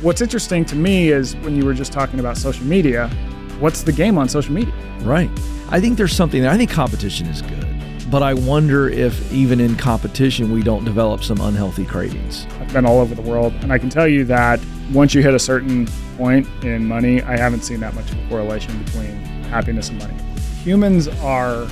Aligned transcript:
What's 0.00 0.20
interesting 0.20 0.64
to 0.66 0.76
me 0.76 1.08
is 1.08 1.34
when 1.38 1.56
you 1.56 1.64
were 1.64 1.74
just 1.74 1.92
talking 1.92 2.20
about 2.20 2.36
social 2.36 2.64
media, 2.64 3.08
what's 3.58 3.82
the 3.82 3.90
game 3.90 4.16
on 4.16 4.28
social 4.28 4.54
media? 4.54 4.72
Right. 5.00 5.28
I 5.70 5.80
think 5.80 5.98
there's 5.98 6.12
something 6.12 6.40
there. 6.40 6.52
I 6.52 6.56
think 6.56 6.70
competition 6.70 7.26
is 7.26 7.42
good. 7.42 7.66
But 8.08 8.22
I 8.22 8.32
wonder 8.32 8.88
if 8.88 9.32
even 9.32 9.58
in 9.58 9.74
competition, 9.74 10.52
we 10.52 10.62
don't 10.62 10.84
develop 10.84 11.24
some 11.24 11.40
unhealthy 11.40 11.84
cravings. 11.84 12.46
I've 12.60 12.72
been 12.72 12.86
all 12.86 13.00
over 13.00 13.12
the 13.16 13.22
world, 13.22 13.52
and 13.60 13.72
I 13.72 13.78
can 13.78 13.90
tell 13.90 14.06
you 14.06 14.24
that 14.26 14.60
once 14.92 15.14
you 15.14 15.20
hit 15.22 15.34
a 15.34 15.38
certain 15.38 15.88
point 16.16 16.46
in 16.62 16.86
money, 16.86 17.20
I 17.22 17.36
haven't 17.36 17.62
seen 17.62 17.80
that 17.80 17.94
much 17.94 18.08
of 18.12 18.24
a 18.24 18.28
correlation 18.28 18.80
between 18.84 19.16
happiness 19.50 19.88
and 19.88 19.98
money. 19.98 20.14
Humans 20.62 21.08
are 21.22 21.66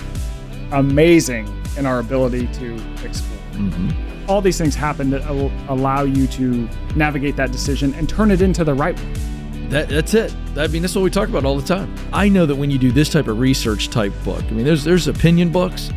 amazing 0.72 1.46
in 1.78 1.86
our 1.86 2.00
ability 2.00 2.48
to 2.54 2.74
explore. 3.04 3.38
Mm-hmm. 3.52 4.05
All 4.28 4.40
these 4.40 4.58
things 4.58 4.74
happen 4.74 5.10
that 5.10 5.28
will 5.30 5.52
allow 5.68 6.02
you 6.02 6.26
to 6.28 6.68
navigate 6.94 7.36
that 7.36 7.52
decision 7.52 7.94
and 7.94 8.08
turn 8.08 8.30
it 8.30 8.42
into 8.42 8.64
the 8.64 8.74
right 8.74 8.98
one. 8.98 9.68
That, 9.70 9.88
that's 9.88 10.14
it. 10.14 10.34
I 10.56 10.68
mean, 10.68 10.82
that's 10.82 10.94
what 10.94 11.02
we 11.02 11.10
talk 11.10 11.28
about 11.28 11.44
all 11.44 11.58
the 11.58 11.66
time. 11.66 11.92
I 12.12 12.28
know 12.28 12.46
that 12.46 12.54
when 12.54 12.70
you 12.70 12.78
do 12.78 12.92
this 12.92 13.08
type 13.08 13.26
of 13.26 13.38
research 13.38 13.88
type 13.88 14.12
book, 14.24 14.42
I 14.44 14.50
mean, 14.50 14.64
there's 14.64 14.84
there's 14.84 15.08
opinion 15.08 15.50
books, 15.50 15.90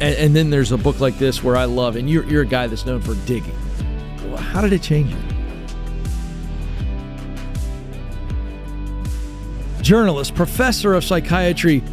and, 0.00 0.16
and 0.16 0.36
then 0.36 0.50
there's 0.50 0.72
a 0.72 0.76
book 0.76 0.98
like 0.98 1.16
this 1.18 1.42
where 1.42 1.56
I 1.56 1.64
love, 1.66 1.96
and 1.96 2.10
you're, 2.10 2.24
you're 2.24 2.42
a 2.42 2.46
guy 2.46 2.66
that's 2.66 2.84
known 2.84 3.00
for 3.00 3.14
digging. 3.26 3.54
Well, 4.24 4.38
how 4.38 4.60
did 4.60 4.72
it 4.72 4.82
change 4.82 5.12
you? 5.12 5.18
Journalist, 9.82 10.34
professor 10.34 10.94
of 10.94 11.04
psychiatry, 11.04 11.84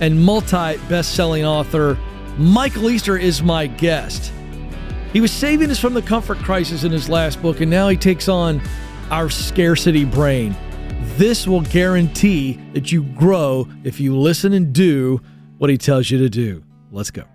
and 0.00 0.20
multi 0.20 0.76
best 0.88 1.14
selling 1.14 1.44
author, 1.44 1.96
Michael 2.38 2.90
Easter 2.90 3.16
is 3.16 3.40
my 3.42 3.68
guest. 3.68 4.32
He 5.16 5.22
was 5.22 5.32
saving 5.32 5.70
us 5.70 5.80
from 5.80 5.94
the 5.94 6.02
comfort 6.02 6.36
crisis 6.40 6.84
in 6.84 6.92
his 6.92 7.08
last 7.08 7.40
book, 7.40 7.62
and 7.62 7.70
now 7.70 7.88
he 7.88 7.96
takes 7.96 8.28
on 8.28 8.60
our 9.10 9.30
scarcity 9.30 10.04
brain. 10.04 10.54
This 11.16 11.48
will 11.48 11.62
guarantee 11.62 12.60
that 12.74 12.92
you 12.92 13.02
grow 13.02 13.66
if 13.82 13.98
you 13.98 14.14
listen 14.14 14.52
and 14.52 14.74
do 14.74 15.22
what 15.56 15.70
he 15.70 15.78
tells 15.78 16.10
you 16.10 16.18
to 16.18 16.28
do. 16.28 16.62
Let's 16.92 17.10
go. 17.10 17.22
All 17.22 17.28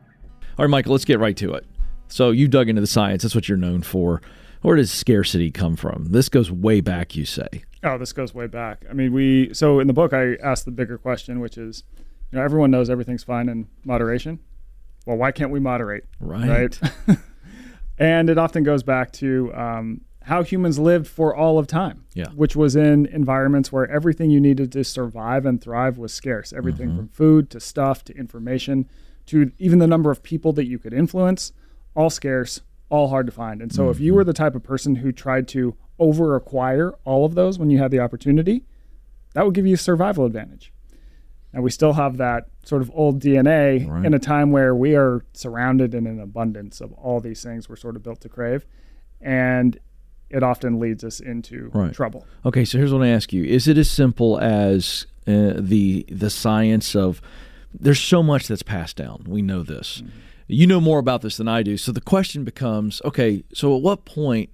right, 0.60 0.70
Michael, 0.70 0.92
let's 0.92 1.06
get 1.06 1.18
right 1.18 1.36
to 1.38 1.56
it. 1.56 1.66
So, 2.08 2.30
you 2.30 2.48
dug 2.48 2.70
into 2.70 2.82
the 2.82 2.86
science, 2.86 3.24
that's 3.24 3.34
what 3.34 3.50
you're 3.50 3.58
known 3.58 3.82
for. 3.82 4.22
Where 4.62 4.76
does 4.76 4.92
scarcity 4.92 5.50
come 5.50 5.76
from? 5.76 6.06
This 6.12 6.30
goes 6.30 6.52
way 6.52 6.82
back, 6.82 7.16
you 7.16 7.26
say. 7.26 7.64
Oh, 7.84 7.98
this 7.98 8.14
goes 8.14 8.36
way 8.36 8.46
back. 8.46 8.86
I 8.92 8.94
mean, 8.94 9.12
we 9.12 9.56
so 9.56 9.80
in 9.80 9.88
the 9.88 9.94
book 9.94 10.14
I 10.14 10.36
asked 10.36 10.66
the 10.66 10.72
bigger 10.72 11.00
question, 11.00 11.40
which 11.40 11.58
is, 11.58 11.84
you 12.32 12.38
know, 12.38 12.46
everyone 12.46 12.70
knows 12.70 12.92
everything's 12.92 13.24
fine 13.24 13.50
in 13.50 13.70
moderation. 13.84 14.38
Well, 15.08 15.18
why 15.18 15.32
can't 15.32 15.50
we 15.50 15.60
moderate? 15.60 16.06
Right. 16.20 16.80
Right. 16.80 17.18
and 18.02 18.30
it 18.30 18.38
often 18.38 18.64
goes 18.64 18.84
back 18.84 19.12
to 19.14 19.54
um, 19.54 20.02
how 20.24 20.44
humans 20.44 20.78
lived 20.80 21.08
for 21.08 21.36
all 21.36 21.58
of 21.60 21.68
time. 21.68 22.04
Yeah. 22.14 22.30
Which 22.36 22.56
was 22.56 22.76
in 22.76 23.06
environments 23.06 23.72
where 23.72 23.90
everything 23.90 24.30
you 24.32 24.40
needed 24.42 24.72
to 24.74 24.84
survive 24.84 25.46
and 25.46 25.62
thrive 25.62 25.98
was 25.98 26.14
scarce. 26.14 26.52
Everything 26.52 26.90
Mm-hmm. 26.90 26.98
from 26.98 27.08
food 27.10 27.50
to 27.52 27.60
stuff 27.60 28.04
to 28.06 28.18
information 28.18 28.88
to 29.28 29.52
even 29.60 29.80
the 29.80 29.88
number 29.88 30.10
of 30.12 30.24
people 30.24 30.52
that 30.54 30.66
you 30.66 30.80
could 30.80 30.94
influence, 30.94 31.54
all 31.96 32.10
scarce, 32.10 32.62
all 32.90 33.08
hard 33.10 33.26
to 33.28 33.32
find. 33.32 33.62
And 33.62 33.72
so 33.72 33.90
if 33.90 33.98
Mm-hmm. 33.98 34.06
you 34.06 34.14
were 34.16 34.24
the 34.24 34.34
type 34.34 34.56
of 34.56 34.64
person 34.64 34.96
who 34.96 35.12
tried 35.12 35.48
to 35.50 35.76
over 36.00 36.36
acquire 36.36 36.94
all 37.06 37.24
of 37.26 37.36
those 37.36 37.60
when 37.60 37.70
you 37.70 37.78
had 37.78 37.92
the 37.92 38.00
opportunity, 38.00 38.64
that 39.36 39.46
would 39.46 39.54
give 39.54 39.68
you 39.68 39.76
a 39.76 39.78
survival 39.78 40.26
advantage. 40.26 40.74
And 41.54 41.64
we 41.64 41.70
still 41.72 41.94
have 41.94 42.18
that 42.18 42.48
sort 42.64 42.82
of 42.82 42.90
old 42.94 43.22
DNA 43.22 43.86
Right. 43.88 44.06
in 44.06 44.14
a 44.14 44.20
time 44.20 44.52
where 44.52 44.74
we 44.74 44.96
are 44.96 45.26
surrounded 45.34 45.94
in 45.94 46.08
an 46.08 46.20
abundance 46.20 46.80
of 46.80 46.94
all 46.94 47.20
these 47.20 47.44
things 47.44 47.68
we're 47.68 47.76
sort 47.76 47.96
of 47.98 48.04
built 48.04 48.22
to 48.22 48.30
crave. 48.30 48.66
And 49.20 49.78
it 50.30 50.44
often 50.44 50.80
leads 50.80 51.04
us 51.04 51.20
into 51.20 51.70
Right. 51.74 51.94
trouble. 51.94 52.26
Okay, 52.46 52.64
so 52.64 52.78
here's 52.78 52.94
what 52.94 53.02
I 53.04 53.10
ask 53.10 53.34
you: 53.34 53.44
Is 53.44 53.68
it 53.68 53.78
as 53.78 53.90
simple 53.92 54.40
as 54.40 55.06
uh, 55.28 55.54
the 55.58 56.06
the 56.10 56.30
science 56.30 56.96
of? 56.96 57.22
There's 57.78 58.00
so 58.00 58.22
much 58.24 58.48
that's 58.48 58.64
passed 58.64 58.98
down. 58.98 59.24
We 59.28 59.42
know 59.42 59.64
this. 59.64 60.04
You 60.48 60.68
know 60.68 60.82
more 60.82 61.00
about 61.00 61.22
this 61.22 61.38
than 61.38 61.48
I 61.48 61.64
do. 61.64 61.78
So 61.78 61.92
the 61.92 62.02
question 62.02 62.44
becomes: 62.46 63.02
Okay, 63.06 63.44
so 63.54 63.76
at 63.76 63.82
what 63.82 64.06
point 64.06 64.50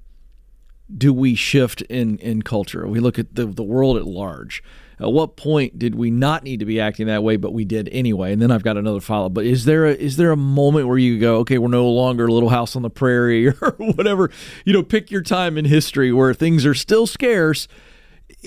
do 0.95 1.13
we 1.13 1.35
shift 1.35 1.81
in 1.83 2.17
in 2.19 2.41
culture? 2.41 2.87
We 2.87 2.99
look 2.99 3.17
at 3.19 3.35
the 3.35 3.45
the 3.45 3.63
world 3.63 3.97
at 3.97 4.05
large. 4.05 4.63
At 4.99 5.13
what 5.13 5.35
point 5.35 5.77
did 5.77 5.93
we 5.93 6.09
not 6.09 6.43
need 6.43 6.59
to 6.59 6.65
be 6.65 6.79
acting 6.79 7.05
that 7.05 7.23
way, 7.23 7.37
but 7.37 7.53
we 7.53 7.65
did 7.65 7.87
anyway? 7.91 8.33
And 8.33 8.41
then 8.41 8.49
I've 8.49 8.63
got 8.63 8.77
another 8.77 8.99
follow. 8.99 9.29
But 9.29 9.45
is 9.45 9.65
there 9.65 9.85
a 9.85 9.93
is 9.93 10.17
there 10.17 10.31
a 10.31 10.37
moment 10.37 10.87
where 10.87 10.97
you 10.97 11.19
go, 11.19 11.37
okay, 11.37 11.59
we're 11.59 11.67
no 11.67 11.87
longer 11.89 12.25
a 12.25 12.31
Little 12.31 12.49
House 12.49 12.75
on 12.75 12.81
the 12.81 12.89
Prairie 12.89 13.47
or 13.61 13.75
whatever? 13.77 14.31
You 14.65 14.73
know, 14.73 14.83
pick 14.83 15.11
your 15.11 15.21
time 15.21 15.57
in 15.57 15.65
history 15.65 16.11
where 16.11 16.33
things 16.33 16.65
are 16.65 16.73
still 16.73 17.05
scarce. 17.05 17.67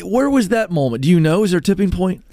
Where 0.03 0.28
was 0.28 0.49
that 0.49 0.71
moment? 0.71 1.03
Do 1.03 1.09
you 1.09 1.21
know? 1.21 1.44
Is 1.44 1.53
there 1.53 1.59
a 1.59 1.62
tipping 1.62 1.91
point? 1.91 2.25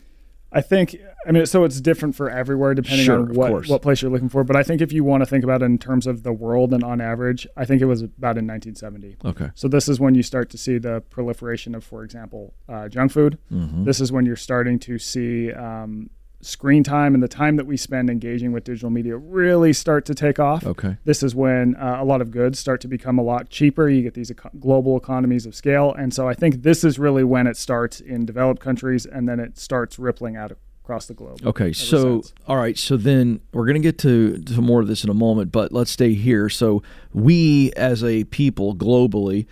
I 0.51 0.61
think 0.61 0.95
I 1.27 1.31
mean 1.31 1.45
so 1.45 1.63
it's 1.63 1.81
different 1.81 2.15
for 2.15 2.29
everywhere 2.29 2.73
depending 2.73 3.05
Sure, 3.05 3.19
on 3.19 3.33
what 3.33 3.67
what 3.67 3.81
place 3.81 4.01
you're 4.01 4.11
looking 4.11 4.29
for. 4.29 4.43
But 4.43 4.55
I 4.55 4.63
think 4.63 4.81
if 4.81 4.91
you 4.91 5.03
want 5.03 5.21
to 5.21 5.25
think 5.25 5.43
about 5.43 5.61
it 5.61 5.65
in 5.65 5.77
terms 5.77 6.07
of 6.07 6.23
the 6.23 6.33
world 6.33 6.73
and 6.73 6.83
on 6.83 7.01
average, 7.01 7.47
I 7.57 7.65
think 7.65 7.81
it 7.81 7.85
was 7.85 8.01
about 8.01 8.37
in 8.37 8.47
1970. 8.47 9.17
Okay. 9.25 9.51
So 9.55 9.67
this 9.67 9.87
is 9.87 9.99
when 9.99 10.15
you 10.15 10.23
start 10.23 10.49
to 10.51 10.57
see 10.57 10.77
the 10.77 11.01
proliferation 11.09 11.75
of, 11.75 11.83
for 11.83 12.03
example, 12.03 12.53
uh, 12.69 12.87
junk 12.87 13.11
food. 13.11 13.37
Mm-hmm. 13.51 13.83
This 13.83 13.99
is 13.99 14.11
when 14.11 14.25
you're 14.25 14.35
starting 14.35 14.79
to 14.79 14.97
see 14.97 15.51
um, 15.51 16.09
screen 16.41 16.83
time 16.83 17.13
and 17.13 17.21
the 17.21 17.27
time 17.27 17.55
that 17.55 17.65
we 17.65 17.75
spend 17.75 18.09
engaging 18.09 18.51
with 18.51 18.63
digital 18.63 18.89
media 18.89 19.17
really 19.17 19.73
start 19.73 20.05
to 20.05 20.15
take 20.15 20.39
off. 20.39 20.65
Okay. 20.65 20.97
This 21.03 21.23
is 21.23 21.35
when 21.35 21.75
uh, 21.75 21.97
a 21.99 22.05
lot 22.05 22.21
of 22.21 22.31
goods 22.31 22.59
start 22.59 22.79
to 22.81 22.87
become 22.87 23.17
a 23.17 23.23
lot 23.23 23.49
cheaper. 23.49 23.89
You 23.89 24.03
get 24.03 24.13
these 24.13 24.31
eco- 24.31 24.51
global 24.59 24.97
economies 24.97 25.45
of 25.45 25.55
scale, 25.55 25.93
and 25.93 26.13
so 26.13 26.27
I 26.27 26.33
think 26.33 26.63
this 26.63 26.83
is 26.83 26.99
really 26.99 27.23
when 27.23 27.47
it 27.47 27.57
starts 27.57 27.99
in 27.99 28.25
developed 28.25 28.61
countries, 28.61 29.05
and 29.05 29.27
then 29.27 29.39
it 29.39 29.57
starts 29.57 29.97
rippling 29.99 30.35
out 30.35 30.51
across 30.87 31.05
the 31.07 31.13
globe. 31.13 31.45
Okay, 31.45 31.73
so 31.73 32.21
since. 32.21 32.33
all 32.47 32.55
right, 32.55 32.77
so 32.77 32.95
then 32.95 33.41
we're 33.51 33.65
going 33.65 33.81
to 33.81 33.85
get 33.85 33.97
to, 33.99 34.37
to 34.37 34.61
more 34.61 34.79
of 34.79 34.87
this 34.87 35.03
in 35.03 35.09
a 35.09 35.13
moment, 35.13 35.51
but 35.51 35.73
let's 35.73 35.91
stay 35.91 36.13
here. 36.13 36.47
So 36.47 36.81
we, 37.13 37.73
as 37.73 38.05
a 38.05 38.23
people 38.23 38.73
globally, 38.73 39.47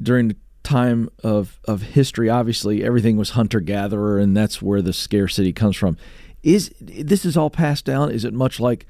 during 0.00 0.28
the 0.28 0.36
time 0.62 1.10
of 1.24 1.58
of 1.64 1.82
history, 1.82 2.30
obviously 2.30 2.84
everything 2.84 3.16
was 3.16 3.30
hunter 3.30 3.58
gatherer, 3.58 4.20
and 4.20 4.36
that's 4.36 4.62
where 4.62 4.80
the 4.80 4.92
scarcity 4.92 5.52
comes 5.52 5.76
from. 5.76 5.96
Is 6.44 6.72
this 6.80 7.24
is 7.24 7.36
all 7.36 7.50
passed 7.50 7.84
down? 7.84 8.12
Is 8.12 8.24
it 8.24 8.32
much 8.32 8.60
like 8.60 8.86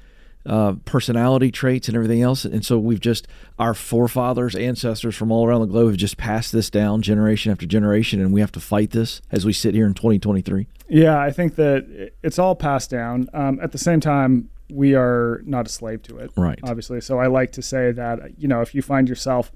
uh, 0.47 0.73
personality 0.85 1.51
traits 1.51 1.87
and 1.87 1.95
everything 1.95 2.21
else? 2.21 2.45
And 2.45 2.65
so 2.65 2.79
we've 2.79 2.99
just 2.99 3.27
our 3.59 3.73
forefathers, 3.73 4.55
ancestors 4.55 5.15
from 5.15 5.31
all 5.31 5.45
around 5.45 5.61
the 5.61 5.67
globe 5.67 5.89
have 5.89 5.97
just 5.97 6.17
passed 6.17 6.51
this 6.51 6.69
down 6.69 7.01
generation 7.01 7.51
after 7.51 7.65
generation, 7.65 8.19
and 8.19 8.33
we 8.33 8.41
have 8.41 8.51
to 8.53 8.59
fight 8.59 8.91
this 8.91 9.21
as 9.31 9.45
we 9.45 9.53
sit 9.53 9.75
here 9.75 9.85
in 9.85 9.93
2023. 9.93 10.67
Yeah, 10.89 11.19
I 11.19 11.31
think 11.31 11.55
that 11.55 12.11
it's 12.23 12.39
all 12.39 12.55
passed 12.55 12.89
down. 12.89 13.27
Um, 13.33 13.59
at 13.61 13.71
the 13.73 13.77
same 13.77 13.99
time, 13.99 14.49
we 14.69 14.95
are 14.95 15.41
not 15.45 15.65
a 15.67 15.69
slave 15.69 16.01
to 16.03 16.17
it, 16.17 16.31
Right. 16.35 16.59
Obviously, 16.63 17.01
so 17.01 17.19
I 17.19 17.27
like 17.27 17.51
to 17.53 17.61
say 17.61 17.91
that 17.91 18.39
you 18.39 18.47
know 18.47 18.61
if 18.61 18.73
you 18.73 18.81
find 18.81 19.07
yourself 19.07 19.51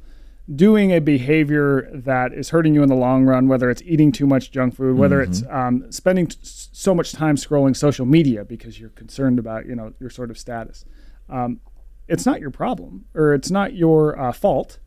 doing 0.56 0.92
a 0.92 1.00
behavior 1.00 1.90
that 1.94 2.34
is 2.34 2.50
hurting 2.50 2.74
you 2.76 2.84
in 2.84 2.90
the 2.90 2.96
long 2.96 3.26
run, 3.26 3.48
whether 3.48 3.70
it's 3.70 3.82
eating 3.84 4.12
too 4.12 4.26
much 4.28 4.52
junk 4.52 4.76
food, 4.76 4.98
whether 4.98 5.22
it's 5.22 5.44
um, 5.50 5.92
spending 5.92 6.28
t- 6.28 6.38
so 6.42 6.94
much 6.96 7.12
time 7.14 7.36
scrolling 7.36 7.76
social 7.76 8.06
media 8.06 8.44
because 8.44 8.80
you're 8.80 8.90
concerned 8.90 9.40
about 9.40 9.66
you 9.66 9.76
know 9.76 9.94
your 10.00 10.10
sort 10.10 10.30
of 10.32 10.38
status, 10.38 10.84
um, 11.30 11.60
it's 12.08 12.26
not 12.26 12.40
your 12.42 12.50
problem 12.52 13.06
or 13.14 13.34
it's 13.34 13.52
not 13.52 13.74
your 13.74 14.20
uh, 14.20 14.32
fault 14.32 14.80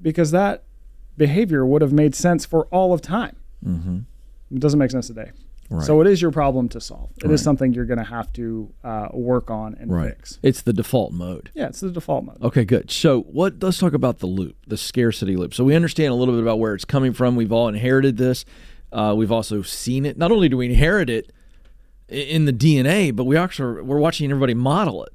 because 0.00 0.30
that 0.32 0.64
behavior 1.16 1.64
would 1.64 1.82
have 1.82 1.92
made 1.92 2.14
sense 2.14 2.44
for 2.44 2.66
all 2.66 2.92
of 2.92 3.00
time. 3.02 3.36
It 4.54 4.60
doesn't 4.60 4.78
make 4.78 4.90
sense 4.90 5.06
today. 5.06 5.30
So 5.80 6.00
it 6.00 6.06
is 6.06 6.20
your 6.20 6.30
problem 6.30 6.68
to 6.70 6.80
solve. 6.80 7.10
It 7.18 7.24
is 7.24 7.30
Right. 7.30 7.38
something 7.40 7.72
you're 7.72 7.86
going 7.86 7.98
to 7.98 8.04
have 8.04 8.32
to 8.34 8.72
uh, 8.84 9.08
work 9.12 9.50
on 9.50 9.74
and 9.80 9.90
fix. 9.90 10.38
It's 10.42 10.62
the 10.62 10.72
default 10.72 11.12
mode. 11.12 11.50
Yeah, 11.54 11.68
it's 11.68 11.80
the 11.80 11.90
default 11.90 12.24
mode. 12.24 12.42
Okay, 12.42 12.64
good. 12.64 12.90
So, 12.90 13.22
what? 13.22 13.62
Let's 13.62 13.78
talk 13.78 13.94
about 13.94 14.18
the 14.18 14.26
loop, 14.26 14.56
the 14.66 14.76
scarcity 14.76 15.36
loop. 15.36 15.54
So 15.54 15.64
we 15.64 15.74
understand 15.74 16.10
a 16.12 16.14
little 16.14 16.34
bit 16.34 16.42
about 16.42 16.58
where 16.58 16.74
it's 16.74 16.84
coming 16.84 17.12
from. 17.12 17.36
We've 17.36 17.52
all 17.52 17.68
inherited 17.68 18.16
this. 18.18 18.44
Uh, 18.92 19.14
we've 19.16 19.32
also 19.32 19.62
seen 19.62 20.04
it. 20.04 20.18
Not 20.18 20.30
only 20.32 20.48
do 20.48 20.56
we 20.58 20.66
inherit 20.66 21.08
it 21.08 21.32
in 22.08 22.44
the 22.44 22.52
DNA, 22.52 23.14
but 23.14 23.24
we 23.24 23.36
actually 23.36 23.82
we're 23.82 23.98
watching 23.98 24.30
everybody 24.30 24.54
model 24.54 25.02
it. 25.04 25.12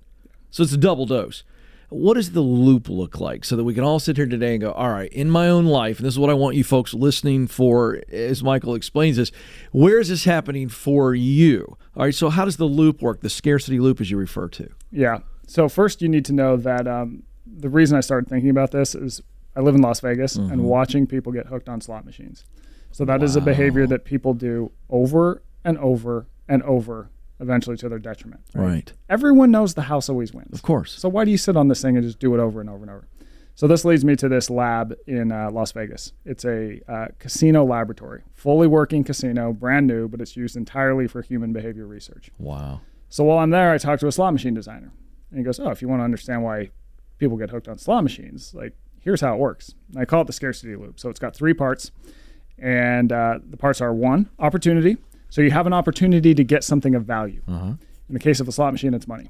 So 0.49 0.63
it's 0.63 0.73
a 0.73 0.77
double 0.77 1.05
dose. 1.05 1.43
What 1.89 2.15
does 2.15 2.31
the 2.31 2.41
loop 2.41 2.89
look 2.89 3.19
like 3.19 3.45
so 3.45 3.55
that 3.55 3.63
we 3.63 3.73
can 3.73 3.83
all 3.83 3.99
sit 3.99 4.17
here 4.17 4.25
today 4.25 4.51
and 4.51 4.61
go, 4.61 4.71
all 4.73 4.89
right, 4.89 5.11
in 5.13 5.29
my 5.29 5.47
own 5.47 5.65
life, 5.65 5.99
and 5.99 6.05
this 6.05 6.15
is 6.15 6.19
what 6.19 6.29
I 6.29 6.33
want 6.33 6.57
you 6.57 6.63
folks 6.65 6.93
listening 6.93 7.47
for 7.47 8.01
as 8.11 8.43
Michael 8.43 8.75
explains 8.75 9.15
this, 9.15 9.31
where 9.71 9.97
is 9.99 10.09
this 10.09 10.25
happening 10.25 10.67
for 10.67 11.15
you? 11.15 11.77
All 11.95 12.03
right, 12.03 12.13
so 12.13 12.29
how 12.29 12.43
does 12.43 12.57
the 12.57 12.65
loop 12.65 13.01
work, 13.01 13.21
the 13.21 13.29
scarcity 13.29 13.79
loop 13.79 14.01
as 14.01 14.11
you 14.11 14.17
refer 14.17 14.49
to? 14.49 14.69
Yeah. 14.91 15.19
So 15.47 15.69
first, 15.69 16.01
you 16.01 16.09
need 16.09 16.25
to 16.25 16.33
know 16.33 16.57
that 16.57 16.87
um, 16.87 17.23
the 17.45 17.69
reason 17.69 17.97
I 17.97 18.01
started 18.01 18.29
thinking 18.29 18.49
about 18.49 18.71
this 18.71 18.93
is 18.93 19.21
I 19.55 19.61
live 19.61 19.73
in 19.73 19.81
Las 19.81 20.01
Vegas 20.01 20.35
and 20.35 20.63
watching 20.63 21.07
people 21.07 21.31
get 21.31 21.47
hooked 21.47 21.69
on 21.69 21.79
slot 21.79 22.05
machines. 22.05 22.45
So 22.91 23.05
that 23.05 23.23
is 23.23 23.35
a 23.35 23.41
behavior 23.41 23.87
that 23.87 24.03
people 24.03 24.33
do 24.33 24.71
over 24.89 25.41
and 25.63 25.77
over 25.77 26.27
and 26.47 26.61
over, 26.63 27.09
eventually 27.39 27.77
to 27.77 27.89
their 27.89 27.99
detriment. 27.99 28.41
Right. 28.53 28.91
Everyone 29.09 29.51
knows 29.51 29.73
the 29.73 29.83
house 29.83 30.09
always 30.09 30.33
wins. 30.33 30.53
Of 30.53 30.63
course. 30.63 30.93
So 30.99 31.09
why 31.09 31.25
do 31.25 31.31
you 31.31 31.37
sit 31.37 31.55
on 31.55 31.67
this 31.67 31.81
thing 31.81 31.95
and 31.95 32.05
just 32.05 32.19
do 32.19 32.33
it 32.33 32.39
over 32.39 32.61
and 32.61 32.69
over 32.69 32.83
and 32.83 32.89
over? 32.89 33.07
So 33.55 33.65
this 33.65 33.83
leads 33.83 34.05
me 34.05 34.15
to 34.17 34.29
this 34.29 34.51
lab 34.51 34.95
in 35.07 35.31
uh, 35.31 35.49
Las 35.49 35.71
Vegas. 35.71 36.13
It's 36.25 36.45
a 36.45 36.79
uh, 36.87 37.07
casino 37.17 37.65
laboratory, 37.65 38.21
fully 38.35 38.67
working 38.67 39.03
casino, 39.03 39.51
brand 39.51 39.87
new, 39.87 40.07
but 40.07 40.21
it's 40.21 40.37
used 40.37 40.55
entirely 40.55 41.07
for 41.07 41.23
human 41.23 41.53
behavior 41.53 41.87
research. 41.87 42.29
Wow. 42.37 42.81
So 43.09 43.23
while 43.23 43.39
I'm 43.39 43.49
there, 43.49 43.71
I 43.71 43.79
talk 43.79 43.99
to 44.01 44.07
a 44.07 44.11
slot 44.11 44.33
machine 44.33 44.53
designer, 44.53 44.91
and 45.31 45.39
he 45.39 45.43
goes, 45.43 45.59
"Oh, 45.59 45.71
if 45.71 45.81
you 45.81 45.87
want 45.87 46.01
to 46.01 46.03
understand 46.03 46.43
why 46.43 46.69
people 47.17 47.35
get 47.35 47.49
hooked 47.49 47.67
on 47.67 47.79
slot 47.79 48.03
machines, 48.03 48.53
like 48.53 48.73
here's 48.99 49.21
how 49.21 49.33
it 49.33 49.39
works." 49.39 49.73
And 49.91 49.99
I 49.99 50.05
call 50.05 50.21
it 50.21 50.27
the 50.27 50.33
scarcity 50.33 50.75
loop. 50.75 50.99
So 50.99 51.09
it's 51.09 51.19
got 51.19 51.35
three 51.35 51.55
parts, 51.55 51.91
and 52.59 53.11
uh, 53.11 53.39
the 53.43 53.57
parts 53.57 53.81
are 53.81 53.91
one, 53.91 54.29
opportunity. 54.37 54.97
So 55.29 55.41
you 55.41 55.51
have 55.51 55.67
an 55.67 55.73
opportunity 55.73 56.33
to 56.35 56.43
get 56.43 56.63
something 56.63 56.95
of 56.95 57.05
value. 57.05 57.41
Uh-huh. 57.47 57.73
In 58.09 58.13
the 58.13 58.19
case 58.19 58.39
of 58.39 58.47
a 58.47 58.51
slot 58.51 58.71
machine, 58.73 58.93
it's 58.93 59.07
money. 59.07 59.29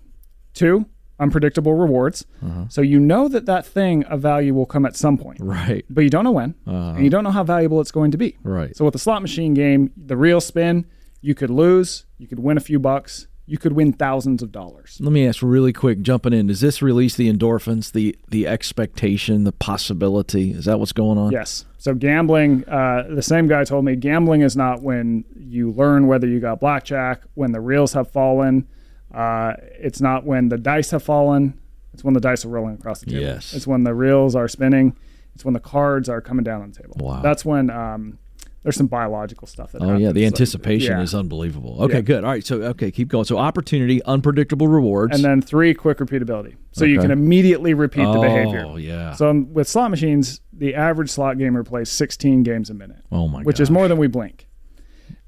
Two, 0.53 0.85
unpredictable 1.19 1.73
rewards. 1.73 2.25
Uh-huh. 2.45 2.65
So 2.69 2.81
you 2.81 2.99
know 2.99 3.27
that 3.27 3.45
that 3.47 3.65
thing 3.65 4.03
of 4.05 4.21
value 4.21 4.53
will 4.53 4.65
come 4.67 4.85
at 4.85 4.95
some 4.95 5.17
point, 5.17 5.39
Right. 5.41 5.83
but 5.89 6.03
you 6.03 6.09
don't 6.09 6.23
know 6.23 6.31
when, 6.31 6.53
Uh-huh. 6.67 6.93
and 6.95 7.03
you 7.03 7.09
don't 7.09 7.23
know 7.23 7.31
how 7.31 7.43
valuable 7.43 7.81
it's 7.81 7.91
going 7.91 8.11
to 8.11 8.17
be. 8.17 8.37
Right. 8.43 8.75
So 8.75 8.85
with 8.85 8.93
the 8.93 8.99
slot 8.99 9.21
machine 9.21 9.53
game, 9.53 9.91
the 9.97 10.15
real 10.17 10.39
spin, 10.41 10.85
you 11.21 11.33
could 11.33 11.49
lose, 11.49 12.05
you 12.19 12.27
could 12.27 12.39
win 12.39 12.57
a 12.57 12.61
few 12.61 12.79
bucks, 12.79 13.27
you 13.49 13.57
could 13.57 13.71
win 13.71 13.93
thousands 13.93 14.43
of 14.43 14.51
dollars. 14.51 14.97
Let 14.99 15.13
me 15.13 15.25
ask 15.25 15.41
really 15.41 15.71
quick, 15.71 16.01
jumping 16.01 16.33
in. 16.33 16.47
Does 16.47 16.59
this 16.59 16.81
release 16.81 17.15
the 17.15 17.31
endorphins, 17.31 17.93
the 17.93 18.15
the 18.27 18.45
expectation, 18.45 19.45
the 19.45 19.53
possibility? 19.53 20.51
Is 20.51 20.65
that 20.65 20.79
what's 20.79 20.91
going 20.91 21.17
on? 21.17 21.31
Yes. 21.31 21.65
So 21.77 21.93
gambling, 21.93 22.67
uh, 22.67 23.07
the 23.09 23.21
same 23.21 23.47
guy 23.47 23.63
told 23.63 23.85
me 23.85 23.95
gambling 23.95 24.41
is 24.41 24.57
not 24.57 24.81
when 24.81 25.23
you 25.39 25.71
learn 25.71 26.07
whether 26.07 26.27
you 26.27 26.41
got 26.41 26.59
blackjack, 26.59 27.21
when 27.35 27.53
the 27.53 27.61
reels 27.61 27.93
have 27.93 28.11
fallen. 28.11 28.67
Uh, 29.13 29.53
it's 29.79 30.01
not 30.01 30.25
when 30.25 30.49
the 30.49 30.57
dice 30.57 30.91
have 30.91 31.03
fallen. 31.03 31.57
It's 31.93 32.03
when 32.03 32.13
the 32.13 32.19
dice 32.19 32.43
are 32.43 32.49
rolling 32.49 32.75
across 32.75 32.99
the 32.99 33.05
table. 33.07 33.21
Yes. 33.21 33.53
It's 33.53 33.65
when 33.65 33.85
the 33.85 33.93
reels 33.93 34.35
are 34.35 34.49
spinning. 34.49 34.95
It's 35.33 35.45
when 35.45 35.53
the 35.53 35.61
cards 35.61 36.09
are 36.09 36.19
coming 36.19 36.43
down 36.43 36.61
on 36.61 36.71
the 36.71 36.81
table. 36.81 36.97
Wow. 36.99 37.21
That's 37.21 37.45
when 37.45 37.69
um, 37.69 38.19
there's 38.67 38.75
some 38.75 38.87
biological 38.87 39.47
stuff 39.47 39.71
that 39.71 39.81
Oh 39.81 39.95
yeah, 39.95 40.11
the 40.11 40.23
happens. 40.23 40.41
Anticipation 40.41 40.97
yeah. 40.97 41.01
is 41.01 41.15
unbelievable. 41.15 41.77
Okay, 41.83 41.95
Yeah. 41.95 42.01
good. 42.01 42.23
All 42.25 42.31
right, 42.31 42.45
so 42.45 42.61
okay, 42.63 42.91
keep 42.91 43.07
going. 43.07 43.23
So 43.23 43.37
opportunity, 43.37 44.03
unpredictable 44.03 44.67
rewards, 44.67 45.15
And 45.15 45.23
then 45.23 45.41
three, 45.41 45.73
quick 45.73 45.99
repeatability. 45.99 46.57
So 46.73 46.83
you 46.83 46.99
can 46.99 47.09
immediately 47.09 47.73
repeat 47.73 48.03
the 48.03 48.19
behavior. 48.19 48.65
Oh 48.67 48.75
yeah. 48.75 49.13
So 49.13 49.29
um, 49.29 49.53
with 49.53 49.69
slot 49.69 49.89
machines, 49.89 50.41
the 50.51 50.75
average 50.75 51.09
slot 51.09 51.37
gamer 51.37 51.63
plays 51.63 51.87
16 51.89 52.43
games 52.43 52.69
a 52.69 52.73
minute. 52.73 53.05
oh 53.09 53.29
my 53.29 53.39
god. 53.39 53.45
which 53.45 53.61
is 53.61 53.71
more 53.71 53.87
than 53.87 53.97
we 53.97 54.07
blink. 54.07 54.47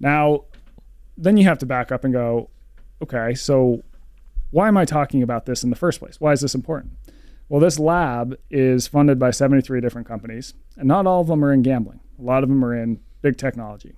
Now, 0.02 0.44
then 1.18 1.38
you 1.38 1.46
have 1.46 1.60
to 1.60 1.66
back 1.66 1.94
up 1.94 2.04
and 2.04 2.12
go, 2.14 2.50
okay, 3.02 3.36
so 3.36 3.84
why 4.52 4.68
am 4.68 4.76
I 4.76 4.84
talking 4.84 5.24
about 5.24 5.46
this 5.46 5.64
in 5.64 5.70
the 5.70 5.78
first 5.78 6.00
place? 6.00 6.20
Why 6.20 6.34
is 6.34 6.42
this 6.42 6.56
important? 6.56 6.92
Well, 7.48 7.62
this 7.62 7.80
lab 7.80 8.38
is 8.52 8.86
funded 8.86 9.18
by 9.18 9.32
73 9.32 9.80
different 9.80 10.08
companies, 10.08 10.56
and 10.76 10.90
not 10.90 11.08
all 11.08 11.22
of 11.22 11.28
them 11.28 11.44
are 11.46 11.54
in 11.54 11.62
gambling. 11.62 12.02
A 12.20 12.22
lot 12.22 12.44
of 12.44 12.50
them 12.50 12.66
are 12.66 12.76
in 12.76 13.00
big 13.22 13.38
technology. 13.38 13.96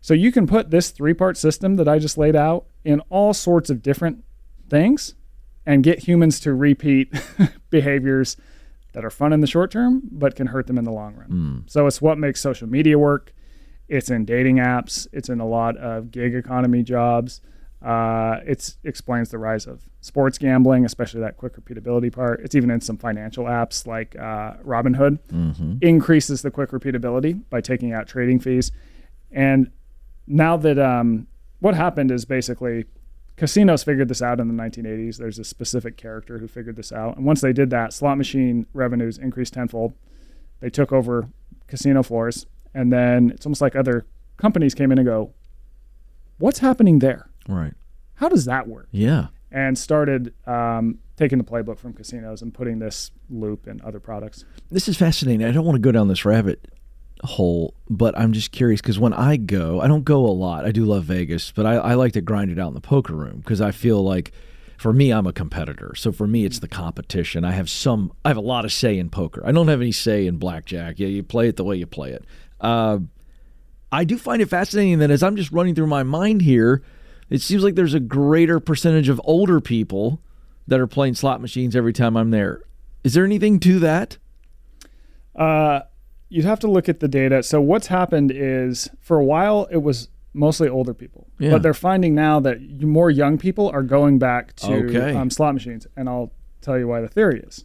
So 0.00 0.14
you 0.14 0.30
can 0.32 0.46
put 0.46 0.70
this 0.70 0.90
three 0.90 1.14
part 1.14 1.36
system 1.36 1.76
that 1.76 1.88
I 1.88 1.98
just 1.98 2.18
laid 2.18 2.36
out 2.36 2.66
in 2.84 3.00
all 3.10 3.34
sorts 3.34 3.70
of 3.70 3.82
different 3.82 4.24
things 4.68 5.14
and 5.66 5.82
get 5.82 6.06
humans 6.06 6.40
to 6.40 6.54
repeat 6.54 7.12
behaviors 7.70 8.36
that 8.92 9.04
are 9.04 9.10
fun 9.10 9.32
in 9.32 9.40
the 9.40 9.46
short 9.46 9.70
term, 9.70 10.02
but 10.10 10.34
can 10.34 10.48
hurt 10.48 10.66
them 10.66 10.78
in 10.78 10.84
the 10.84 10.92
long 10.92 11.14
run. 11.14 11.28
Hmm. 11.28 11.58
So 11.66 11.86
it's 11.86 12.00
what 12.00 12.18
makes 12.18 12.40
social 12.40 12.68
media 12.68 12.98
work. 12.98 13.34
It's 13.88 14.10
in 14.10 14.24
dating 14.24 14.56
apps. 14.56 15.06
It's 15.12 15.28
in 15.28 15.40
a 15.40 15.46
lot 15.46 15.76
of 15.76 16.10
gig 16.10 16.34
economy 16.34 16.82
jobs. 16.82 17.40
Uh, 17.82 18.40
it 18.44 18.76
explains 18.82 19.30
the 19.30 19.38
rise 19.38 19.66
of 19.66 19.82
sports 20.00 20.36
gambling, 20.36 20.84
especially 20.84 21.20
that 21.20 21.36
quick 21.36 21.54
repeatability 21.54 22.12
part. 22.12 22.40
It's 22.40 22.54
even 22.54 22.70
in 22.70 22.80
some 22.80 22.96
financial 22.96 23.44
apps 23.44 23.86
like 23.86 24.16
uh, 24.16 24.54
Robinhood. 24.64 25.18
Mm-hmm. 25.32 25.76
Increases 25.80 26.42
the 26.42 26.50
quick 26.50 26.70
repeatability 26.70 27.40
by 27.50 27.60
taking 27.60 27.92
out 27.92 28.08
trading 28.08 28.40
fees. 28.40 28.72
And 29.30 29.70
now 30.26 30.56
that 30.56 30.78
um, 30.78 31.28
what 31.60 31.74
happened 31.74 32.10
is 32.10 32.24
basically 32.24 32.84
casinos 33.36 33.84
figured 33.84 34.08
this 34.08 34.22
out 34.22 34.40
in 34.40 34.48
the 34.48 34.62
1980s. 34.62 35.16
There's 35.16 35.38
a 35.38 35.44
specific 35.44 35.96
character 35.96 36.38
who 36.38 36.48
figured 36.48 36.76
this 36.76 36.92
out. 36.92 37.16
And 37.16 37.24
once 37.24 37.40
they 37.40 37.52
did 37.52 37.70
that, 37.70 37.92
slot 37.92 38.18
machine 38.18 38.66
revenues 38.72 39.18
increased 39.18 39.54
tenfold. 39.54 39.94
They 40.60 40.70
took 40.70 40.92
over 40.92 41.28
casino 41.68 42.02
floors. 42.02 42.46
And 42.74 42.92
then 42.92 43.30
it's 43.30 43.46
almost 43.46 43.60
like 43.60 43.76
other 43.76 44.04
companies 44.36 44.74
came 44.74 44.90
in 44.90 44.98
and 44.98 45.06
go, 45.06 45.32
what's 46.38 46.58
happening 46.58 46.98
there? 46.98 47.30
Right. 47.48 47.74
How 48.14 48.28
does 48.28 48.44
that 48.44 48.68
work? 48.68 48.88
Yeah. 48.92 49.28
And 49.50 49.76
started 49.78 50.34
um, 50.46 50.98
taking 51.16 51.38
the 51.38 51.44
playbook 51.44 51.78
from 51.78 51.94
casinos 51.94 52.42
and 52.42 52.52
putting 52.52 52.78
this 52.78 53.10
loop 53.30 53.66
in 53.66 53.80
other 53.82 53.98
products. 53.98 54.44
This 54.70 54.88
is 54.88 54.96
fascinating. 54.96 55.46
I 55.46 55.50
don't 55.50 55.64
want 55.64 55.76
to 55.76 55.80
go 55.80 55.90
down 55.90 56.08
this 56.08 56.24
rabbit 56.24 56.70
hole, 57.24 57.74
but 57.88 58.16
I'm 58.16 58.32
just 58.32 58.52
curious 58.52 58.80
because 58.80 58.98
when 58.98 59.12
I 59.12 59.36
go, 59.36 59.80
I 59.80 59.88
don't 59.88 60.04
go 60.04 60.26
a 60.26 60.30
lot. 60.30 60.64
I 60.64 60.70
do 60.70 60.84
love 60.84 61.04
Vegas, 61.04 61.50
but 61.50 61.66
I, 61.66 61.74
I 61.76 61.94
like 61.94 62.12
to 62.12 62.20
grind 62.20 62.50
it 62.50 62.58
out 62.58 62.68
in 62.68 62.74
the 62.74 62.80
poker 62.80 63.14
room 63.14 63.38
because 63.38 63.60
I 63.60 63.70
feel 63.70 64.04
like 64.04 64.32
for 64.76 64.92
me, 64.92 65.10
I'm 65.10 65.26
a 65.26 65.32
competitor. 65.32 65.94
So 65.96 66.12
for 66.12 66.26
me, 66.26 66.44
it's 66.44 66.60
the 66.60 66.68
competition. 66.68 67.44
I 67.44 67.50
have 67.50 67.68
some, 67.68 68.12
I 68.24 68.28
have 68.28 68.36
a 68.36 68.42
lot 68.42 68.64
of 68.64 68.72
say 68.72 68.96
in 68.96 69.10
poker. 69.10 69.42
I 69.44 69.50
don't 69.50 69.66
have 69.68 69.80
any 69.80 69.90
say 69.92 70.26
in 70.26 70.36
blackjack. 70.36 71.00
Yeah, 71.00 71.08
you 71.08 71.24
play 71.24 71.48
it 71.48 71.56
the 71.56 71.64
way 71.64 71.76
you 71.76 71.86
play 71.86 72.12
it. 72.12 72.24
Uh, 72.60 73.00
I 73.90 74.04
do 74.04 74.16
find 74.18 74.40
it 74.40 74.48
fascinating 74.48 75.00
that 75.00 75.10
as 75.10 75.22
I'm 75.22 75.34
just 75.34 75.50
running 75.50 75.74
through 75.74 75.88
my 75.88 76.04
mind 76.04 76.42
here, 76.42 76.82
it 77.30 77.40
seems 77.42 77.62
like 77.62 77.74
there's 77.74 77.94
a 77.94 78.00
greater 78.00 78.60
percentage 78.60 79.08
of 79.08 79.20
older 79.24 79.60
people 79.60 80.20
that 80.66 80.80
are 80.80 80.86
playing 80.86 81.14
slot 81.14 81.40
machines 81.40 81.74
every 81.76 81.92
time 81.92 82.16
I'm 82.16 82.30
there. 82.30 82.62
Is 83.04 83.14
there 83.14 83.24
anything 83.24 83.58
to 83.60 83.78
that? 83.80 84.18
Uh, 85.34 85.80
you'd 86.28 86.44
have 86.44 86.60
to 86.60 86.70
look 86.70 86.88
at 86.88 87.00
the 87.00 87.08
data. 87.08 87.42
So 87.42 87.60
what's 87.60 87.86
happened 87.86 88.32
is 88.34 88.88
for 89.00 89.18
a 89.18 89.24
while 89.24 89.66
it 89.70 89.78
was 89.78 90.08
mostly 90.34 90.68
older 90.68 90.92
people, 90.94 91.26
Yeah. 91.38 91.50
but 91.52 91.62
they're 91.62 91.74
finding 91.74 92.14
now 92.14 92.38
that 92.40 92.60
more 92.82 93.10
young 93.10 93.38
people 93.38 93.68
are 93.70 93.82
going 93.82 94.18
back 94.18 94.54
to 94.56 94.72
Okay. 94.86 95.14
um, 95.14 95.30
slot 95.30 95.54
machines, 95.54 95.86
and 95.96 96.08
I'll 96.08 96.32
tell 96.60 96.78
you 96.78 96.86
why 96.86 97.00
the 97.00 97.08
theory 97.08 97.40
is 97.40 97.64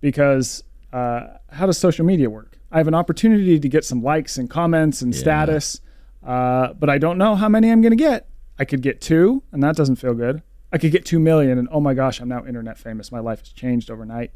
because 0.00 0.64
uh, 0.92 1.26
how 1.50 1.66
does 1.66 1.78
social 1.78 2.04
media 2.04 2.28
work? 2.28 2.58
I 2.72 2.78
have 2.78 2.88
an 2.88 2.94
opportunity 2.94 3.58
to 3.58 3.68
get 3.68 3.84
some 3.84 4.02
likes 4.02 4.36
and 4.38 4.50
comments 4.50 5.00
and 5.02 5.14
Yeah. 5.14 5.20
status, 5.20 5.80
uh, 6.26 6.72
but 6.74 6.90
I 6.90 6.98
don't 6.98 7.16
know 7.18 7.36
how 7.36 7.48
many 7.48 7.70
I'm 7.70 7.80
going 7.80 7.92
to 7.92 7.96
get. 7.96 8.28
I 8.58 8.64
could 8.64 8.82
get 8.82 9.00
two, 9.00 9.42
and 9.52 9.62
that 9.62 9.76
doesn't 9.76 9.96
feel 9.96 10.14
good. 10.14 10.42
I 10.72 10.78
could 10.78 10.92
get 10.92 11.04
two 11.04 11.18
million, 11.18 11.58
and 11.58 11.68
oh 11.70 11.80
my 11.80 11.94
gosh, 11.94 12.20
I'm 12.20 12.28
now 12.28 12.44
internet 12.46 12.78
famous. 12.78 13.10
My 13.12 13.20
life 13.20 13.40
has 13.40 13.48
changed 13.50 13.90
overnight, 13.90 14.32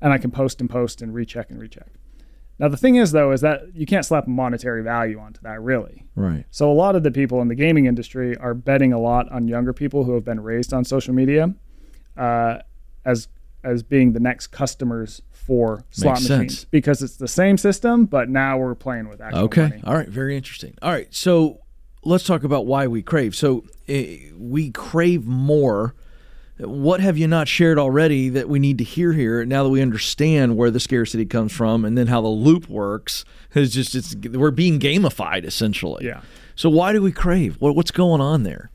and 0.00 0.12
I 0.12 0.18
can 0.18 0.30
post 0.30 0.60
and 0.60 0.68
post 0.70 1.02
and 1.02 1.14
recheck 1.14 1.50
and 1.50 1.60
recheck. 1.60 1.88
Now 2.58 2.68
the 2.68 2.76
thing 2.76 2.96
is 2.96 3.12
though 3.12 3.32
is 3.32 3.40
that 3.40 3.74
you 3.74 3.86
can't 3.86 4.04
slap 4.04 4.26
a 4.26 4.30
monetary 4.30 4.82
value 4.82 5.18
onto 5.18 5.40
that 5.42 5.62
really. 5.62 6.04
Right. 6.14 6.44
So 6.50 6.70
a 6.70 6.74
lot 6.74 6.94
of 6.94 7.02
the 7.02 7.10
people 7.10 7.40
in 7.40 7.48
the 7.48 7.54
gaming 7.54 7.86
industry 7.86 8.36
are 8.36 8.52
betting 8.52 8.92
a 8.92 8.98
lot 9.00 9.30
on 9.32 9.48
younger 9.48 9.72
people 9.72 10.04
who 10.04 10.12
have 10.12 10.26
been 10.26 10.40
raised 10.40 10.74
on 10.74 10.84
social 10.84 11.14
media 11.14 11.54
uh, 12.18 12.58
as 13.06 13.28
as 13.64 13.82
being 13.82 14.12
the 14.12 14.20
next 14.20 14.48
customers 14.48 15.22
for 15.32 15.84
slot 15.90 16.16
Makes 16.20 16.28
machines 16.28 16.54
sense. 16.58 16.64
because 16.66 17.02
it's 17.02 17.16
the 17.16 17.28
same 17.28 17.56
system, 17.58 18.04
but 18.06 18.28
now 18.28 18.58
we're 18.58 18.74
playing 18.74 19.08
with 19.08 19.20
actual 19.22 19.44
Okay. 19.44 19.62
money. 19.62 19.80
All 19.84 19.94
right. 19.94 20.08
Very 20.08 20.36
interesting. 20.36 20.74
All 20.82 20.90
right. 20.92 21.08
So 21.14 21.60
let's 22.04 22.24
talk 22.24 22.44
about 22.44 22.66
why 22.66 22.86
we 22.86 23.02
crave. 23.02 23.34
So 23.34 23.64
uh, 23.88 23.94
we 24.36 24.70
crave 24.70 25.26
more. 25.26 25.94
What 26.58 27.00
have 27.00 27.16
you 27.16 27.26
not 27.26 27.48
shared 27.48 27.78
already 27.78 28.28
that 28.30 28.48
we 28.48 28.58
need 28.58 28.76
to 28.78 28.84
hear 28.84 29.12
here 29.14 29.44
now 29.46 29.62
that 29.64 29.70
we 29.70 29.80
understand 29.80 30.56
where 30.58 30.70
the 30.70 30.80
scarcity 30.80 31.24
comes 31.24 31.52
from 31.52 31.84
and 31.86 31.96
then 31.96 32.06
how 32.08 32.20
the 32.20 32.28
loop 32.28 32.68
works? 32.68 33.24
Is 33.54 33.72
just 33.72 33.94
it's 33.94 34.14
we're 34.14 34.50
being 34.50 34.78
gamified 34.78 35.44
essentially. 35.44 36.04
Yeah. 36.06 36.20
So 36.56 36.68
why 36.68 36.92
do 36.92 37.00
we 37.00 37.12
crave? 37.12 37.56
What's 37.60 37.90
going 37.90 38.20
on 38.20 38.42
there? 38.42 38.70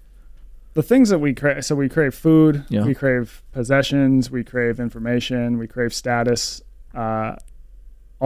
the 0.74 0.84
things 0.84 1.08
that 1.08 1.20
we 1.20 1.34
crave 1.34 1.64
so 1.64 1.74
we 1.74 1.88
crave 1.88 2.14
food 2.14 2.66
Yeah. 2.68 2.84
we 2.84 2.94
crave 2.94 3.42
possessions 3.54 4.30
we 4.30 4.44
crave 4.44 4.78
information 4.78 5.58
we 5.58 5.68
crave 5.68 5.94
status 5.94 6.62
uh, 6.94 7.38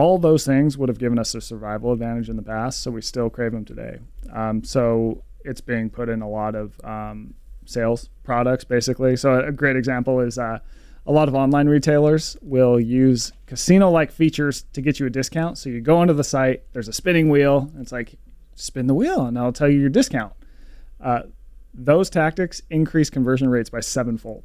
all 0.00 0.18
those 0.18 0.44
things 0.44 0.76
would 0.76 0.88
have 0.88 0.98
given 0.98 1.18
us 1.18 1.34
a 1.34 1.40
survival 1.40 1.92
advantage 1.92 2.28
in 2.28 2.36
the 2.36 2.42
past 2.42 2.82
so 2.82 2.90
we 2.90 3.02
still 3.02 3.30
crave 3.30 3.52
them 3.52 3.64
today 3.64 3.98
um, 4.32 4.64
so 4.64 5.22
it's 5.44 5.60
being 5.60 5.90
put 5.90 6.08
in 6.08 6.22
a 6.22 6.28
lot 6.28 6.54
of 6.54 6.80
um, 6.84 7.34
sales 7.66 8.08
products 8.24 8.64
basically 8.64 9.16
so 9.16 9.38
a 9.38 9.52
great 9.52 9.76
example 9.76 10.20
is 10.20 10.38
uh, 10.38 10.58
a 11.06 11.12
lot 11.12 11.28
of 11.28 11.34
online 11.34 11.68
retailers 11.68 12.36
will 12.42 12.78
use 12.78 13.32
casino 13.46 13.90
like 13.90 14.10
features 14.10 14.64
to 14.72 14.80
get 14.80 14.98
you 14.98 15.06
a 15.06 15.10
discount 15.10 15.56
so 15.56 15.68
you 15.68 15.80
go 15.80 15.98
onto 15.98 16.12
the 16.12 16.24
site 16.24 16.62
there's 16.72 16.88
a 16.88 16.92
spinning 16.92 17.28
wheel 17.28 17.70
it's 17.78 17.92
like 17.92 18.16
spin 18.54 18.86
the 18.86 18.94
wheel 18.94 19.26
and 19.26 19.38
i'll 19.38 19.52
tell 19.52 19.68
you 19.68 19.78
your 19.78 19.88
discount 19.88 20.32
uh, 21.02 21.22
those 21.72 22.10
tactics 22.10 22.62
increase 22.70 23.10
conversion 23.10 23.48
rates 23.48 23.70
by 23.70 23.80
sevenfold. 23.80 24.44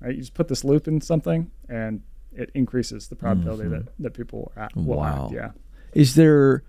Right? 0.00 0.14
You 0.14 0.20
just 0.20 0.34
put 0.34 0.48
this 0.48 0.64
loop 0.64 0.86
in 0.86 1.00
something, 1.00 1.50
and 1.68 2.02
it 2.32 2.50
increases 2.54 3.08
the 3.08 3.16
probability 3.16 3.68
that, 3.68 3.88
that 3.98 4.14
people 4.14 4.40
will 4.40 4.52
act. 4.62 4.76
Will 4.76 4.82
Mm-hmm. 4.82 4.90
Wow. 4.94 5.24
act. 5.26 5.34
Yeah. 5.34 5.50
Is 5.94 6.14
there 6.14 6.62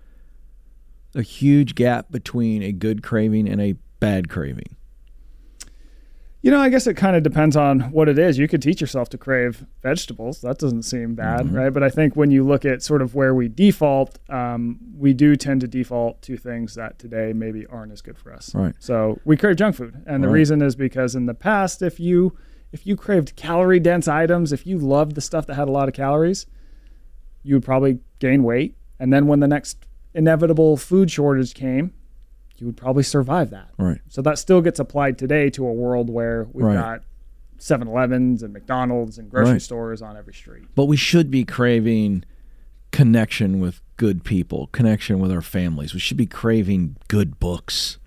a 1.14 1.22
huge 1.22 1.74
gap 1.74 2.10
between 2.10 2.62
a 2.62 2.72
good 2.72 3.02
craving 3.02 3.48
and 3.48 3.60
a 3.60 3.74
bad 4.00 4.28
craving? 4.28 4.76
You 6.42 6.50
know, 6.50 6.58
I 6.58 6.70
guess 6.70 6.86
it 6.86 6.94
kind 6.94 7.16
of 7.16 7.22
depends 7.22 7.54
on 7.54 7.80
what 7.92 8.08
it 8.08 8.18
is. 8.18 8.38
You 8.38 8.48
could 8.48 8.62
teach 8.62 8.80
yourself 8.80 9.10
to 9.10 9.18
crave 9.18 9.66
vegetables. 9.82 10.40
That 10.40 10.58
doesn't 10.58 10.84
seem 10.84 11.14
bad, 11.14 11.42
Mhm. 11.42 11.52
right? 11.54 11.68
But 11.70 11.82
I 11.82 11.90
think 11.90 12.16
when 12.16 12.30
you 12.30 12.44
look 12.44 12.64
at 12.64 12.82
sort 12.82 13.02
of 13.02 13.14
where 13.14 13.34
we 13.34 13.48
default, 13.48 14.18
um, 14.30 14.78
we 14.96 15.12
do 15.12 15.36
tend 15.36 15.60
to 15.60 15.68
default 15.68 16.22
to 16.22 16.38
things 16.38 16.76
that 16.76 16.98
today 16.98 17.34
maybe 17.34 17.66
aren't 17.66 17.92
as 17.92 18.00
good 18.00 18.16
for 18.16 18.32
us. 18.32 18.54
Right. 18.54 18.74
So 18.78 19.20
we 19.26 19.36
crave 19.36 19.56
junk 19.56 19.76
food, 19.76 19.96
and 20.06 20.24
the 20.24 20.30
reason 20.30 20.62
is 20.62 20.76
because 20.76 21.14
in 21.14 21.26
the 21.26 21.34
past, 21.34 21.82
if 21.82 22.00
you 22.00 22.32
if 22.72 22.86
you 22.86 22.96
craved 22.96 23.36
calorie 23.36 23.80
dense 23.80 24.06
items, 24.08 24.52
if 24.52 24.66
you 24.66 24.78
loved 24.78 25.14
the 25.14 25.20
stuff 25.20 25.46
that 25.46 25.54
had 25.54 25.68
a 25.68 25.72
lot 25.72 25.88
of 25.88 25.94
calories, 25.94 26.46
you 27.42 27.54
would 27.54 27.64
probably 27.64 27.98
gain 28.18 28.42
weight, 28.42 28.76
and 28.98 29.12
then 29.12 29.26
when 29.26 29.40
the 29.40 29.48
next 29.48 29.86
inevitable 30.14 30.76
food 30.76 31.10
shortage 31.10 31.54
came, 31.54 31.92
you 32.58 32.66
would 32.66 32.76
probably 32.76 33.02
survive 33.02 33.50
that. 33.50 33.70
Right. 33.78 34.00
So 34.08 34.20
that 34.22 34.38
still 34.38 34.60
gets 34.60 34.78
applied 34.78 35.16
today 35.16 35.48
to 35.50 35.66
a 35.66 35.72
world 35.72 36.10
where 36.10 36.46
we've 36.52 36.66
Right. 36.66 36.74
got 36.74 37.02
7-Elevens 37.58 38.42
and 38.42 38.52
McDonald's 38.52 39.18
and 39.18 39.30
grocery 39.30 39.52
Right. 39.52 39.62
stores 39.62 40.02
on 40.02 40.16
every 40.16 40.34
street. 40.34 40.64
But 40.74 40.84
we 40.86 40.96
should 40.96 41.30
be 41.30 41.44
craving 41.44 42.24
connection 42.90 43.60
with 43.60 43.80
good 43.96 44.24
people, 44.24 44.68
connection 44.72 45.20
with 45.20 45.30
our 45.30 45.40
families. 45.42 45.94
We 45.94 46.00
should 46.00 46.16
be 46.16 46.26
craving 46.26 46.96
good 47.08 47.38
books, 47.38 47.98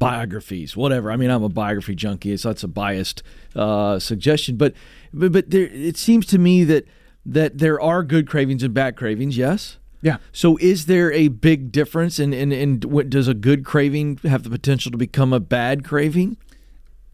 biographies, 0.00 0.76
whatever. 0.76 1.12
I 1.12 1.16
mean, 1.16 1.30
I'm 1.30 1.44
a 1.44 1.48
biography 1.48 1.94
junkie, 1.94 2.36
so 2.36 2.48
that's 2.48 2.64
a 2.64 2.68
biased 2.68 3.22
uh, 3.54 4.00
suggestion. 4.00 4.56
But 4.56 4.74
but, 5.14 5.30
but 5.30 5.50
there, 5.50 5.66
it 5.66 5.96
seems 5.96 6.26
to 6.26 6.38
me 6.38 6.64
that 6.64 6.88
that 7.24 7.58
there 7.58 7.80
are 7.80 8.02
good 8.02 8.28
cravings 8.28 8.64
and 8.64 8.74
bad 8.74 8.96
cravings. 8.96 9.36
Yes. 9.36 9.78
Yeah. 10.02 10.16
So 10.32 10.56
is 10.56 10.86
there 10.86 11.12
a 11.12 11.28
big 11.28 11.70
difference? 11.70 12.18
And 12.18 12.34
and 12.34 12.52
in, 12.52 12.80
what, 12.80 13.08
does 13.10 13.28
a 13.28 13.34
good 13.34 13.64
craving 13.64 14.18
have 14.24 14.42
the 14.42 14.50
potential 14.50 14.90
to 14.90 14.98
become 14.98 15.32
a 15.32 15.40
bad 15.40 15.84
craving? 15.84 16.38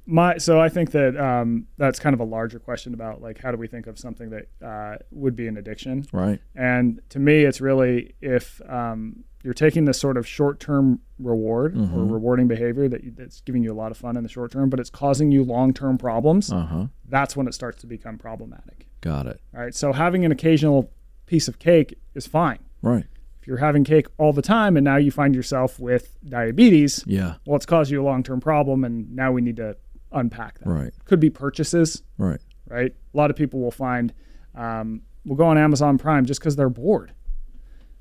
My 0.06 0.38
so 0.38 0.60
I 0.60 0.68
think 0.68 0.92
that 0.92 1.16
um, 1.16 1.66
that's 1.78 1.98
kind 1.98 2.14
of 2.14 2.20
a 2.20 2.24
larger 2.24 2.60
question 2.60 2.94
about 2.94 3.20
like 3.20 3.38
how 3.38 3.50
do 3.50 3.56
we 3.56 3.66
think 3.66 3.88
of 3.88 3.98
something 3.98 4.30
that 4.30 4.48
uh, 4.64 4.98
would 5.10 5.34
be 5.34 5.48
an 5.48 5.56
addiction? 5.56 6.06
Right. 6.12 6.40
And 6.54 7.02
to 7.08 7.18
me, 7.18 7.44
it's 7.44 7.60
really 7.60 8.14
if 8.20 8.60
um, 8.68 9.24
you're 9.46 9.54
taking 9.54 9.84
this 9.84 9.98
sort 9.98 10.16
of 10.16 10.26
short-term 10.26 10.98
reward 11.20 11.74
or 11.76 11.80
Mhm. 11.80 12.10
rewarding 12.10 12.48
behavior 12.48 12.88
that 12.88 13.04
you, 13.04 13.12
that's 13.16 13.40
giving 13.42 13.62
you 13.62 13.72
a 13.72 13.78
lot 13.78 13.92
of 13.92 13.96
fun 13.96 14.16
in 14.16 14.24
the 14.24 14.28
short 14.28 14.50
term, 14.50 14.68
but 14.68 14.80
it's 14.80 14.90
causing 14.90 15.30
you 15.30 15.44
long-term 15.44 15.96
problems. 15.98 16.52
Uh 16.52 16.66
huh. 16.66 16.86
That's 17.08 17.36
when 17.36 17.46
it 17.46 17.54
starts 17.54 17.80
to 17.82 17.86
become 17.86 18.18
problematic. 18.18 18.88
Got 19.00 19.26
it. 19.28 19.40
All 19.54 19.60
right. 19.60 19.72
So 19.74 19.92
having 19.92 20.24
an 20.24 20.32
occasional 20.32 20.90
piece 21.26 21.46
of 21.46 21.60
cake 21.60 21.96
is 22.16 22.26
fine. 22.26 22.58
Right. 22.82 23.04
If 23.40 23.46
you're 23.46 23.58
having 23.58 23.84
cake 23.84 24.08
all 24.18 24.32
the 24.32 24.42
time 24.42 24.76
and 24.76 24.82
now 24.84 24.96
you 24.96 25.12
find 25.12 25.32
yourself 25.32 25.78
with 25.78 26.18
diabetes, 26.28 27.04
Yeah. 27.06 27.34
well, 27.46 27.54
it's 27.54 27.66
caused 27.66 27.92
you 27.92 28.02
a 28.02 28.04
long-term 28.04 28.40
problem, 28.40 28.82
and 28.84 29.14
now 29.14 29.30
we 29.30 29.40
need 29.42 29.56
to 29.58 29.76
unpack 30.10 30.58
that. 30.58 30.68
Right. 30.68 30.92
Could 31.04 31.20
be 31.20 31.30
purchases. 31.30 32.02
Right. 32.18 32.40
right? 32.68 32.92
A 33.14 33.16
lot 33.16 33.30
of 33.30 33.36
people 33.36 33.60
will 33.60 33.70
find, 33.70 34.12
um, 34.56 35.02
will 35.24 35.36
go 35.36 35.44
on 35.46 35.56
Amazon 35.56 35.98
Prime 35.98 36.24
just 36.26 36.40
because 36.40 36.56
they're 36.56 36.68
bored. 36.68 37.12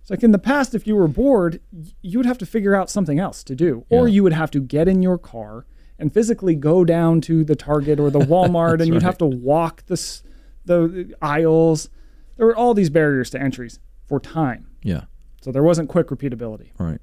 It's 0.05 0.11
like 0.11 0.21
in 0.21 0.29
the 0.29 0.37
past, 0.37 0.75
if 0.75 0.85
you 0.85 0.95
were 0.95 1.07
bored, 1.07 1.59
you 2.03 2.19
would 2.19 2.27
have 2.27 2.37
to 2.37 2.45
figure 2.45 2.75
out 2.75 2.91
something 2.91 3.17
else 3.17 3.43
to 3.43 3.55
do, 3.55 3.85
or 3.89 4.07
Yeah. 4.07 4.13
you 4.13 4.21
would 4.23 4.33
have 4.33 4.51
to 4.51 4.59
get 4.59 4.87
in 4.87 5.01
your 5.01 5.17
car 5.17 5.65
and 5.97 6.13
physically 6.13 6.53
go 6.53 6.85
down 6.85 7.21
to 7.21 7.43
the 7.43 7.55
Target 7.55 7.99
or 7.99 8.11
the 8.11 8.19
Walmart, 8.31 8.73
and 8.81 8.85
you'd 8.85 8.93
right. 8.95 9.01
have 9.01 9.17
to 9.17 9.25
walk 9.25 9.83
the 9.87 10.21
the 10.65 11.11
aisles. 11.23 11.89
There 12.37 12.45
were 12.45 12.55
all 12.55 12.75
these 12.75 12.91
barriers 12.91 13.31
to 13.31 13.41
entries 13.41 13.79
for 14.07 14.19
time, 14.19 14.67
Yeah. 14.83 15.05
so 15.41 15.51
there 15.51 15.63
wasn't 15.63 15.89
quick 15.89 16.09
repeatability. 16.09 16.69
Right. 16.77 16.99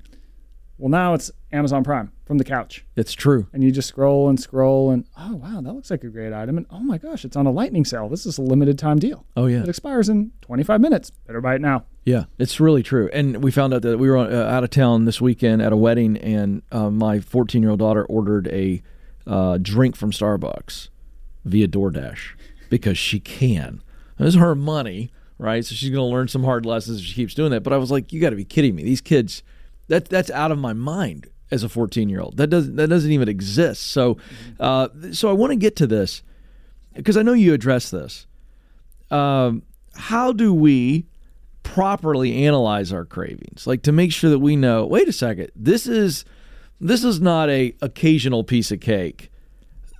Well, 0.82 0.90
now 0.90 1.14
it's 1.14 1.30
Amazon 1.52 1.84
Prime 1.84 2.10
from 2.26 2.38
the 2.38 2.44
couch 2.44 2.84
It's 2.96 3.12
true. 3.12 3.46
and 3.52 3.62
you 3.62 3.70
just 3.70 3.86
scroll 3.88 4.28
and 4.28 4.40
scroll 4.40 4.90
and 4.90 5.06
oh 5.16 5.36
wow 5.36 5.60
that 5.60 5.72
looks 5.72 5.90
like 5.92 6.02
a 6.02 6.08
great 6.08 6.32
item 6.32 6.56
and 6.56 6.66
oh 6.70 6.80
my 6.80 6.98
gosh 6.98 7.24
it's 7.24 7.36
on 7.36 7.46
a 7.46 7.52
lightning 7.52 7.84
sale 7.84 8.08
this 8.08 8.26
is 8.26 8.36
a 8.38 8.42
limited 8.42 8.78
time 8.80 8.98
deal 8.98 9.24
Oh 9.36 9.46
yeah. 9.46 9.62
it 9.62 9.68
expires 9.68 10.08
in 10.08 10.32
25 10.40 10.80
minutes 10.80 11.10
better 11.26 11.40
buy 11.40 11.54
it 11.54 11.60
now 11.60 11.84
Yeah, 12.04 12.24
it's 12.38 12.58
really 12.58 12.82
true. 12.82 13.08
And 13.12 13.44
we 13.44 13.52
found 13.52 13.72
out 13.74 13.82
that 13.82 13.98
we 13.98 14.10
were 14.10 14.18
uh, 14.18 14.50
out 14.50 14.64
of 14.64 14.70
town 14.70 15.04
this 15.04 15.20
weekend 15.20 15.62
at 15.62 15.72
a 15.72 15.76
wedding, 15.76 16.16
and 16.16 16.62
uh, 16.72 16.90
my 16.90 17.20
14 17.20 17.62
year 17.62 17.70
old 17.70 17.78
daughter 17.78 18.04
ordered 18.06 18.48
a 18.48 18.82
uh, 19.24 19.58
drink 19.62 19.94
from 19.94 20.10
Starbucks 20.10 20.88
via 21.44 21.68
DoorDash 21.68 22.30
because 22.70 22.98
she 22.98 23.20
can. 23.20 23.82
It 24.18 24.24
was 24.24 24.34
her 24.34 24.56
money, 24.56 25.12
right? 25.38 25.64
So 25.64 25.76
she's 25.76 25.90
going 25.90 26.00
to 26.08 26.12
learn 26.12 26.26
some 26.26 26.42
hard 26.42 26.66
lessons 26.66 26.98
if 26.98 27.04
she 27.06 27.14
keeps 27.14 27.34
doing 27.34 27.52
that. 27.52 27.62
But 27.62 27.72
I 27.72 27.76
was 27.76 27.90
like, 27.92 28.12
you 28.12 28.20
got 28.20 28.30
to 28.30 28.36
be 28.36 28.44
kidding 28.44 28.74
me. 28.74 28.82
These 28.82 29.00
kids, 29.00 29.42
that 29.92 30.08
that's 30.08 30.30
out 30.30 30.50
of 30.50 30.58
my 30.58 30.72
mind 30.72 31.28
as 31.50 31.62
a 31.62 31.68
14 31.68 32.08
year 32.08 32.20
old. 32.20 32.38
That 32.38 32.48
doesn't 32.48 32.76
that 32.76 32.88
doesn't 32.88 33.12
even 33.12 33.28
exist. 33.28 33.82
So, 33.82 34.16
uh, 34.58 34.88
so 35.12 35.28
I 35.28 35.32
want 35.32 35.50
to 35.50 35.56
get 35.56 35.76
to 35.76 35.86
this 35.86 36.22
because 36.94 37.18
I 37.18 37.22
know 37.22 37.34
you 37.34 37.52
address 37.52 37.90
this. 37.90 38.26
Um, 39.10 39.62
how 39.94 40.32
do 40.32 40.54
we 40.54 41.06
properly 41.62 42.46
analyze 42.46 42.92
our 42.92 43.04
cravings 43.04 43.66
like 43.66 43.82
to 43.82 43.92
make 43.92 44.10
sure 44.10 44.30
that 44.30 44.40
we 44.40 44.56
know 44.56 44.84
wait 44.84 45.06
a 45.06 45.12
second 45.12 45.48
this 45.54 45.86
is 45.86 46.24
this 46.80 47.04
is 47.04 47.20
not 47.20 47.48
a 47.48 47.72
occasional 47.80 48.42
piece 48.42 48.72
of 48.72 48.80
cake 48.80 49.30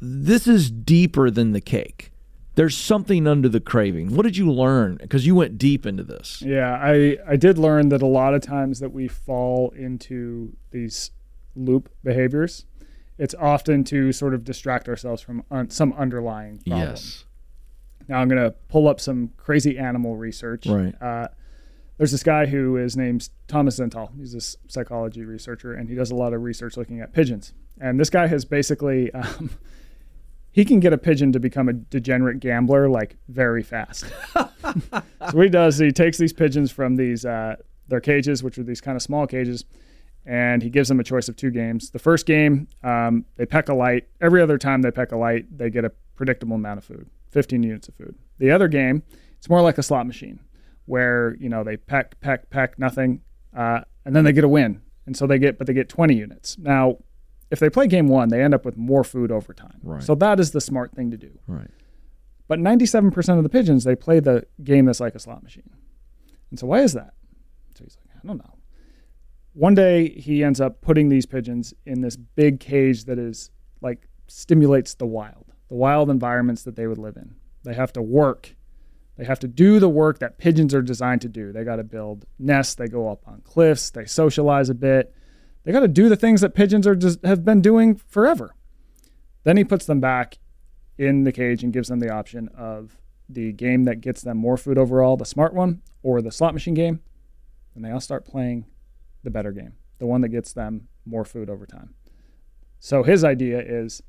this 0.00 0.48
is 0.48 0.72
deeper 0.72 1.30
than 1.30 1.52
the 1.52 1.60
cake 1.60 2.11
there's 2.54 2.76
something 2.76 3.26
under 3.26 3.48
the 3.48 3.60
craving 3.60 4.14
what 4.14 4.22
did 4.24 4.36
you 4.36 4.50
learn 4.50 4.96
because 5.00 5.26
you 5.26 5.34
went 5.34 5.56
deep 5.58 5.86
into 5.86 6.02
this 6.02 6.42
yeah 6.42 6.78
i 6.82 7.16
i 7.26 7.36
did 7.36 7.56
learn 7.58 7.88
that 7.88 8.02
a 8.02 8.06
lot 8.06 8.34
of 8.34 8.42
times 8.42 8.78
that 8.80 8.92
we 8.92 9.08
fall 9.08 9.70
into 9.76 10.54
these 10.70 11.10
loop 11.56 11.88
behaviors 12.04 12.66
it's 13.18 13.34
often 13.38 13.84
to 13.84 14.12
sort 14.12 14.34
of 14.34 14.44
distract 14.44 14.88
ourselves 14.88 15.22
from 15.22 15.42
un- 15.50 15.70
some 15.70 15.92
underlying 15.94 16.58
problem 16.66 16.88
yes 16.88 17.24
now 18.08 18.18
i'm 18.18 18.28
going 18.28 18.42
to 18.42 18.50
pull 18.68 18.86
up 18.88 19.00
some 19.00 19.30
crazy 19.36 19.78
animal 19.78 20.16
research 20.16 20.66
Right. 20.66 20.94
uh, 21.00 21.28
there's 21.98 22.10
this 22.10 22.22
guy 22.24 22.46
who 22.46 22.78
is 22.78 22.96
named 22.96 23.28
Thomas 23.46 23.78
Zentall. 23.78 24.10
He's 24.18 24.34
a 24.34 24.38
s- 24.38 24.56
psychology 24.66 25.24
researcher, 25.24 25.74
and 25.74 25.88
he 25.88 25.94
does 25.94 26.10
a 26.10 26.16
lot 26.16 26.32
of 26.32 26.42
research 26.42 26.76
looking 26.76 27.00
at 27.00 27.12
pigeons. 27.12 27.52
And 27.80 28.00
this 28.00 28.10
guy 28.10 28.26
has 28.26 28.44
basically, 28.44 29.12
um, 29.14 29.50
he 30.52 30.66
can 30.66 30.80
get 30.80 30.92
a 30.92 30.98
pigeon 30.98 31.32
to 31.32 31.40
become 31.40 31.68
a 31.68 31.72
degenerate 31.72 32.38
gambler 32.38 32.88
like 32.88 33.16
very 33.28 33.62
fast. 33.62 34.04
so 34.34 35.02
what 35.32 35.44
he 35.44 35.48
does, 35.48 35.78
he 35.78 35.90
takes 35.90 36.18
these 36.18 36.32
pigeons 36.32 36.70
from 36.70 36.96
these 36.96 37.24
uh, 37.24 37.56
their 37.88 38.00
cages, 38.00 38.42
which 38.42 38.58
are 38.58 38.62
these 38.62 38.80
kind 38.80 38.94
of 38.94 39.02
small 39.02 39.26
cages, 39.26 39.64
and 40.26 40.62
he 40.62 40.68
gives 40.68 40.88
them 40.88 41.00
a 41.00 41.04
choice 41.04 41.28
of 41.28 41.36
two 41.36 41.50
games. 41.50 41.90
The 41.90 41.98
first 41.98 42.26
game, 42.26 42.68
um, 42.84 43.24
they 43.36 43.46
peck 43.46 43.68
a 43.70 43.74
light. 43.74 44.08
Every 44.20 44.42
other 44.42 44.58
time 44.58 44.82
they 44.82 44.90
peck 44.90 45.10
a 45.10 45.16
light, 45.16 45.46
they 45.56 45.70
get 45.70 45.84
a 45.84 45.92
predictable 46.14 46.56
amount 46.56 46.78
of 46.78 46.84
food, 46.84 47.08
15 47.30 47.62
units 47.62 47.88
of 47.88 47.94
food. 47.94 48.14
The 48.38 48.50
other 48.50 48.68
game, 48.68 49.02
it's 49.38 49.48
more 49.48 49.62
like 49.62 49.78
a 49.78 49.82
slot 49.82 50.06
machine 50.06 50.38
where 50.84 51.36
you 51.40 51.48
know 51.48 51.64
they 51.64 51.76
peck, 51.78 52.20
peck, 52.20 52.50
peck, 52.50 52.78
nothing, 52.78 53.22
uh, 53.56 53.80
and 54.04 54.14
then 54.14 54.24
they 54.24 54.32
get 54.32 54.44
a 54.44 54.48
win, 54.48 54.82
and 55.06 55.16
so 55.16 55.26
they 55.26 55.38
get, 55.38 55.56
but 55.56 55.66
they 55.66 55.72
get 55.72 55.88
20 55.88 56.14
units. 56.14 56.58
Now, 56.58 56.98
if 57.52 57.58
they 57.58 57.68
play 57.68 57.86
game 57.86 58.08
one, 58.08 58.30
they 58.30 58.42
end 58.42 58.54
up 58.54 58.64
with 58.64 58.78
more 58.78 59.04
food 59.04 59.30
over 59.30 59.52
time. 59.52 59.78
Right. 59.82 60.02
So 60.02 60.14
that 60.16 60.40
is 60.40 60.52
the 60.52 60.60
smart 60.60 60.94
thing 60.94 61.10
to 61.10 61.18
do. 61.18 61.38
right 61.46 61.70
But 62.48 62.58
97% 62.58 63.36
of 63.36 63.42
the 63.42 63.50
pigeons, 63.50 63.84
they 63.84 63.94
play 63.94 64.20
the 64.20 64.46
game 64.64 64.86
that's 64.86 65.00
like 65.00 65.14
a 65.14 65.18
slot 65.18 65.42
machine. 65.42 65.68
And 66.50 66.58
so 66.58 66.66
why 66.66 66.80
is 66.80 66.94
that? 66.94 67.12
So 67.74 67.84
he's 67.84 67.98
like, 67.98 68.16
I 68.16 68.26
don't 68.26 68.38
know. 68.38 68.54
One 69.52 69.74
day 69.74 70.08
he 70.08 70.42
ends 70.42 70.62
up 70.62 70.80
putting 70.80 71.10
these 71.10 71.26
pigeons 71.26 71.74
in 71.84 72.00
this 72.00 72.16
big 72.16 72.58
cage 72.58 73.04
that 73.04 73.18
is 73.18 73.50
like 73.82 74.08
stimulates 74.28 74.94
the 74.94 75.06
wild, 75.06 75.52
the 75.68 75.74
wild 75.74 76.08
environments 76.08 76.62
that 76.62 76.74
they 76.74 76.86
would 76.86 76.96
live 76.96 77.18
in. 77.18 77.34
They 77.64 77.74
have 77.74 77.92
to 77.92 78.02
work. 78.02 78.56
They 79.18 79.24
have 79.26 79.40
to 79.40 79.48
do 79.48 79.78
the 79.78 79.90
work 79.90 80.20
that 80.20 80.38
pigeons 80.38 80.72
are 80.74 80.80
designed 80.80 81.20
to 81.20 81.28
do. 81.28 81.52
They 81.52 81.64
got 81.64 81.76
to 81.76 81.84
build 81.84 82.24
nests. 82.38 82.76
They 82.76 82.88
go 82.88 83.10
up 83.10 83.28
on 83.28 83.42
cliffs. 83.42 83.90
They 83.90 84.06
socialize 84.06 84.70
a 84.70 84.74
bit. 84.74 85.14
They 85.64 85.72
got 85.72 85.80
to 85.80 85.88
do 85.88 86.08
the 86.08 86.16
things 86.16 86.40
that 86.40 86.54
pigeons 86.54 86.86
are 86.86 86.96
just 86.96 87.24
have 87.24 87.44
been 87.44 87.60
doing 87.60 87.96
forever. 88.08 88.54
Then 89.44 89.56
he 89.56 89.64
puts 89.64 89.86
them 89.86 90.00
back 90.00 90.38
in 90.98 91.24
the 91.24 91.32
cage 91.32 91.62
and 91.62 91.72
gives 91.72 91.88
them 91.88 92.00
the 92.00 92.10
option 92.10 92.48
of 92.56 92.96
the 93.28 93.52
game 93.52 93.84
that 93.84 94.00
gets 94.00 94.22
them 94.22 94.36
more 94.36 94.56
food 94.56 94.78
overall, 94.78 95.16
the 95.16 95.24
smart 95.24 95.54
one, 95.54 95.82
or 96.02 96.20
the 96.20 96.30
slot 96.30 96.54
machine 96.54 96.74
game. 96.74 97.00
And 97.74 97.84
they 97.84 97.90
all 97.90 98.00
start 98.00 98.24
playing 98.24 98.66
the 99.22 99.30
better 99.30 99.52
game, 99.52 99.74
the 99.98 100.06
one 100.06 100.20
that 100.20 100.28
gets 100.28 100.52
them 100.52 100.88
more 101.06 101.24
food 101.24 101.48
over 101.48 101.66
time. 101.66 101.94
So 102.78 103.02
his 103.02 103.24
idea 103.24 103.60
is 103.60 104.02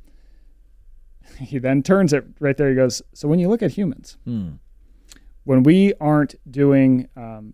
he 1.39 1.59
then 1.59 1.83
turns 1.83 2.13
it 2.13 2.25
right 2.39 2.57
there. 2.57 2.69
He 2.69 2.75
goes, 2.75 3.01
So 3.13 3.27
when 3.27 3.39
you 3.39 3.47
look 3.47 3.61
at 3.61 3.71
humans, 3.71 4.17
hmm. 4.25 4.53
when 5.43 5.63
we 5.63 5.93
aren't 5.99 6.35
doing 6.49 7.07
um, 7.15 7.53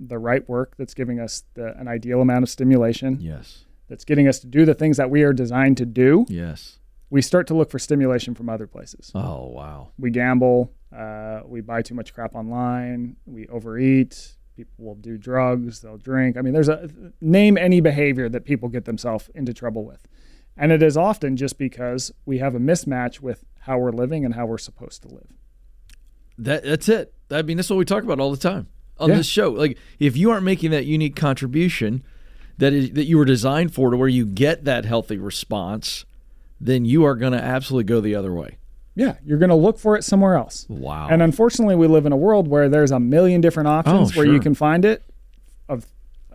the 0.00 0.18
right 0.18 0.48
work 0.48 0.74
that's 0.76 0.94
giving 0.94 1.18
us 1.20 1.44
the, 1.54 1.78
an 1.78 1.88
ideal 1.88 2.20
amount 2.20 2.42
of 2.42 2.48
stimulation, 2.50 3.18
yes 3.20 3.64
that's 3.88 4.04
getting 4.04 4.28
us 4.28 4.38
to 4.40 4.46
do 4.46 4.66
the 4.66 4.74
things 4.74 4.98
that 4.98 5.08
we 5.08 5.22
are 5.22 5.32
designed 5.32 5.76
to 5.76 5.86
do, 5.86 6.26
yes 6.28 6.78
we 7.10 7.22
start 7.22 7.46
to 7.46 7.54
look 7.54 7.70
for 7.70 7.78
stimulation 7.78 8.34
from 8.34 8.48
other 8.48 8.66
places. 8.66 9.10
oh 9.14 9.46
wow 9.46 9.88
we 9.98 10.10
gamble, 10.10 10.72
uh, 10.96 11.40
we 11.44 11.60
buy 11.60 11.82
too 11.82 11.94
much 11.94 12.12
crap 12.14 12.34
online, 12.34 13.16
we 13.26 13.46
overeat, 13.48 14.36
people 14.58 14.84
will 14.84 14.96
do 14.96 15.16
drugs, 15.16 15.80
they'll 15.80 15.96
drink. 15.96 16.36
I 16.36 16.40
mean, 16.42 16.52
there's 16.52 16.68
a 16.68 16.90
name 17.20 17.56
any 17.56 17.80
behavior 17.80 18.28
that 18.28 18.44
people 18.44 18.68
get 18.68 18.86
themselves 18.86 19.30
into 19.32 19.54
trouble 19.54 19.84
with. 19.84 20.08
And 20.56 20.72
it 20.72 20.82
is 20.82 20.96
often 20.96 21.36
just 21.36 21.58
because 21.58 22.10
we 22.26 22.38
have 22.38 22.56
a 22.56 22.58
mismatch 22.58 23.20
with 23.20 23.44
how 23.60 23.78
we're 23.78 23.92
living 23.92 24.24
and 24.24 24.34
how 24.34 24.46
we're 24.46 24.58
supposed 24.58 25.02
to 25.02 25.08
live. 25.08 25.28
That 26.36 26.64
that's 26.64 26.88
it. 26.88 27.14
I 27.30 27.42
mean, 27.42 27.56
that's 27.56 27.70
what 27.70 27.76
we 27.76 27.84
talk 27.84 28.02
about 28.02 28.18
all 28.18 28.32
the 28.32 28.36
time 28.36 28.66
on 28.98 29.10
Yeah. 29.10 29.16
this 29.16 29.26
show. 29.26 29.50
Like, 29.50 29.78
if 29.98 30.16
you 30.16 30.30
aren't 30.30 30.44
making 30.44 30.70
that 30.72 30.86
unique 30.86 31.16
contribution 31.16 32.02
that 32.58 32.72
is 32.72 32.90
that 32.92 33.04
you 33.06 33.16
were 33.18 33.24
designed 33.24 33.72
for, 33.74 33.90
to 33.90 33.96
where 33.96 34.08
you 34.08 34.26
get 34.26 34.64
that 34.64 34.84
healthy 34.84 35.16
response, 35.18 36.04
then 36.60 36.84
you 36.84 37.04
are 37.04 37.14
going 37.14 37.32
to 37.32 37.42
absolutely 37.42 37.84
go 37.84 38.00
the 38.00 38.14
other 38.14 38.32
way. 38.32 38.58
Yeah, 38.96 39.14
you're 39.24 39.38
going 39.38 39.50
to 39.50 39.54
look 39.54 39.78
for 39.78 39.96
it 39.96 40.02
somewhere 40.02 40.34
else. 40.34 40.66
Wow. 40.68 41.06
And 41.08 41.22
unfortunately, 41.22 41.76
we 41.76 41.86
live 41.86 42.04
in 42.04 42.10
a 42.10 42.16
world 42.16 42.48
where 42.48 42.68
there's 42.68 42.90
a 42.90 42.98
million 42.98 43.40
different 43.40 43.68
oh, 43.68 43.72
options 43.72 44.12
Oh, 44.12 44.18
where 44.18 44.26
you 44.26 44.40
can 44.40 44.54
find 44.54 44.84
it 44.84 45.04
of 45.68 45.86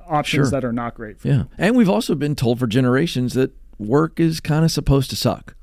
options 0.07 0.47
Sure. 0.47 0.51
that 0.51 0.63
are 0.63 0.71
not 0.71 0.95
great 0.95 1.19
for 1.19 1.27
you. 1.27 1.33
yeah, 1.33 1.43
and 1.57 1.75
we've 1.75 1.89
also 1.89 2.15
been 2.15 2.35
told 2.35 2.59
for 2.59 2.67
generations 2.67 3.33
that 3.33 3.51
work 3.77 4.17
is 4.19 4.39
kind 4.39 4.63
of 4.63 4.71
supposed 4.71 5.09
to 5.09 5.15
suck. 5.17 5.55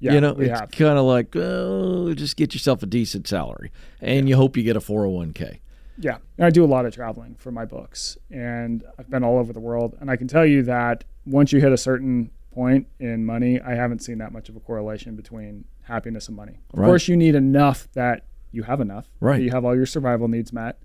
Yeah, 0.00 0.14
you 0.14 0.20
know, 0.20 0.36
it's 0.38 0.76
kind 0.76 0.96
of 0.96 1.04
like, 1.06 1.34
oh, 1.34 2.14
just 2.14 2.36
get 2.36 2.54
yourself 2.54 2.84
a 2.84 2.86
decent 2.86 3.26
salary, 3.26 3.72
and 4.00 4.28
you 4.28 4.36
hope 4.36 4.56
you 4.56 4.62
get 4.62 4.76
a 4.76 4.80
four 4.80 5.00
hundred 5.00 5.14
one 5.16 5.32
k. 5.32 5.60
Yeah, 6.00 6.18
and 6.36 6.46
I 6.46 6.50
do 6.50 6.64
a 6.64 6.66
lot 6.66 6.86
of 6.86 6.94
traveling 6.94 7.34
for 7.34 7.50
my 7.50 7.64
books, 7.64 8.16
and 8.30 8.84
I've 8.98 9.10
been 9.10 9.24
all 9.24 9.38
over 9.38 9.52
the 9.52 9.60
world. 9.60 9.96
And 10.00 10.10
I 10.10 10.16
can 10.16 10.28
tell 10.28 10.46
you 10.46 10.62
that 10.64 11.04
once 11.26 11.52
you 11.52 11.60
hit 11.60 11.72
a 11.72 11.76
certain 11.76 12.30
point 12.52 12.86
in 13.00 13.24
money, 13.26 13.60
I 13.60 13.74
haven't 13.74 14.00
seen 14.02 14.18
that 14.18 14.32
much 14.32 14.48
of 14.48 14.56
a 14.56 14.60
correlation 14.60 15.16
between 15.16 15.64
happiness 15.82 16.28
and 16.28 16.36
money. 16.36 16.60
Of 16.72 16.78
Right. 16.78 16.86
course, 16.86 17.08
you 17.08 17.16
need 17.16 17.34
enough 17.34 17.88
that 17.94 18.24
you 18.52 18.62
have 18.62 18.80
enough, 18.80 19.08
Right. 19.20 19.42
You 19.42 19.50
have 19.50 19.64
all 19.64 19.74
your 19.76 19.86
survival 19.86 20.28
needs 20.28 20.52
met, 20.52 20.78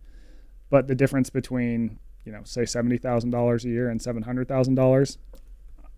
but 0.70 0.88
the 0.88 0.96
difference 0.96 1.30
between 1.30 2.00
you 2.26 2.32
know, 2.32 2.40
say 2.46 2.64
seventy 2.66 2.98
thousand 2.98 3.32
dollars 3.32 3.66
a 3.66 3.70
year 3.70 3.90
and 3.90 4.02
seven 4.02 4.24
hundred 4.24 4.48
thousand 4.48 4.76
dollars, 4.76 5.18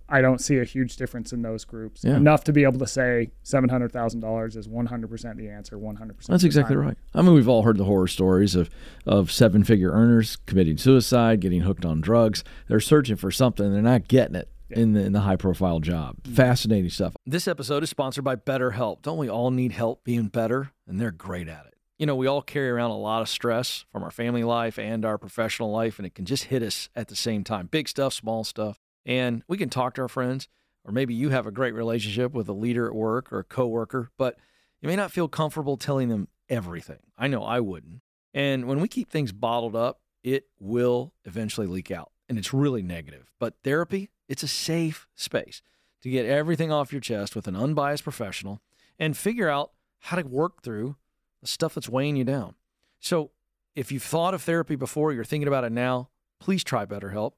I 0.07 0.21
don't 0.21 0.39
see 0.39 0.59
a 0.59 0.63
huge 0.63 0.97
difference 0.97 1.33
in 1.33 1.41
those 1.41 1.65
groups. 1.65 2.03
Yeah. 2.03 2.17
Enough 2.17 2.43
to 2.45 2.53
be 2.53 2.63
able 2.63 2.79
to 2.79 2.87
say 2.87 3.31
seven 3.43 3.69
hundred 3.69 3.91
thousand 3.91 4.19
dollars 4.19 4.55
is 4.55 4.67
one 4.67 4.85
hundred 4.85 5.09
percent 5.09 5.37
the 5.37 5.49
answer, 5.49 5.77
one 5.77 5.95
hundred 5.95 6.17
percent. 6.17 6.33
That's 6.33 6.43
exactly 6.43 6.75
right. 6.75 6.97
I 7.13 7.21
mean, 7.21 7.33
we've 7.33 7.49
all 7.49 7.63
heard 7.63 7.77
the 7.77 7.85
horror 7.85 8.07
stories 8.07 8.55
of 8.55 8.69
of 9.05 9.31
seven 9.31 9.63
figure 9.63 9.91
earners 9.91 10.35
committing 10.45 10.77
suicide, 10.77 11.39
getting 11.39 11.61
hooked 11.61 11.85
on 11.85 12.01
drugs. 12.01 12.43
They're 12.67 12.79
searching 12.79 13.15
for 13.15 13.31
something, 13.31 13.71
they're 13.71 13.81
not 13.81 14.07
getting 14.07 14.35
it. 14.35 14.49
In 14.71 14.93
the, 14.93 15.01
in 15.01 15.13
the 15.13 15.21
high 15.21 15.35
profile 15.35 15.79
job. 15.79 16.17
Mm-hmm. 16.23 16.33
Fascinating 16.33 16.89
stuff. 16.89 17.15
This 17.23 17.47
episode 17.47 17.83
is 17.83 17.91
sponsored 17.91 18.23
by 18.23 18.35
BetterHelp. 18.35 19.03
Don't 19.03 19.19
we 19.19 19.29
all 19.29 19.51
need 19.51 19.71
help 19.71 20.03
being 20.03 20.27
better? 20.27 20.71
And 20.87 20.99
they're 20.99 21.11
great 21.11 21.47
at 21.47 21.67
it. 21.67 21.75
You 21.99 22.07
know, 22.07 22.15
we 22.15 22.25
all 22.25 22.41
carry 22.41 22.71
around 22.71 22.89
a 22.89 22.97
lot 22.97 23.21
of 23.21 23.29
stress 23.29 23.85
from 23.91 24.03
our 24.03 24.09
family 24.09 24.43
life 24.43 24.79
and 24.79 25.05
our 25.05 25.19
professional 25.19 25.71
life, 25.71 25.99
and 25.99 26.05
it 26.07 26.15
can 26.15 26.25
just 26.25 26.45
hit 26.45 26.63
us 26.63 26.89
at 26.95 27.09
the 27.09 27.15
same 27.15 27.43
time 27.43 27.67
big 27.67 27.87
stuff, 27.87 28.13
small 28.13 28.43
stuff. 28.43 28.79
And 29.05 29.43
we 29.47 29.57
can 29.57 29.69
talk 29.69 29.93
to 29.95 30.01
our 30.01 30.07
friends, 30.07 30.47
or 30.83 30.91
maybe 30.91 31.13
you 31.13 31.29
have 31.29 31.45
a 31.47 31.51
great 31.51 31.73
relationship 31.73 32.33
with 32.33 32.47
a 32.49 32.53
leader 32.53 32.87
at 32.87 32.95
work 32.95 33.31
or 33.31 33.39
a 33.39 33.43
coworker, 33.43 34.09
but 34.17 34.37
you 34.81 34.87
may 34.87 34.95
not 34.95 35.11
feel 35.11 35.27
comfortable 35.27 35.77
telling 35.77 36.09
them 36.09 36.27
everything. 36.49 36.99
I 37.17 37.27
know 37.27 37.43
I 37.43 37.59
wouldn't. 37.59 38.01
And 38.33 38.67
when 38.67 38.79
we 38.79 38.87
keep 38.87 39.09
things 39.09 39.31
bottled 39.31 39.75
up, 39.75 40.01
it 40.23 40.47
will 40.59 41.13
eventually 41.23 41.67
leak 41.67 41.91
out, 41.91 42.11
and 42.27 42.37
it's 42.37 42.53
really 42.53 42.81
negative. 42.81 43.31
But 43.39 43.55
therapy, 43.63 44.09
it's 44.27 44.43
a 44.43 44.47
safe 44.47 45.07
space 45.15 45.61
to 46.01 46.09
get 46.09 46.25
everything 46.25 46.71
off 46.71 46.91
your 46.91 47.01
chest 47.01 47.35
with 47.35 47.47
an 47.47 47.55
unbiased 47.55 48.03
professional 48.03 48.61
and 48.99 49.15
figure 49.15 49.49
out 49.49 49.71
how 49.99 50.17
to 50.17 50.27
work 50.27 50.61
through 50.61 50.95
the 51.41 51.47
stuff 51.47 51.75
that's 51.75 51.89
weighing 51.89 52.15
you 52.15 52.23
down. 52.23 52.55
So, 52.99 53.31
if 53.75 53.91
you've 53.91 54.03
thought 54.03 54.33
of 54.33 54.41
therapy 54.41 54.75
before, 54.75 55.11
you're 55.11 55.23
thinking 55.23 55.47
about 55.47 55.63
it 55.63 55.71
now, 55.71 56.09
please 56.39 56.63
try 56.63 56.85
BetterHelp. 56.85 57.33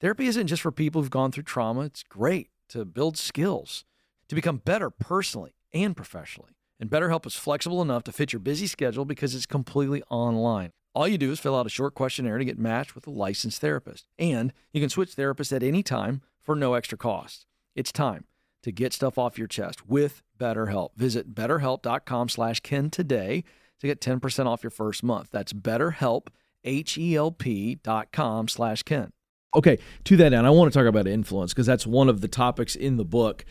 Therapy 0.00 0.26
isn't 0.26 0.46
just 0.46 0.62
for 0.62 0.70
people 0.70 1.02
who've 1.02 1.10
gone 1.10 1.32
through 1.32 1.42
trauma, 1.42 1.80
it's 1.80 2.04
great 2.04 2.50
to 2.68 2.84
build 2.84 3.16
skills, 3.16 3.84
to 4.28 4.36
become 4.36 4.58
better 4.58 4.90
personally 4.90 5.54
and 5.74 5.96
professionally. 5.96 6.52
And 6.78 6.88
BetterHelp 6.88 7.26
is 7.26 7.34
flexible 7.34 7.82
enough 7.82 8.04
to 8.04 8.12
fit 8.12 8.32
your 8.32 8.38
busy 8.38 8.68
schedule 8.68 9.04
because 9.04 9.34
it's 9.34 9.46
completely 9.46 10.02
online. 10.08 10.70
All 10.94 11.08
you 11.08 11.18
do 11.18 11.32
is 11.32 11.40
fill 11.40 11.56
out 11.56 11.66
a 11.66 11.70
short 11.70 11.94
questionnaire 11.94 12.38
to 12.38 12.44
get 12.44 12.58
matched 12.58 12.94
with 12.94 13.08
a 13.08 13.10
licensed 13.10 13.60
therapist. 13.60 14.06
And 14.18 14.52
you 14.72 14.80
can 14.80 14.88
switch 14.88 15.16
therapists 15.16 15.54
at 15.54 15.64
any 15.64 15.82
time 15.82 16.22
for 16.40 16.54
no 16.54 16.74
extra 16.74 16.96
cost. 16.96 17.46
It's 17.74 17.90
time 17.90 18.24
to 18.62 18.70
get 18.70 18.92
stuff 18.92 19.18
off 19.18 19.38
your 19.38 19.48
chest 19.48 19.88
with 19.88 20.22
BetterHelp. 20.38 20.90
Visit 20.96 21.34
betterhelp.com 21.34 22.28
slash 22.28 22.60
Ken 22.60 22.90
today 22.90 23.42
to 23.80 23.86
get 23.86 24.00
10% 24.00 24.46
off 24.46 24.62
your 24.62 24.70
first 24.70 25.02
month. 25.02 25.30
That's 25.32 25.52
betterhelp, 25.52 26.28
H-E-L-P 26.64 27.76
dot 27.82 28.12
com 28.12 28.48
slash 28.48 28.82
Ken. 28.84 29.12
Okay, 29.56 29.78
to 30.04 30.16
that 30.18 30.32
end, 30.32 30.46
I 30.46 30.50
want 30.50 30.70
to 30.72 30.78
talk 30.78 30.86
about 30.86 31.06
influence 31.06 31.52
because 31.54 31.66
that's 31.66 31.86
one 31.86 32.08
of 32.08 32.20
the 32.20 32.28
topics 32.28 32.74
in 32.76 32.96
the 32.96 33.04
book. 33.04 33.44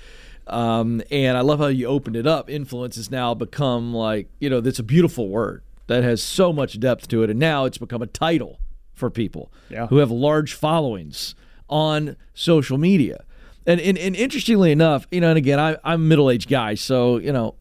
Um, 0.45 1.01
and 1.11 1.35
I 1.37 1.41
love 1.41 1.59
how 1.59 1.67
you 1.67 1.87
opened 1.87 2.15
it 2.15 2.27
up. 2.27 2.49
Influence 2.49 2.95
has 2.97 3.09
now 3.09 3.33
become 3.33 3.93
like, 3.93 4.29
you 4.39 4.49
know, 4.49 4.61
that's 4.61 4.79
a 4.79 4.83
beautiful 4.83 5.27
word 5.27 5.63
that 5.87 6.03
has 6.03 6.21
so 6.21 6.53
much 6.53 6.79
depth 6.79 7.07
to 7.09 7.23
it. 7.23 7.29
And 7.29 7.39
now 7.39 7.65
it's 7.65 7.77
become 7.79 8.01
a 8.01 8.07
title 8.07 8.59
for 8.93 9.09
people 9.09 9.51
Yeah. 9.69 9.87
who 9.87 9.97
have 9.97 10.11
large 10.11 10.53
followings 10.53 11.33
on 11.69 12.15
social 12.33 12.77
media. 12.77 13.23
And, 13.65 13.81
and, 13.81 13.97
and 13.97 14.15
interestingly 14.15 14.71
enough, 14.71 15.07
you 15.11 15.19
know, 15.19 15.29
and 15.29 15.37
again, 15.37 15.59
I, 15.59 15.77
I'm 15.83 16.01
a 16.01 16.05
middle 16.05 16.29
aged 16.31 16.47
guy, 16.49 16.75
so, 16.75 17.17
you 17.17 17.33
know, 17.33 17.55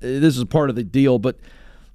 this 0.00 0.36
is 0.36 0.42
part 0.44 0.70
of 0.70 0.76
the 0.76 0.82
deal, 0.82 1.18
but 1.20 1.36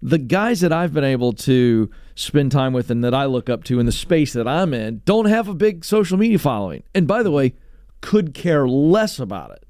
the 0.01 0.17
guys 0.17 0.61
that 0.61 0.71
I've 0.71 0.93
been 0.93 1.03
able 1.03 1.33
to 1.33 1.89
spend 2.15 2.51
time 2.51 2.73
with 2.73 2.89
and 2.89 3.03
that 3.03 3.13
I 3.13 3.25
look 3.25 3.49
up 3.49 3.63
to 3.65 3.79
in 3.79 3.85
the 3.85 3.91
space 3.91 4.33
that 4.33 4.47
I'm 4.47 4.73
in 4.73 5.01
don't 5.05 5.25
have 5.25 5.47
a 5.47 5.53
big 5.53 5.85
social 5.85 6.17
media 6.17 6.39
following. 6.39 6.83
And 6.93 7.07
by 7.07 7.23
the 7.23 7.31
way, 7.31 7.53
could 8.01 8.33
care 8.33 8.67
less 8.67 9.19
about 9.19 9.51
it. 9.51 9.65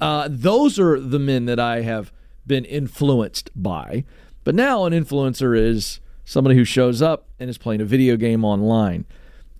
Uh, 0.00 0.28
those 0.30 0.78
are 0.78 0.98
the 0.98 1.18
men 1.18 1.46
that 1.46 1.60
I 1.60 1.82
have 1.82 2.12
been 2.46 2.64
influenced 2.64 3.50
by. 3.54 4.04
But 4.44 4.54
now 4.54 4.84
an 4.84 4.92
influencer 4.92 5.56
is 5.56 6.00
somebody 6.24 6.56
who 6.56 6.64
shows 6.64 7.02
up 7.02 7.28
and 7.38 7.50
is 7.50 7.58
playing 7.58 7.80
a 7.80 7.84
video 7.84 8.16
game 8.16 8.44
online. 8.44 9.04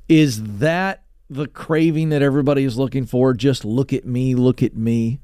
Is 0.09 0.59
that 0.59 1.03
the 1.29 1.47
craving 1.47 2.09
that 2.09 2.23
everybody 2.23 2.65
is 2.65 2.79
looking 2.79 3.07
for? 3.07 3.35
Just 3.35 3.65
look 3.65 3.93
at 3.93 4.05
me, 4.05 4.35
look 4.35 4.63
at 4.63 4.75
me. 4.75 5.21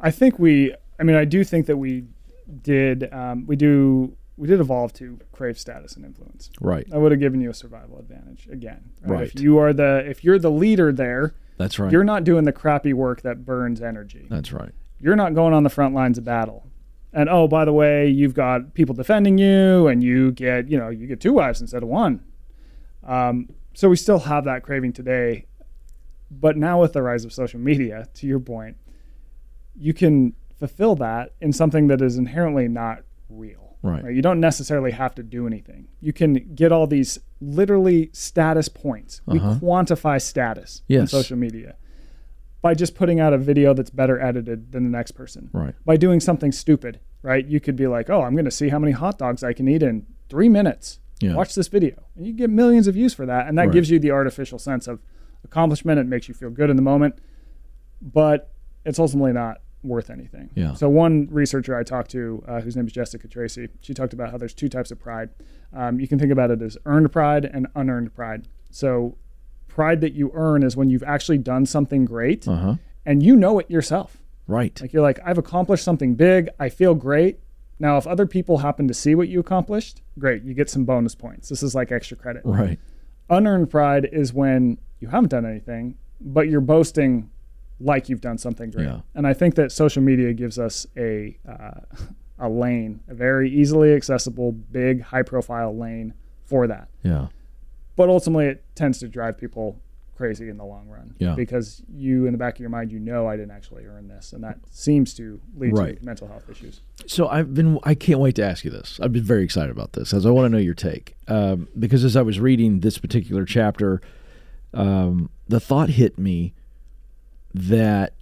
I 0.00 0.10
think 0.10 0.38
we. 0.38 0.74
I 0.98 1.02
mean, 1.02 1.16
I 1.16 1.26
do 1.26 1.44
think 1.44 1.66
that 1.66 1.76
we 1.76 2.04
did. 2.62 3.12
Um, 3.12 3.46
we 3.46 3.56
do. 3.56 4.16
We 4.36 4.48
did 4.48 4.60
evolve 4.60 4.92
to 4.94 5.18
crave 5.32 5.58
status 5.58 5.96
and 5.96 6.04
influence. 6.04 6.50
Right. 6.60 6.86
I 6.92 6.98
would 6.98 7.10
have 7.10 7.20
given 7.20 7.40
you 7.40 7.48
a 7.48 7.54
survival 7.54 7.98
advantage 7.98 8.46
again. 8.52 8.90
Right. 9.02 9.22
If 9.22 9.40
you 9.40 9.58
are 9.58 9.72
the 9.72 10.04
if 10.06 10.22
you're 10.24 10.38
the 10.38 10.50
leader 10.50 10.92
there, 10.92 11.34
That's 11.56 11.78
right. 11.78 11.90
you're 11.90 12.04
not 12.04 12.24
doing 12.24 12.44
the 12.44 12.52
crappy 12.52 12.92
work 12.92 13.22
that 13.22 13.46
burns 13.46 13.80
energy. 13.80 14.26
That's 14.28 14.52
right. 14.52 14.72
You're 15.00 15.16
not 15.16 15.34
going 15.34 15.54
on 15.54 15.62
the 15.62 15.70
front 15.70 15.94
lines 15.94 16.18
of 16.18 16.24
battle. 16.24 16.66
And 17.14 17.30
oh, 17.30 17.48
by 17.48 17.64
the 17.64 17.72
way, 17.72 18.08
you've 18.08 18.34
got 18.34 18.74
people 18.74 18.94
defending 18.94 19.38
you, 19.38 19.86
and 19.86 20.02
you 20.02 20.32
get 20.32 20.68
you 20.68 20.76
know 20.76 20.90
you 20.90 21.06
get 21.06 21.18
two 21.20 21.32
wives 21.32 21.62
instead 21.62 21.82
of 21.82 21.88
one. 21.88 22.22
Um, 23.04 23.48
so 23.72 23.88
we 23.88 23.96
still 23.96 24.18
have 24.18 24.44
that 24.44 24.62
craving 24.62 24.92
today, 24.92 25.46
but 26.30 26.58
now 26.58 26.80
with 26.80 26.92
the 26.92 27.02
rise 27.02 27.24
of 27.24 27.32
social 27.32 27.60
media, 27.60 28.06
to 28.14 28.26
your 28.26 28.40
point, 28.40 28.76
you 29.74 29.94
can 29.94 30.34
fulfill 30.58 30.94
that 30.96 31.34
in 31.40 31.52
something 31.52 31.86
that 31.88 32.00
is 32.00 32.16
inherently 32.16 32.68
not 32.68 33.02
real. 33.28 33.76
Right. 33.82 34.12
You 34.14 34.22
don't 34.22 34.40
necessarily 34.40 34.90
have 34.92 35.14
to 35.16 35.22
do 35.22 35.46
anything. 35.46 35.88
You 36.00 36.12
can 36.12 36.54
get 36.54 36.72
all 36.72 36.86
these 36.86 37.18
literally 37.40 38.10
status 38.12 38.68
points. 38.68 39.20
We 39.26 39.38
Uh-huh. 39.38 39.58
quantify 39.60 40.20
status 40.20 40.80
on 40.90 40.94
Yes. 40.94 41.10
social 41.10 41.36
media 41.36 41.76
by 42.62 42.74
just 42.74 42.94
putting 42.96 43.20
out 43.20 43.32
a 43.32 43.38
video 43.38 43.74
that's 43.74 43.90
better 43.90 44.18
edited 44.20 44.72
than 44.72 44.82
the 44.82 44.90
next 44.90 45.12
person. 45.12 45.50
Right. 45.52 45.74
By 45.84 45.96
doing 45.96 46.18
something 46.20 46.50
stupid, 46.52 46.98
right? 47.22 47.46
You 47.46 47.60
could 47.60 47.76
be 47.76 47.86
like, 47.86 48.08
"Oh, 48.10 48.22
I'm 48.22 48.32
going 48.32 48.44
to 48.46 48.50
see 48.50 48.70
how 48.70 48.78
many 48.78 48.92
hot 48.92 49.18
dogs 49.18 49.44
I 49.44 49.52
can 49.52 49.68
eat 49.68 49.82
in 49.82 50.06
3 50.30 50.48
minutes." 50.48 50.98
Yeah. 51.20 51.34
Watch 51.34 51.54
this 51.54 51.68
video. 51.68 52.04
And 52.16 52.26
you 52.26 52.32
get 52.32 52.50
millions 52.50 52.86
of 52.88 52.94
views 52.94 53.14
for 53.14 53.24
that, 53.26 53.46
and 53.46 53.56
that 53.58 53.66
Right. 53.66 53.72
gives 53.72 53.90
you 53.90 53.98
the 53.98 54.10
artificial 54.10 54.58
sense 54.58 54.88
of 54.88 55.00
accomplishment. 55.44 56.00
It 56.00 56.06
makes 56.06 56.28
you 56.28 56.34
feel 56.34 56.50
good 56.50 56.70
in 56.70 56.76
the 56.76 56.82
moment, 56.82 57.14
but 58.02 58.50
it's 58.84 58.98
ultimately 58.98 59.32
not 59.32 59.60
worth 59.86 60.10
anything. 60.10 60.50
Yeah. 60.54 60.74
So 60.74 60.88
one 60.88 61.28
researcher 61.30 61.76
I 61.76 61.82
talked 61.82 62.10
to, 62.12 62.42
uh, 62.46 62.60
whose 62.60 62.76
name 62.76 62.86
is 62.86 62.92
Jessica 62.92 63.28
Tracy, 63.28 63.68
she 63.80 63.94
talked 63.94 64.12
about 64.12 64.30
how 64.30 64.38
there's 64.38 64.54
two 64.54 64.68
types 64.68 64.90
of 64.90 64.98
pride. 64.98 65.30
Um, 65.72 66.00
you 66.00 66.08
can 66.08 66.18
think 66.18 66.32
about 66.32 66.50
it 66.50 66.60
as 66.62 66.76
earned 66.84 67.12
pride 67.12 67.44
and 67.44 67.66
unearned 67.74 68.14
pride. 68.14 68.48
So 68.70 69.16
pride 69.68 70.00
that 70.00 70.12
you 70.14 70.30
earn 70.34 70.62
is 70.62 70.76
when 70.76 70.90
you've 70.90 71.02
actually 71.02 71.38
done 71.38 71.66
something 71.66 72.04
great 72.04 72.46
Uh 72.48 72.56
huh. 72.56 72.74
and 73.04 73.22
you 73.22 73.36
know 73.36 73.58
it 73.58 73.70
yourself. 73.70 74.18
Right. 74.46 74.80
Like 74.80 74.92
you're 74.92 75.02
like, 75.02 75.18
I've 75.24 75.38
accomplished 75.38 75.84
something 75.84 76.14
big. 76.14 76.48
I 76.60 76.68
feel 76.68 76.94
great. 76.94 77.40
Now, 77.78 77.98
if 77.98 78.06
other 78.06 78.26
people 78.26 78.58
happen 78.58 78.88
to 78.88 78.94
see 78.94 79.14
what 79.14 79.28
you 79.28 79.38
accomplished, 79.40 80.00
great, 80.18 80.42
you 80.44 80.54
get 80.54 80.70
some 80.70 80.84
bonus 80.84 81.14
points. 81.14 81.48
This 81.48 81.62
is 81.62 81.74
like 81.74 81.92
extra 81.92 82.16
credit. 82.16 82.42
Right. 82.44 82.78
Unearned 83.28 83.70
pride 83.70 84.08
is 84.12 84.32
when 84.32 84.78
you 85.00 85.08
haven't 85.08 85.28
done 85.30 85.44
anything, 85.44 85.96
but 86.20 86.48
you're 86.48 86.60
boasting 86.62 87.28
like 87.80 88.08
you've 88.08 88.20
done 88.20 88.38
something 88.38 88.70
great. 88.70 88.86
Yeah. 88.86 89.00
And 89.14 89.26
I 89.26 89.34
think 89.34 89.54
that 89.56 89.70
social 89.72 90.02
media 90.02 90.32
gives 90.32 90.58
us 90.58 90.86
a 90.96 91.36
uh, 91.48 91.80
a 92.38 92.48
lane, 92.48 93.00
a 93.08 93.14
very 93.14 93.50
easily 93.50 93.94
accessible, 93.94 94.52
big, 94.52 95.02
high 95.02 95.22
profile 95.22 95.76
lane 95.76 96.14
for 96.44 96.66
that. 96.66 96.88
Yeah. 97.02 97.28
But 97.96 98.08
ultimately, 98.10 98.46
it 98.46 98.64
tends 98.74 98.98
to 98.98 99.08
drive 99.08 99.38
people 99.38 99.80
crazy 100.16 100.48
in 100.48 100.56
the 100.56 100.64
long 100.64 100.88
run. 100.88 101.14
Yeah. 101.18 101.34
Because 101.34 101.82
you, 101.94 102.26
in 102.26 102.32
the 102.32 102.38
back 102.38 102.54
of 102.54 102.60
your 102.60 102.70
mind, 102.70 102.90
you 102.90 102.98
know 102.98 103.26
I 103.26 103.36
didn't 103.36 103.50
actually 103.52 103.84
earn 103.86 104.08
this, 104.08 104.32
and 104.32 104.42
that 104.44 104.58
seems 104.70 105.12
to 105.14 105.40
lead 105.56 105.76
Right. 105.76 105.98
to 105.98 106.04
mental 106.04 106.28
health 106.28 106.48
issues. 106.50 106.80
So 107.06 107.28
I've 107.28 107.54
been. 107.54 107.78
I 107.84 107.94
can't 107.94 108.20
wait 108.20 108.34
to 108.36 108.44
ask 108.44 108.64
you 108.64 108.70
this. 108.70 108.98
I've 109.02 109.12
been 109.12 109.22
very 109.24 109.44
excited 109.44 109.70
about 109.70 109.92
this, 109.92 110.12
as 110.14 110.24
I 110.26 110.30
want 110.30 110.46
to 110.46 110.48
know 110.50 110.58
your 110.58 110.74
take. 110.74 111.14
Um, 111.28 111.68
because 111.78 112.04
as 112.04 112.16
I 112.16 112.22
was 112.22 112.40
reading 112.40 112.80
this 112.80 112.98
particular 112.98 113.44
chapter, 113.44 114.00
um, 114.74 115.30
the 115.48 115.60
thought 115.60 115.90
hit 115.90 116.18
me 116.18 116.54
that 117.56 118.12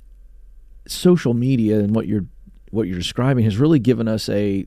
social 0.87 1.35
media 1.35 1.81
and 1.81 1.95
what 1.95 2.07
you're 2.07 2.27
what 2.71 2.89
you're 2.89 2.99
describing 2.99 3.45
has 3.45 3.57
really 3.57 3.79
given 3.79 4.09
us 4.09 4.29
a, 4.29 4.67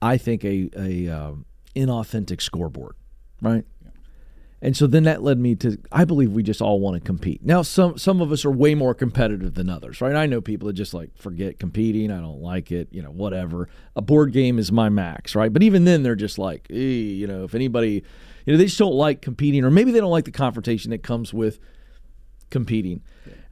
I 0.00 0.16
think 0.16 0.44
a 0.44 0.70
a 0.76 1.08
um, 1.08 1.44
inauthentic 1.76 2.40
scoreboard, 2.40 2.96
right? 3.40 3.64
And 4.62 4.74
so 4.74 4.86
then 4.86 5.02
that 5.02 5.22
led 5.22 5.38
me 5.38 5.54
to 5.56 5.78
I 5.92 6.06
believe 6.06 6.32
we 6.32 6.42
just 6.42 6.62
all 6.62 6.80
want 6.80 6.94
to 6.94 7.00
compete. 7.00 7.44
Now 7.44 7.60
some 7.60 7.98
some 7.98 8.22
of 8.22 8.32
us 8.32 8.46
are 8.46 8.50
way 8.50 8.74
more 8.74 8.94
competitive 8.94 9.52
than 9.54 9.68
others, 9.68 10.00
right? 10.00 10.14
I 10.14 10.24
know 10.24 10.40
people 10.40 10.68
that 10.68 10.72
just 10.72 10.94
like 10.94 11.10
forget 11.18 11.58
competing, 11.58 12.10
I 12.10 12.20
don't 12.20 12.40
like 12.40 12.72
it, 12.72 12.88
you 12.90 13.02
know, 13.02 13.10
whatever. 13.10 13.68
A 13.96 14.00
board 14.00 14.32
game 14.32 14.58
is 14.58 14.72
my 14.72 14.88
max, 14.88 15.34
right? 15.34 15.52
But 15.52 15.62
even 15.62 15.84
then 15.84 16.02
they're 16.02 16.16
just 16.16 16.38
like, 16.38 16.66
you 16.70 17.26
know, 17.26 17.44
if 17.44 17.54
anybody, 17.54 18.02
you 18.46 18.52
know, 18.52 18.56
they 18.56 18.64
just 18.64 18.78
don't 18.78 18.94
like 18.94 19.20
competing 19.20 19.64
or 19.64 19.70
maybe 19.70 19.92
they 19.92 20.00
don't 20.00 20.10
like 20.10 20.24
the 20.24 20.30
confrontation 20.30 20.90
that 20.92 21.02
comes 21.02 21.34
with 21.34 21.58
competing. 22.48 23.02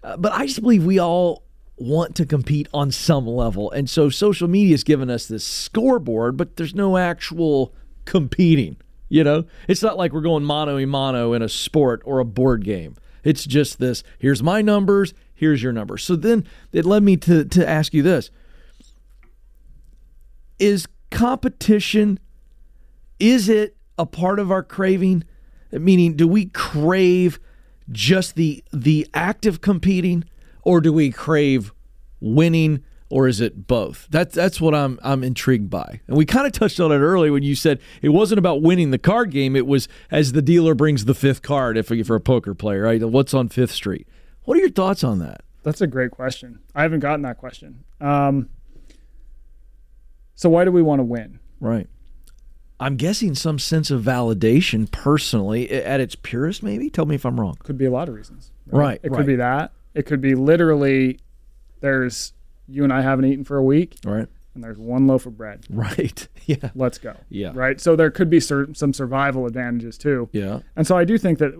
Uh, 0.02 0.16
but 0.16 0.32
I 0.32 0.46
just 0.46 0.60
believe 0.60 0.84
we 0.84 0.98
all 0.98 1.44
want 1.76 2.14
to 2.16 2.26
compete 2.26 2.68
on 2.72 2.90
some 2.90 3.26
level. 3.26 3.70
And 3.70 3.88
so 3.88 4.08
social 4.08 4.48
media 4.48 4.74
has 4.74 4.84
given 4.84 5.10
us 5.10 5.26
this 5.26 5.44
scoreboard, 5.44 6.36
but 6.36 6.56
there's 6.56 6.74
no 6.74 6.96
actual 6.96 7.74
competing. 8.04 8.76
You 9.08 9.24
know, 9.24 9.44
it's 9.68 9.82
not 9.82 9.98
like 9.98 10.12
we're 10.12 10.22
going 10.22 10.44
mano 10.44 10.78
a 10.78 10.86
mano 10.86 11.32
in 11.32 11.42
a 11.42 11.48
sport 11.48 12.02
or 12.04 12.18
a 12.18 12.24
board 12.24 12.64
game. 12.64 12.96
It's 13.24 13.44
just 13.44 13.78
this 13.78 14.02
here's 14.18 14.42
my 14.42 14.62
numbers, 14.62 15.12
here's 15.34 15.62
your 15.62 15.72
numbers. 15.72 16.02
So 16.02 16.16
then 16.16 16.46
it 16.72 16.84
led 16.84 17.02
me 17.02 17.16
to, 17.18 17.44
to 17.44 17.68
ask 17.68 17.92
you 17.92 18.02
this 18.02 18.30
Is 20.58 20.86
competition, 21.10 22.18
is 23.18 23.48
it 23.48 23.76
a 23.98 24.06
part 24.06 24.38
of 24.38 24.50
our 24.50 24.62
craving? 24.62 25.24
Meaning, 25.70 26.16
do 26.16 26.28
we 26.28 26.46
crave 26.46 27.38
just 27.90 28.34
the 28.34 28.62
the 28.72 29.06
act 29.14 29.46
of 29.46 29.60
competing, 29.60 30.24
or 30.62 30.80
do 30.80 30.92
we 30.92 31.10
crave 31.10 31.72
winning, 32.20 32.82
or 33.08 33.28
is 33.28 33.40
it 33.40 33.66
both? 33.66 34.06
That's 34.10 34.34
that's 34.34 34.60
what 34.60 34.74
I'm 34.74 34.98
I'm 35.02 35.22
intrigued 35.24 35.70
by. 35.70 36.00
And 36.06 36.16
we 36.16 36.24
kind 36.24 36.46
of 36.46 36.52
touched 36.52 36.80
on 36.80 36.92
it 36.92 36.98
earlier 36.98 37.32
when 37.32 37.42
you 37.42 37.54
said 37.54 37.80
it 38.00 38.10
wasn't 38.10 38.38
about 38.38 38.62
winning 38.62 38.90
the 38.90 38.98
card 38.98 39.30
game. 39.30 39.56
It 39.56 39.66
was 39.66 39.88
as 40.10 40.32
the 40.32 40.42
dealer 40.42 40.74
brings 40.74 41.04
the 41.04 41.14
fifth 41.14 41.42
card. 41.42 41.76
If 41.76 41.88
for 42.06 42.16
a 42.16 42.20
poker 42.20 42.54
player, 42.54 42.82
right? 42.82 43.02
What's 43.02 43.34
on 43.34 43.48
Fifth 43.48 43.72
Street? 43.72 44.06
What 44.44 44.56
are 44.56 44.60
your 44.60 44.70
thoughts 44.70 45.04
on 45.04 45.18
that? 45.18 45.42
That's 45.62 45.80
a 45.80 45.86
great 45.86 46.10
question. 46.10 46.60
I 46.74 46.82
haven't 46.82 47.00
gotten 47.00 47.22
that 47.22 47.38
question. 47.38 47.84
Um, 48.00 48.48
so 50.34 50.48
why 50.48 50.64
do 50.64 50.72
we 50.72 50.82
want 50.82 50.98
to 50.98 51.04
win? 51.04 51.38
Right. 51.60 51.88
I'm 52.82 52.96
guessing 52.96 53.34
some 53.34 53.58
sense 53.58 53.90
of 53.90 54.02
validation 54.02 54.90
personally 54.90 55.70
at 55.70 56.00
its 56.00 56.14
purest, 56.16 56.62
maybe? 56.62 56.90
Tell 56.90 57.06
me 57.06 57.14
if 57.14 57.24
I'm 57.24 57.38
wrong. 57.40 57.56
Could 57.62 57.78
be 57.78 57.84
a 57.86 57.90
lot 57.90 58.08
of 58.08 58.14
reasons. 58.14 58.50
Right, 58.66 59.00
It 59.02 59.10
right. 59.10 59.18
could 59.18 59.26
be 59.26 59.36
that. 59.36 59.72
It 59.94 60.06
could 60.06 60.20
be 60.20 60.34
literally 60.34 61.18
there's 61.80 62.32
you 62.68 62.84
and 62.84 62.92
I 62.92 63.02
haven't 63.02 63.26
eaten 63.26 63.44
for 63.44 63.56
a 63.56 63.62
week, 63.62 63.96
Right. 64.04 64.26
and 64.54 64.64
there's 64.64 64.78
one 64.78 65.06
loaf 65.06 65.26
of 65.26 65.36
bread. 65.36 65.64
Right. 65.70 66.26
Yeah. 66.46 66.70
Let's 66.74 66.98
go. 66.98 67.14
Yeah. 67.28 67.52
Right. 67.54 67.80
So 67.80 67.94
there 67.94 68.10
could 68.10 68.28
be 68.28 68.40
cer- 68.40 68.74
some 68.74 68.92
survival 68.92 69.46
advantages 69.46 69.96
too. 69.96 70.28
Yeah. 70.32 70.58
And 70.74 70.84
so 70.86 70.96
I 70.96 71.04
do 71.04 71.16
think 71.16 71.38
that 71.38 71.52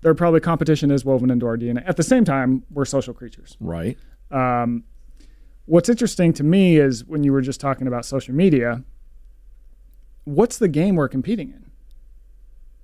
there 0.00 0.14
probably 0.14 0.40
competition 0.40 0.90
is 0.90 1.04
woven 1.04 1.30
into 1.30 1.44
our 1.44 1.58
DNA. 1.58 1.86
At 1.86 1.98
the 1.98 2.02
same 2.02 2.24
time, 2.24 2.62
we're 2.70 2.86
social 2.86 3.12
creatures. 3.12 3.58
Right. 3.60 3.98
Um, 4.30 4.84
what's 5.66 5.90
interesting 5.90 6.32
to 6.32 6.44
me 6.44 6.78
is 6.78 7.04
when 7.04 7.24
you 7.24 7.32
were 7.32 7.42
just 7.42 7.60
talking 7.60 7.86
about 7.86 8.06
social 8.06 8.34
media, 8.34 8.82
what's 10.30 10.58
the 10.58 10.68
game 10.68 10.96
we're 10.96 11.08
competing 11.08 11.50
in? 11.50 11.70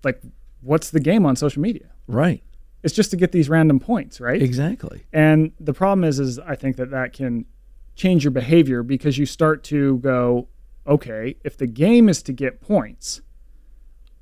Like, 0.02 0.20
what's 0.61 0.90
the 0.90 1.00
game 1.00 1.24
on 1.24 1.37
social 1.37 1.62
media? 1.62 1.90
Right. 2.06 2.42
It's 2.82 2.94
just 2.94 3.11
to 3.11 3.16
get 3.16 3.32
these 3.32 3.48
random 3.48 3.80
points, 3.80 4.20
right? 4.20 4.40
Exactly. 4.40 5.04
And 5.12 5.52
the 5.59 5.72
problem 5.72 6.04
is, 6.04 6.20
is 6.20 6.38
I 6.38 6.54
think 6.54 6.76
that 6.76 6.90
that 6.90 7.12
can 7.12 7.46
change 7.94 8.24
your 8.24 8.30
behavior 8.30 8.82
because 8.82 9.18
you 9.18 9.26
start 9.26 9.64
to 9.64 9.98
go, 9.98 10.48
okay, 10.87 11.37
if 11.42 11.56
the 11.56 11.66
game 11.66 12.09
is 12.09 12.22
to 12.24 12.32
get 12.32 12.61
points, 12.61 13.22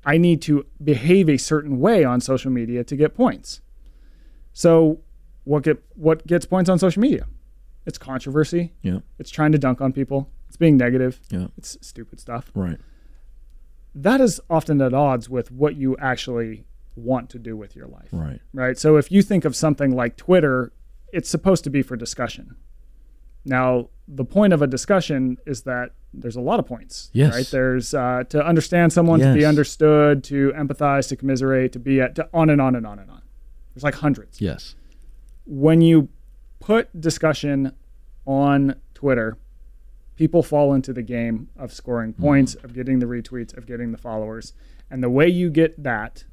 I 0.05 0.17
need 0.17 0.41
to 0.43 0.65
behave 0.83 1.29
a 1.29 1.37
certain 1.37 1.79
way 1.79 2.03
on 2.03 2.21
social 2.21 2.51
media 2.51 2.83
to 2.83 2.95
get 2.95 3.15
points. 3.15 3.61
So, 4.53 5.01
what 5.43 5.63
get 5.63 5.83
what 5.95 6.25
gets 6.25 6.45
points 6.45 6.69
on 6.69 6.79
social 6.79 7.01
media? 7.01 7.27
It's 7.85 7.97
controversy. 7.97 8.73
Yeah. 8.81 8.99
It's 9.19 9.29
trying 9.29 9.51
to 9.51 9.57
dunk 9.57 9.81
on 9.81 9.93
people. 9.93 10.31
It's 10.47 10.57
being 10.57 10.77
negative. 10.77 11.19
Yeah. 11.29 11.47
It's 11.57 11.77
stupid 11.81 12.19
stuff. 12.19 12.51
Right. 12.55 12.77
That 13.95 14.19
is 14.21 14.41
often 14.49 14.81
at 14.81 14.93
odds 14.93 15.29
with 15.29 15.51
what 15.51 15.75
you 15.77 15.95
actually 15.97 16.65
want 16.97 17.29
to 17.29 17.39
do 17.39 17.55
with 17.57 17.75
your 17.75 17.87
life 17.87 18.09
Right. 18.11 18.39
right? 18.53 18.77
So 18.77 18.97
if 18.97 19.11
you 19.11 19.21
think 19.21 19.45
of 19.45 19.55
something 19.55 19.95
like 19.95 20.15
Twitter, 20.17 20.71
it's 21.13 21.29
supposed 21.29 21.63
to 21.63 21.69
be 21.69 21.81
for 21.81 21.95
discussion. 21.95 22.55
Now, 23.45 23.89
the 24.07 24.25
point 24.25 24.53
of 24.53 24.61
a 24.61 24.67
discussion 24.67 25.37
is 25.45 25.61
that 25.63 25.91
there's 26.13 26.35
a 26.35 26.41
lot 26.41 26.59
of 26.59 26.65
points, 26.65 27.09
Yes. 27.13 27.33
right? 27.33 27.45
There's 27.49 27.93
uh, 27.93 28.23
to 28.29 28.45
understand 28.45 28.91
someone, 28.93 29.19
to 29.19 29.33
be 29.33 29.45
understood, 29.45 30.23
to 30.25 30.51
empathize, 30.55 31.07
to 31.09 31.15
commiserate, 31.15 31.71
to 31.73 31.79
be 31.79 32.01
at, 32.01 32.15
to 32.15 32.29
on 32.33 32.49
and 32.49 32.59
on 32.61 32.75
and 32.75 32.85
on 32.87 32.99
and 32.99 33.09
on. 33.11 33.21
There's 33.73 33.83
like 33.83 33.95
hundreds. 33.95 34.41
Yes. 34.41 34.75
When 35.45 35.81
you 35.81 36.09
put 36.59 36.99
discussion 36.99 37.73
on 38.25 38.75
Twitter, 38.93 39.37
people 40.15 40.41
fall 40.43 40.73
into 40.73 40.93
the 40.93 41.01
game 41.01 41.49
of 41.57 41.73
scoring 41.73 42.13
points, 42.13 42.55
of 42.55 42.73
getting 42.73 42.99
the 42.99 43.05
retweets, 43.05 43.55
of 43.57 43.65
getting 43.65 43.91
the 43.91 43.97
followers. 43.97 44.53
And 44.89 45.03
the 45.03 45.09
way 45.09 45.27
you 45.27 45.49
get 45.49 45.81
that 45.83 46.25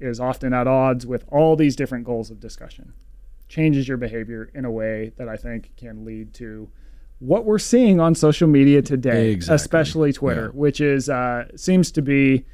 is 0.00 0.18
often 0.18 0.52
at 0.52 0.66
odds 0.66 1.06
with 1.06 1.24
all 1.28 1.54
these 1.56 1.76
different 1.76 2.04
goals 2.04 2.30
of 2.30 2.40
discussion. 2.40 2.92
Changes 3.48 3.86
your 3.86 3.96
behavior 3.96 4.50
in 4.54 4.64
a 4.64 4.70
way 4.70 5.12
that 5.16 5.28
I 5.28 5.36
think 5.36 5.70
can 5.76 6.04
lead 6.04 6.34
to 6.34 6.68
what 7.20 7.44
we're 7.44 7.58
seeing 7.60 8.00
on 8.00 8.14
social 8.14 8.48
media 8.48 8.82
today, 8.82 9.30
Exactly. 9.30 9.54
especially 9.54 10.12
Twitter, 10.12 10.46
Yeah. 10.52 10.58
which 10.58 10.80
is 10.80 11.08
uh, 11.08 11.46
seems 11.56 11.92
to 11.92 12.02
be 12.02 12.44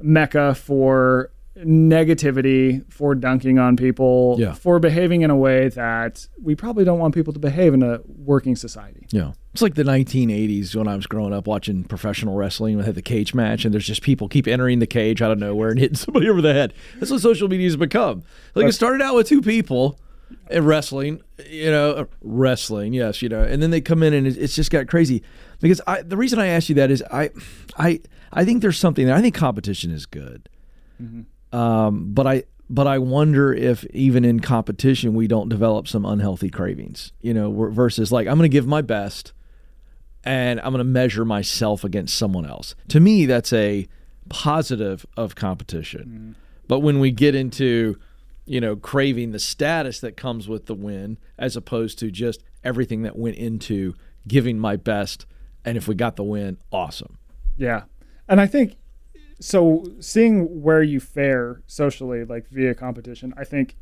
mecca 0.00 0.54
for 0.54 1.32
negativity, 1.64 2.84
for 2.92 3.14
dunking 3.14 3.58
on 3.58 3.76
people, 3.76 4.36
Yeah. 4.38 4.52
for 4.54 4.78
behaving 4.78 5.22
in 5.22 5.30
a 5.30 5.36
way 5.36 5.68
that 5.70 6.26
we 6.42 6.54
probably 6.54 6.84
don't 6.84 6.98
want 6.98 7.14
people 7.14 7.32
to 7.32 7.38
behave 7.38 7.74
in 7.74 7.82
a 7.82 8.00
working 8.06 8.56
society. 8.56 9.06
Yeah. 9.10 9.32
It's 9.52 9.62
like 9.62 9.74
the 9.74 9.84
1980s 9.84 10.74
when 10.76 10.86
I 10.86 10.96
was 10.96 11.06
growing 11.06 11.32
up 11.32 11.46
watching 11.46 11.84
professional 11.84 12.34
wrestling. 12.34 12.76
We 12.76 12.84
had 12.84 12.94
the 12.94 13.02
cage 13.02 13.32
match, 13.34 13.64
and 13.64 13.72
there's 13.72 13.86
just 13.86 14.02
people 14.02 14.28
keep 14.28 14.46
entering 14.46 14.80
the 14.80 14.86
cage 14.86 15.22
out 15.22 15.30
of 15.30 15.38
nowhere 15.38 15.70
and 15.70 15.78
hitting 15.80 15.96
somebody 15.96 16.28
over 16.28 16.42
the 16.42 16.52
head. 16.52 16.74
That's 16.98 17.10
what 17.10 17.20
social 17.22 17.48
media 17.48 17.66
has 17.66 17.76
become. 17.76 18.22
Like 18.54 18.66
it 18.66 18.72
started 18.72 19.02
out 19.02 19.14
with 19.14 19.26
two 19.28 19.40
people 19.40 19.98
in 20.50 20.64
wrestling, 20.64 21.22
you 21.48 21.70
know, 21.70 21.90
uh, 21.92 22.04
wrestling, 22.20 22.92
yes, 22.92 23.22
you 23.22 23.28
know, 23.28 23.42
and 23.42 23.62
then 23.62 23.70
they 23.70 23.80
come 23.80 24.02
in 24.02 24.12
and 24.12 24.26
it's 24.26 24.54
just 24.54 24.70
got 24.70 24.88
crazy. 24.88 25.22
Because 25.60 25.80
I, 25.86 26.02
the 26.02 26.16
reason 26.16 26.38
I 26.38 26.48
asked 26.48 26.68
you 26.68 26.74
that 26.74 26.90
is 26.90 27.02
I, 27.10 27.30
I, 27.78 28.00
I 28.32 28.44
think 28.44 28.60
there's 28.60 28.78
something 28.78 29.06
there. 29.06 29.14
I 29.14 29.22
think 29.22 29.34
competition 29.34 29.90
is 29.90 30.04
good, 30.04 30.48
um, 31.52 32.12
but 32.12 32.26
I, 32.26 32.44
but 32.68 32.86
I 32.86 32.98
wonder 32.98 33.52
if 33.52 33.84
even 33.86 34.24
in 34.24 34.40
competition 34.40 35.14
we 35.14 35.28
don't 35.28 35.48
develop 35.48 35.86
some 35.86 36.04
unhealthy 36.04 36.50
cravings, 36.50 37.12
you 37.20 37.32
know, 37.32 37.70
versus 37.70 38.10
like 38.10 38.26
I'm 38.26 38.36
going 38.38 38.50
to 38.50 38.52
give 38.52 38.66
my 38.66 38.82
best 38.82 39.32
and 40.24 40.58
I'm 40.60 40.72
going 40.72 40.78
to 40.78 40.84
measure 40.84 41.24
myself 41.24 41.84
against 41.84 42.16
someone 42.16 42.44
else. 42.44 42.74
To 42.88 42.98
me, 42.98 43.26
that's 43.26 43.52
a 43.52 43.86
positive 44.28 45.06
of 45.16 45.36
competition. 45.36 46.34
But 46.66 46.80
when 46.80 46.98
we 46.98 47.12
get 47.12 47.36
into, 47.36 47.98
you 48.44 48.60
know, 48.60 48.74
craving 48.74 49.30
the 49.30 49.38
status 49.38 50.00
that 50.00 50.16
comes 50.16 50.48
with 50.48 50.66
the 50.66 50.74
win, 50.74 51.18
as 51.38 51.56
opposed 51.56 52.00
to 52.00 52.10
just 52.10 52.42
everything 52.64 53.02
that 53.02 53.16
went 53.16 53.36
into 53.36 53.94
giving 54.26 54.58
my 54.58 54.74
best, 54.74 55.26
and 55.64 55.76
if 55.76 55.86
we 55.86 55.94
got 55.94 56.16
the 56.16 56.24
win, 56.24 56.58
awesome. 56.72 57.18
Yeah. 57.56 57.84
And 58.28 58.40
I 58.40 58.46
think 58.48 58.76
so 59.40 59.84
seeing 60.00 60.62
where 60.62 60.82
you 60.82 61.00
fare 61.00 61.62
socially 61.66 62.24
like 62.24 62.48
via 62.48 62.74
competition, 62.74 63.34
I 63.36 63.44
think 63.44 63.76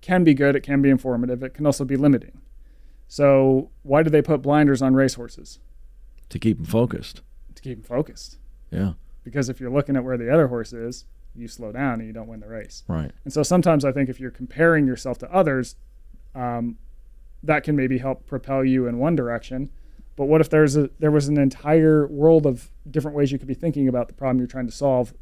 can 0.00 0.24
be 0.24 0.34
good, 0.34 0.56
it 0.56 0.62
can 0.62 0.82
be 0.82 0.90
informative, 0.90 1.42
it 1.42 1.54
can 1.54 1.66
also 1.66 1.84
be 1.84 1.96
limiting. 1.96 2.40
So 3.08 3.70
why 3.82 4.02
do 4.02 4.10
they 4.10 4.22
put 4.22 4.42
blinders 4.42 4.82
on 4.82 4.94
racehorses? 4.94 5.58
To 6.28 6.38
keep 6.38 6.58
them 6.58 6.66
focused. 6.66 7.22
To 7.54 7.62
keep 7.62 7.78
them 7.78 7.84
focused. 7.84 8.38
Yeah. 8.70 8.92
Because 9.24 9.48
if 9.48 9.60
you're 9.60 9.70
looking 9.70 9.96
at 9.96 10.04
where 10.04 10.16
the 10.16 10.32
other 10.32 10.48
horse 10.48 10.72
is, 10.72 11.04
you 11.34 11.48
slow 11.48 11.72
down 11.72 11.94
and 11.94 12.06
you 12.06 12.12
don't 12.12 12.28
win 12.28 12.40
the 12.40 12.48
race. 12.48 12.84
Right. 12.88 13.10
And 13.24 13.32
so 13.32 13.42
sometimes 13.42 13.84
I 13.84 13.92
think 13.92 14.08
if 14.08 14.20
you're 14.20 14.30
comparing 14.30 14.86
yourself 14.86 15.18
to 15.18 15.32
others, 15.32 15.76
um, 16.34 16.78
that 17.42 17.64
can 17.64 17.76
maybe 17.76 17.98
help 17.98 18.26
propel 18.26 18.64
you 18.64 18.86
in 18.86 18.98
one 18.98 19.16
direction. 19.16 19.70
But 20.20 20.26
what 20.26 20.42
if 20.42 20.50
there's 20.50 20.76
a 20.76 20.90
there 20.98 21.10
was 21.10 21.28
an 21.28 21.38
entire 21.38 22.06
world 22.06 22.44
of 22.44 22.70
different 22.90 23.16
ways 23.16 23.32
you 23.32 23.38
could 23.38 23.48
be 23.48 23.54
thinking 23.54 23.88
about 23.88 24.06
the 24.08 24.12
problem 24.12 24.36
you're 24.36 24.46
trying 24.46 24.66
to 24.66 24.70
solve 24.72 25.14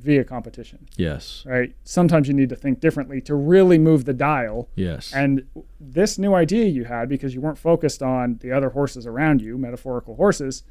via 0.00 0.22
competition, 0.22 0.86
Yes. 0.98 1.44
right? 1.46 1.74
Sometimes 1.82 2.28
you 2.28 2.34
need 2.34 2.50
to 2.50 2.54
think 2.54 2.78
differently 2.78 3.22
to 3.22 3.34
really 3.34 3.78
move 3.78 4.04
the 4.04 4.12
dial. 4.12 4.68
Yes. 4.76 5.14
And 5.14 5.46
this 5.80 6.18
new 6.18 6.34
idea 6.34 6.66
you 6.66 6.84
had, 6.84 7.08
because 7.08 7.34
you 7.34 7.40
weren't 7.40 7.56
focused 7.56 8.02
on 8.02 8.36
the 8.42 8.52
other 8.52 8.68
horses 8.68 9.06
around 9.06 9.40
you, 9.40 9.56
metaphorical 9.56 10.16
horses, 10.16 10.62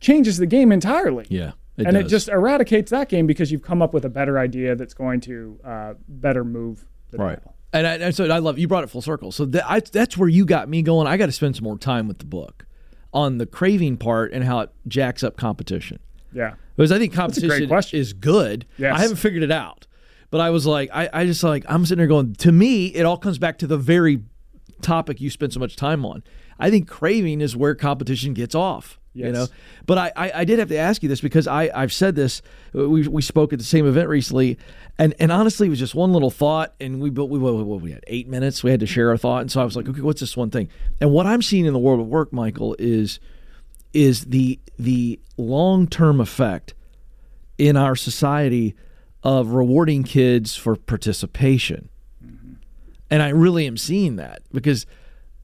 changes 0.00 0.38
the 0.38 0.46
game 0.46 0.72
entirely. 0.72 1.26
yeah. 1.28 1.52
and 1.76 1.98
it 1.98 2.04
just 2.08 2.28
eradicates 2.30 2.90
that 2.90 3.10
game 3.10 3.26
because 3.26 3.52
you've 3.52 3.60
come 3.62 3.82
up 3.82 3.92
with 3.92 4.06
a 4.06 4.08
better 4.08 4.38
idea 4.38 4.74
that's 4.74 4.94
going 4.94 5.20
to 5.20 5.60
uh, 5.62 5.92
better 6.08 6.44
move 6.44 6.86
the 7.10 7.18
Right. 7.18 7.38
dial. 7.44 7.53
And, 7.74 7.86
I, 7.86 8.10
so 8.10 8.30
I 8.30 8.38
love 8.38 8.58
you 8.58 8.68
brought 8.68 8.84
it 8.84 8.86
full 8.86 9.02
circle. 9.02 9.32
So 9.32 9.44
that, 9.46 9.68
I, 9.68 9.80
that's 9.80 10.16
where 10.16 10.28
you 10.28 10.46
got 10.46 10.68
me 10.68 10.80
going. 10.80 11.06
I 11.06 11.16
got 11.16 11.26
to 11.26 11.32
spend 11.32 11.56
some 11.56 11.64
more 11.64 11.76
time 11.76 12.08
with 12.08 12.18
the 12.18 12.24
book 12.24 12.66
on 13.12 13.38
the 13.38 13.46
craving 13.46 13.96
part 13.96 14.32
and 14.32 14.44
how 14.44 14.60
it 14.60 14.70
jacks 14.86 15.24
up 15.24 15.36
competition. 15.36 15.98
Yeah. 16.32 16.54
Because 16.76 16.92
I 16.92 16.98
think 16.98 17.12
competition 17.12 17.70
is 17.92 18.12
good. 18.12 18.64
Yes. 18.78 18.94
I 18.96 19.00
haven't 19.00 19.16
figured 19.16 19.42
it 19.42 19.50
out. 19.50 19.86
But 20.30 20.40
I 20.40 20.50
was 20.50 20.66
like, 20.66 20.88
I, 20.92 21.08
I 21.12 21.26
just 21.26 21.42
like, 21.44 21.64
I'm 21.68 21.84
sitting 21.84 21.98
there 21.98 22.06
going, 22.06 22.34
to 22.36 22.52
me, 22.52 22.86
it 22.86 23.04
all 23.04 23.18
comes 23.18 23.38
back 23.38 23.58
to 23.58 23.66
the 23.66 23.78
very 23.78 24.22
topic 24.80 25.20
you 25.20 25.30
spent 25.30 25.52
so 25.52 25.60
much 25.60 25.76
time 25.76 26.04
on. 26.04 26.22
I 26.58 26.70
think 26.70 26.88
craving 26.88 27.40
is 27.40 27.56
where 27.56 27.74
competition 27.74 28.34
gets 28.34 28.54
off. 28.54 28.98
You 29.14 29.32
know, 29.32 29.46
but 29.86 29.96
I, 29.96 30.12
I, 30.16 30.32
I 30.40 30.44
did 30.44 30.58
have 30.58 30.68
to 30.68 30.76
ask 30.76 31.02
you 31.02 31.08
this 31.08 31.20
because 31.20 31.46
I, 31.46 31.70
I've 31.72 31.92
said 31.92 32.16
this. 32.16 32.42
Uh, 32.76 32.88
we, 32.88 33.06
we 33.06 33.22
spoke 33.22 33.52
at 33.52 33.60
the 33.60 33.64
same 33.64 33.86
event 33.86 34.08
recently, 34.08 34.58
and, 34.98 35.14
and 35.20 35.30
honestly, 35.30 35.68
it 35.68 35.70
was 35.70 35.78
just 35.78 35.94
one 35.94 36.12
little 36.12 36.30
thought, 36.30 36.74
and 36.80 37.00
we 37.00 37.10
built 37.10 37.30
we 37.30 37.38
what, 37.38 37.54
what 37.54 37.80
we 37.80 37.92
had 37.92 38.02
eight 38.08 38.28
minutes. 38.28 38.64
We 38.64 38.72
had 38.72 38.80
to 38.80 38.86
share 38.86 39.10
our 39.10 39.16
thought, 39.16 39.42
and 39.42 39.52
so 39.52 39.60
I 39.60 39.64
was 39.64 39.76
like, 39.76 39.88
okay, 39.88 40.00
what's 40.00 40.20
this 40.20 40.36
one 40.36 40.50
thing? 40.50 40.68
And 41.00 41.12
what 41.12 41.26
I'm 41.26 41.42
seeing 41.42 41.64
in 41.64 41.72
the 41.72 41.78
world 41.78 42.00
of 42.00 42.08
work, 42.08 42.32
Michael, 42.32 42.74
is 42.78 43.20
is 43.92 44.24
the 44.24 44.58
the 44.78 45.20
long 45.36 45.86
term 45.86 46.20
effect 46.20 46.74
in 47.56 47.76
our 47.76 47.94
society 47.94 48.74
of 49.22 49.50
rewarding 49.50 50.02
kids 50.02 50.56
for 50.56 50.76
participation. 50.76 51.88
Mm-hmm. 52.24 52.54
And 53.10 53.22
I 53.22 53.28
really 53.28 53.66
am 53.66 53.76
seeing 53.76 54.16
that 54.16 54.42
because 54.52 54.86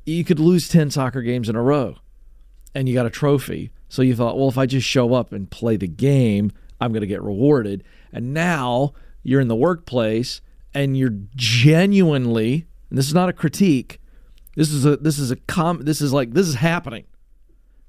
you 0.04 0.24
could 0.24 0.40
lose 0.40 0.68
10 0.68 0.90
soccer 0.90 1.22
games 1.22 1.48
in 1.48 1.56
a 1.56 1.62
row 1.62 1.96
and 2.74 2.88
you 2.88 2.94
got 2.94 3.06
a 3.06 3.10
trophy. 3.10 3.70
So 3.88 4.02
you 4.02 4.14
thought, 4.14 4.38
well, 4.38 4.48
if 4.48 4.58
I 4.58 4.66
just 4.66 4.86
show 4.86 5.14
up 5.14 5.32
and 5.32 5.50
play 5.50 5.76
the 5.76 5.88
game, 5.88 6.52
I'm 6.80 6.92
going 6.92 7.00
to 7.00 7.06
get 7.06 7.22
rewarded. 7.22 7.84
And 8.12 8.32
now 8.32 8.92
you're 9.22 9.40
in 9.40 9.48
the 9.48 9.56
workplace 9.56 10.40
and 10.72 10.96
you're 10.96 11.16
genuinely, 11.34 12.66
and 12.88 12.98
this 12.98 13.08
is 13.08 13.14
not 13.14 13.28
a 13.28 13.32
critique. 13.32 14.00
This 14.56 14.70
is 14.70 14.84
a 14.84 14.96
this 14.96 15.18
is 15.18 15.30
a 15.30 15.36
com 15.36 15.84
this 15.84 16.00
is 16.00 16.12
like 16.12 16.32
this 16.32 16.46
is 16.46 16.56
happening. 16.56 17.04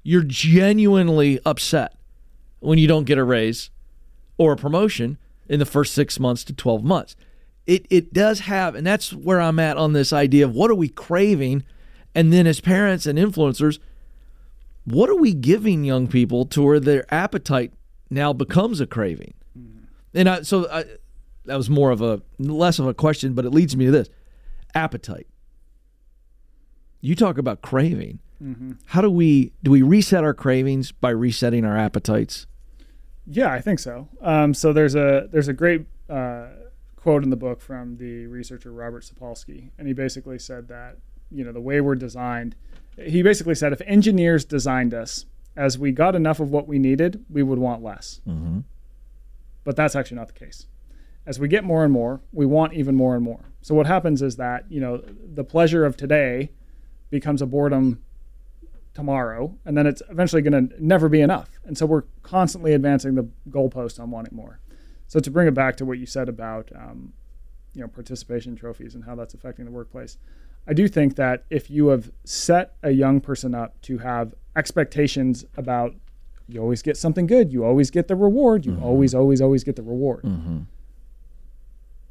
You're 0.02 0.24
genuinely 0.24 1.38
upset 1.44 1.96
when 2.60 2.78
you 2.78 2.88
don't 2.88 3.04
get 3.04 3.18
a 3.18 3.24
raise 3.24 3.70
or 4.38 4.52
a 4.52 4.56
promotion 4.56 5.18
in 5.48 5.58
the 5.58 5.66
first 5.66 5.92
6 5.94 6.18
months 6.18 6.44
to 6.44 6.52
12 6.52 6.84
months. 6.84 7.16
It 7.66 7.86
it 7.90 8.12
does 8.12 8.40
have 8.40 8.74
and 8.74 8.86
that's 8.86 9.12
where 9.12 9.40
I'm 9.40 9.58
at 9.58 9.76
on 9.76 9.92
this 9.92 10.12
idea 10.12 10.44
of 10.44 10.54
what 10.54 10.70
are 10.70 10.76
we 10.76 10.88
craving 10.88 11.64
and 12.14 12.32
then 12.32 12.46
as 12.46 12.60
parents 12.60 13.06
and 13.06 13.18
influencers 13.18 13.78
what 14.84 15.08
are 15.08 15.16
we 15.16 15.32
giving 15.34 15.84
young 15.84 16.08
people 16.08 16.44
to 16.46 16.62
where 16.62 16.80
their 16.80 17.12
appetite 17.12 17.72
now 18.10 18.32
becomes 18.32 18.80
a 18.80 18.86
craving? 18.86 19.34
And 20.14 20.28
I, 20.28 20.42
so 20.42 20.68
I, 20.70 20.84
that 21.46 21.56
was 21.56 21.70
more 21.70 21.90
of 21.90 22.02
a 22.02 22.20
less 22.38 22.78
of 22.78 22.86
a 22.86 22.94
question, 22.94 23.34
but 23.34 23.44
it 23.44 23.50
leads 23.50 23.76
me 23.76 23.86
to 23.86 23.90
this 23.90 24.08
appetite. 24.74 25.26
You 27.00 27.14
talk 27.16 27.38
about 27.38 27.62
craving. 27.62 28.20
How 28.86 29.00
do 29.00 29.10
we 29.10 29.52
do 29.62 29.70
we 29.70 29.82
reset 29.82 30.24
our 30.24 30.34
cravings 30.34 30.90
by 30.90 31.10
resetting 31.10 31.64
our 31.64 31.78
appetites? 31.78 32.46
Yeah, 33.24 33.52
I 33.52 33.60
think 33.60 33.78
so. 33.78 34.08
Um, 34.20 34.52
so 34.52 34.72
there's 34.72 34.96
a 34.96 35.28
there's 35.30 35.46
a 35.46 35.52
great 35.52 35.86
uh, 36.10 36.48
quote 36.96 37.22
in 37.22 37.30
the 37.30 37.36
book 37.36 37.60
from 37.60 37.98
the 37.98 38.26
researcher 38.26 38.72
Robert 38.72 39.04
Sapolsky, 39.04 39.70
and 39.78 39.86
he 39.86 39.94
basically 39.94 40.40
said 40.40 40.66
that 40.68 40.98
you 41.30 41.44
know 41.44 41.52
the 41.52 41.60
way 41.60 41.80
we're 41.80 41.94
designed. 41.94 42.56
He 42.96 43.22
basically 43.22 43.54
said 43.54 43.72
if 43.72 43.80
engineers 43.86 44.44
designed 44.44 44.94
us 44.94 45.26
as 45.56 45.78
we 45.78 45.92
got 45.92 46.14
enough 46.14 46.40
of 46.40 46.50
what 46.50 46.66
we 46.66 46.78
needed, 46.78 47.24
we 47.28 47.42
would 47.42 47.58
want 47.58 47.82
less. 47.82 48.20
Mm-hmm. 48.26 48.60
But 49.64 49.76
that's 49.76 49.94
actually 49.94 50.16
not 50.16 50.28
the 50.28 50.34
case. 50.34 50.66
As 51.24 51.38
we 51.38 51.48
get 51.48 51.64
more 51.64 51.84
and 51.84 51.92
more, 51.92 52.20
we 52.32 52.46
want 52.46 52.72
even 52.72 52.96
more 52.96 53.14
and 53.14 53.22
more. 53.22 53.52
So 53.60 53.74
what 53.74 53.86
happens 53.86 54.22
is 54.22 54.36
that 54.36 54.64
you 54.68 54.80
know 54.80 55.02
the 55.06 55.44
pleasure 55.44 55.84
of 55.84 55.96
today 55.96 56.50
becomes 57.10 57.40
a 57.40 57.46
boredom 57.46 58.02
tomorrow, 58.94 59.56
and 59.64 59.76
then 59.76 59.86
it's 59.86 60.02
eventually 60.10 60.42
going 60.42 60.68
to 60.68 60.84
never 60.84 61.08
be 61.08 61.20
enough. 61.20 61.60
And 61.64 61.78
so 61.78 61.86
we're 61.86 62.04
constantly 62.22 62.72
advancing 62.74 63.14
the 63.14 63.28
goalpost 63.48 64.00
on 64.00 64.10
wanting 64.10 64.36
more. 64.36 64.60
So 65.06 65.20
to 65.20 65.30
bring 65.30 65.46
it 65.46 65.54
back 65.54 65.76
to 65.76 65.84
what 65.84 65.98
you 65.98 66.06
said 66.06 66.28
about 66.28 66.70
um, 66.74 67.12
you 67.74 67.82
know 67.82 67.88
participation 67.88 68.56
trophies 68.56 68.94
and 68.94 69.04
how 69.04 69.14
that's 69.14 69.34
affecting 69.34 69.64
the 69.64 69.70
workplace, 69.70 70.18
I 70.66 70.72
do 70.74 70.86
think 70.88 71.16
that 71.16 71.44
if 71.50 71.70
you 71.70 71.88
have 71.88 72.10
set 72.24 72.74
a 72.82 72.90
young 72.90 73.20
person 73.20 73.54
up 73.54 73.80
to 73.82 73.98
have 73.98 74.34
expectations 74.56 75.44
about 75.56 75.94
you 76.48 76.60
always 76.60 76.82
get 76.82 76.96
something 76.96 77.26
good, 77.26 77.52
you 77.52 77.64
always 77.64 77.90
get 77.90 78.08
the 78.08 78.14
reward, 78.16 78.64
you 78.66 78.78
always 78.82 79.14
always 79.14 79.40
always 79.40 79.64
get 79.64 79.76
the 79.76 79.82
reward. 79.82 80.24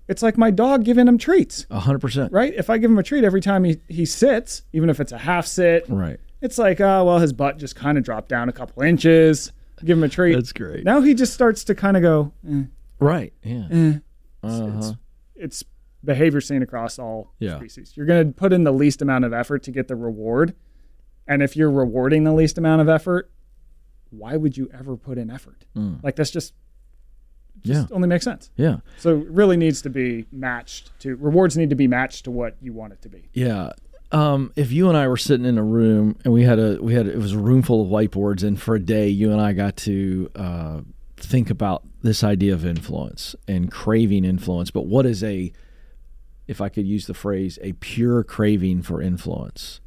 It's 0.08 0.22
like 0.22 0.38
my 0.38 0.52
dog 0.52 0.84
giving 0.84 1.08
him 1.08 1.18
treats 1.18 1.66
A 1.70 1.80
hundred 1.80 2.00
percent. 2.00 2.34
right? 2.34 2.54
If 2.54 2.70
I 2.70 2.78
give 2.78 2.92
him 2.92 2.98
a 2.98 3.04
treat 3.04 3.24
every 3.24 3.40
time 3.42 3.64
he, 3.64 3.78
he 3.88 4.06
sits, 4.06 4.64
even 4.74 4.90
if 4.90 5.00
it's 5.00 5.12
a 5.14 5.18
half 5.18 5.46
sit, 5.46 5.86
Right. 5.88 6.20
it's 6.42 6.58
like, 6.58 6.82
oh, 6.82 7.06
well, 7.06 7.20
his 7.20 7.32
butt 7.32 7.58
just 7.58 7.76
kind 7.76 7.98
of 7.98 8.04
dropped 8.04 8.28
down 8.28 8.50
a 8.50 8.52
couple 8.52 8.84
inches. 8.84 9.54
Give 9.86 9.98
him 9.98 10.04
a 10.04 10.10
treat. 10.10 10.36
That's 10.36 10.52
great. 10.52 10.84
now 10.84 11.02
he 11.02 11.14
just 11.14 11.34
starts 11.34 11.64
to 11.66 11.76
kind 11.76 11.96
of 11.98 12.04
go, 12.04 12.32
eh, 12.50 12.64
Right. 13.00 13.32
Yeah. 13.44 13.68
eh. 13.72 13.94
Uh-huh. 14.44 14.78
It's, 14.78 14.94
it's 15.36 15.64
behavior 16.04 16.42
seen 16.42 16.62
across 16.62 16.98
all 17.00 17.34
Yeah. 17.40 17.58
species. 17.58 17.94
You're 17.96 18.06
going 18.06 18.28
to 18.28 18.34
put 18.34 18.54
in 18.54 18.64
the 18.64 18.74
least 18.74 19.02
amount 19.02 19.26
of 19.26 19.34
effort 19.34 19.64
to 19.64 19.72
get 19.72 19.88
the 19.88 19.96
reward. 19.96 20.56
And 21.28 21.42
if 21.44 21.56
you're 21.56 21.72
rewarding 21.72 22.24
the 22.24 22.34
least 22.34 22.58
amount 22.58 22.82
of 22.82 22.90
effort, 22.90 23.30
why 24.10 24.36
would 24.36 24.58
you 24.58 24.70
ever 24.78 24.98
put 24.98 25.18
in 25.18 25.30
effort? 25.30 25.66
Like 26.04 26.16
that's 26.16 26.32
just, 26.32 26.54
yeah. 27.64 27.76
just 27.76 27.92
only 27.92 28.08
makes 28.08 28.26
sense. 28.26 28.50
Yeah. 28.58 28.78
So 28.98 29.20
it 29.20 29.30
really 29.30 29.58
needs 29.58 29.82
to 29.84 29.90
be 29.90 30.26
matched 30.32 30.92
to 31.02 31.16
rewards 31.16 31.56
need 31.56 31.70
to 31.70 31.76
be 31.76 31.88
matched 31.88 32.26
to 32.26 32.32
what 32.32 32.56
you 32.62 32.74
want 32.74 32.94
it 32.94 33.02
to 33.04 33.10
be. 33.10 33.30
Yeah. 33.34 33.72
Um, 34.12 34.52
if 34.58 34.74
you 34.74 34.90
and 34.90 34.98
I 34.98 35.08
were 35.08 35.16
sitting 35.16 35.46
in 35.46 35.58
a 35.58 35.64
room 35.64 36.18
and 36.26 36.34
we 36.34 36.44
had 36.44 36.60
a 36.60 36.78
we 36.82 36.94
had 36.94 37.08
it 37.08 37.18
was 37.18 37.32
a 37.32 37.40
room 37.40 37.62
full 37.62 37.82
of 37.82 37.88
whiteboards 37.88 38.44
and 38.44 38.62
for 38.62 38.76
a 38.76 38.80
day 38.80 39.08
you 39.08 39.32
and 39.32 39.40
I 39.40 39.54
got 39.54 39.78
to 39.78 40.30
uh, 40.36 40.82
think 41.16 41.50
about 41.50 41.84
this 42.02 42.22
idea 42.24 42.54
of 42.54 42.66
influence 42.66 43.36
and 43.48 43.72
craving 43.72 44.26
influence. 44.26 44.70
But 44.72 44.88
what 44.88 45.06
is 45.06 45.24
a 45.24 45.54
if 46.52 46.62
I 46.62 46.70
could 46.70 46.86
use 46.86 47.08
the 47.08 47.14
phrase 47.14 47.58
a 47.62 47.72
pure 47.74 48.24
craving 48.24 48.84
for 48.84 49.02
influence? 49.02 49.80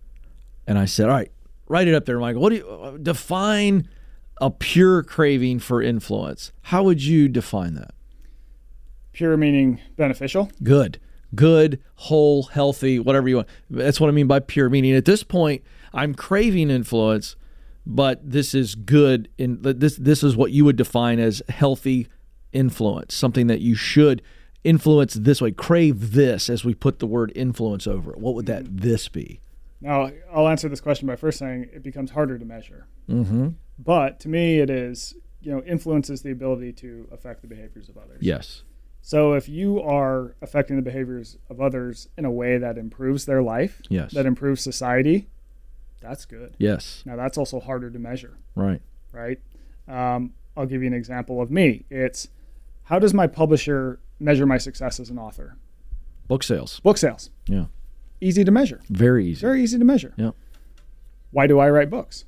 And 0.66 0.78
I 0.78 0.86
said, 0.86 1.08
all 1.08 1.14
right, 1.14 1.30
write 1.68 1.86
it 1.86 1.94
up 1.94 2.06
there, 2.06 2.18
Michael. 2.18 2.40
What 2.40 2.50
do 2.50 2.56
you 2.56 2.98
define 3.00 3.86
a 4.40 4.50
pure 4.50 5.02
craving 5.02 5.60
for 5.60 5.82
influence? 5.82 6.52
How 6.62 6.82
would 6.82 7.04
you 7.04 7.28
define 7.28 7.74
that? 7.74 7.94
Pure 9.12 9.36
meaning 9.36 9.80
beneficial. 9.96 10.50
good 10.62 10.98
good 11.34 11.80
whole 11.96 12.44
healthy 12.44 13.00
whatever 13.00 13.28
you 13.28 13.36
want 13.36 13.48
that's 13.68 14.00
what 14.00 14.08
i 14.08 14.12
mean 14.12 14.28
by 14.28 14.38
pure 14.38 14.70
meaning 14.70 14.94
at 14.94 15.04
this 15.04 15.24
point 15.24 15.62
i'm 15.92 16.14
craving 16.14 16.70
influence 16.70 17.34
but 17.84 18.20
this 18.28 18.54
is 18.54 18.76
good 18.76 19.28
in 19.36 19.60
this 19.62 19.96
this 19.96 20.22
is 20.22 20.36
what 20.36 20.52
you 20.52 20.64
would 20.64 20.76
define 20.76 21.18
as 21.18 21.42
healthy 21.48 22.06
influence 22.52 23.14
something 23.14 23.48
that 23.48 23.60
you 23.60 23.74
should 23.74 24.22
influence 24.64 25.14
this 25.14 25.40
way 25.42 25.50
crave 25.52 26.12
this 26.12 26.48
as 26.50 26.64
we 26.64 26.74
put 26.74 26.98
the 26.98 27.06
word 27.06 27.30
influence 27.36 27.86
over 27.86 28.12
it 28.12 28.18
what 28.18 28.34
would 28.34 28.46
that 28.46 28.64
this 28.78 29.08
be 29.08 29.40
Now, 29.80 30.10
I'll 30.32 30.48
answer 30.48 30.68
this 30.68 30.80
question 30.80 31.06
by 31.06 31.16
first 31.16 31.38
saying 31.38 31.68
it 31.72 31.82
becomes 31.82 32.10
harder 32.12 32.38
to 32.38 32.44
measure. 32.44 32.86
mm-hmm. 33.08 33.48
But 33.78 34.20
to 34.20 34.28
me, 34.28 34.60
it 34.60 34.70
is, 34.70 35.14
you 35.42 35.50
know, 35.52 35.60
influence 35.64 36.08
is 36.08 36.22
the 36.22 36.30
ability 36.30 36.72
to 36.74 37.06
affect 37.12 37.42
the 37.42 37.48
behaviors 37.48 37.88
of 37.90 37.98
others. 37.98 38.18
yes 38.22 38.62
So 39.02 39.34
if 39.34 39.46
you 39.48 39.82
are 39.82 40.34
affecting 40.40 40.76
the 40.76 40.82
behaviors 40.90 41.36
of 41.50 41.60
others 41.60 42.08
in 42.16 42.24
a 42.24 42.30
way 42.30 42.56
that 42.56 42.78
improves 42.78 43.26
their 43.26 43.42
life, 43.42 43.82
yes 43.90 44.12
that 44.12 44.24
improves 44.24 44.62
society, 44.62 45.28
that's 46.00 46.24
good. 46.24 46.54
yes 46.58 47.02
Now, 47.04 47.16
that's 47.16 47.36
also 47.36 47.60
harder 47.60 47.90
to 47.90 47.98
measure, 47.98 48.38
right 48.54 48.80
right? 49.12 49.38
Um, 49.86 50.32
I'll 50.56 50.66
give 50.66 50.80
you 50.82 50.88
an 50.88 50.94
example 50.94 51.42
of 51.42 51.50
me. 51.50 51.84
It's 51.90 52.28
how 52.84 52.98
does 52.98 53.12
my 53.12 53.26
publisher 53.26 54.00
measure 54.20 54.46
my 54.46 54.58
success 54.58 55.00
as 55.00 55.10
an 55.10 55.18
author? 55.18 55.56
book 56.26 56.42
sales 56.42 56.80
Book 56.80 56.96
sales. 56.96 57.30
yeah 57.46 57.66
Easy 58.20 58.44
to 58.44 58.50
measure. 58.50 58.80
very 58.88 59.26
easy 59.26 59.40
Very 59.40 59.62
easy 59.62 59.78
to 59.78 59.84
measure. 59.84 60.14
Yeah. 60.16 60.30
Why 61.32 61.46
do 61.46 61.58
I 61.58 61.68
write 61.70 61.90
books? 61.90 62.24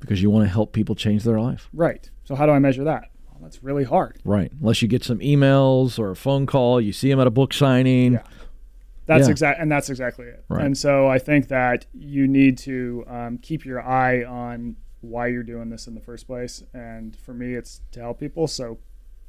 because 0.00 0.20
you 0.20 0.28
want 0.28 0.44
to 0.44 0.50
help 0.50 0.72
people 0.72 0.94
change 0.94 1.22
their 1.24 1.40
life 1.40 1.68
Right. 1.72 2.10
So 2.24 2.34
how 2.34 2.46
do 2.46 2.52
I 2.52 2.58
measure 2.58 2.84
that? 2.84 3.10
Well, 3.30 3.40
that's 3.42 3.62
really 3.62 3.84
hard. 3.84 4.18
right 4.24 4.50
unless 4.60 4.82
you 4.82 4.88
get 4.88 5.04
some 5.04 5.18
emails 5.20 5.98
or 5.98 6.10
a 6.10 6.16
phone 6.16 6.46
call 6.46 6.80
you 6.80 6.92
see 6.92 7.08
them 7.10 7.20
at 7.20 7.26
a 7.26 7.30
book 7.30 7.52
signing 7.52 8.14
Yeah. 8.14 8.22
That's 9.06 9.26
Yeah. 9.26 9.32
exact, 9.32 9.60
and 9.60 9.70
that's 9.70 9.90
exactly 9.90 10.24
it. 10.26 10.44
Right. 10.48 10.64
And 10.64 10.78
so 10.78 11.06
I 11.08 11.18
think 11.18 11.48
that 11.48 11.84
you 11.92 12.26
need 12.26 12.56
to 12.58 13.04
um, 13.06 13.36
keep 13.36 13.66
your 13.66 13.82
eye 13.82 14.24
on 14.24 14.76
why 15.02 15.26
you're 15.26 15.42
doing 15.42 15.68
this 15.68 15.86
in 15.86 15.94
the 15.94 16.00
first 16.00 16.26
place. 16.26 16.62
And 16.72 17.14
for 17.14 17.34
me, 17.34 17.52
it's 17.52 17.82
to 17.92 18.00
help 18.00 18.18
people. 18.18 18.46
So 18.48 18.78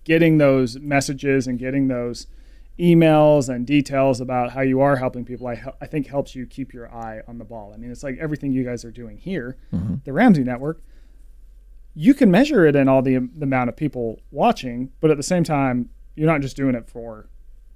getting 0.05 0.37
those 0.37 0.79
messages 0.79 1.45
and 1.47 1.59
getting 1.59 1.89
those 1.89 2.27
emails 2.79 3.47
and 3.53 3.65
details 3.65 4.19
about 4.21 4.51
how 4.51 4.61
you 4.61 4.79
are 4.81 4.95
helping 4.97 5.23
people, 5.25 5.47
I, 5.47 5.63
I 5.81 5.85
think 5.87 6.07
helps 6.07 6.35
you 6.35 6.45
keep 6.45 6.73
your 6.73 6.93
eye 6.93 7.21
on 7.27 7.37
the 7.37 7.45
ball. 7.45 7.71
I 7.73 7.77
mean, 7.77 7.91
it's 7.91 8.03
like 8.03 8.17
everything 8.19 8.51
you 8.53 8.63
guys 8.63 8.83
are 8.85 8.91
doing 8.91 9.17
here, 9.17 9.57
Mm-hmm. 9.73 9.95
the 10.05 10.13
Ramsey 10.13 10.43
Network. 10.43 10.81
You 11.93 12.13
can 12.13 12.29
measure 12.29 12.65
it 12.65 12.75
in 12.75 12.89
all 12.89 13.01
the, 13.01 13.17
the 13.17 13.43
amount 13.43 13.69
of 13.69 13.77
people 13.77 14.19
watching, 14.31 14.91
but 14.99 15.11
at 15.11 15.17
the 15.17 15.23
same 15.23 15.43
time, 15.45 15.89
you're 16.15 16.27
not 16.27 16.41
just 16.41 16.57
doing 16.57 16.75
it 16.75 16.89
for 16.89 17.29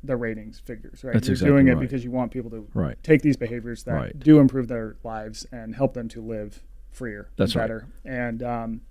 the 0.04 0.16
ratings 0.18 0.60
figures, 0.60 1.04
right? 1.04 1.14
That's 1.14 1.28
you're 1.28 1.34
exactly 1.34 1.52
doing 1.54 1.68
it 1.70 1.72
right. 1.74 1.80
because 1.80 2.04
you 2.04 2.12
want 2.12 2.32
people 2.32 2.50
to 2.52 2.68
Right. 2.74 3.02
take 3.04 3.22
these 3.22 3.38
behaviors 3.38 3.84
that 3.84 3.94
Right. 3.94 4.20
do 4.20 4.40
improve 4.40 4.68
their 4.68 4.96
lives 5.04 5.46
and 5.52 5.76
help 5.76 5.94
them 5.94 6.08
to 6.10 6.22
live 6.22 6.62
freer, 6.92 7.30
That's 7.38 7.54
better. 7.54 7.88
And 8.06 8.44
um, 8.44 8.82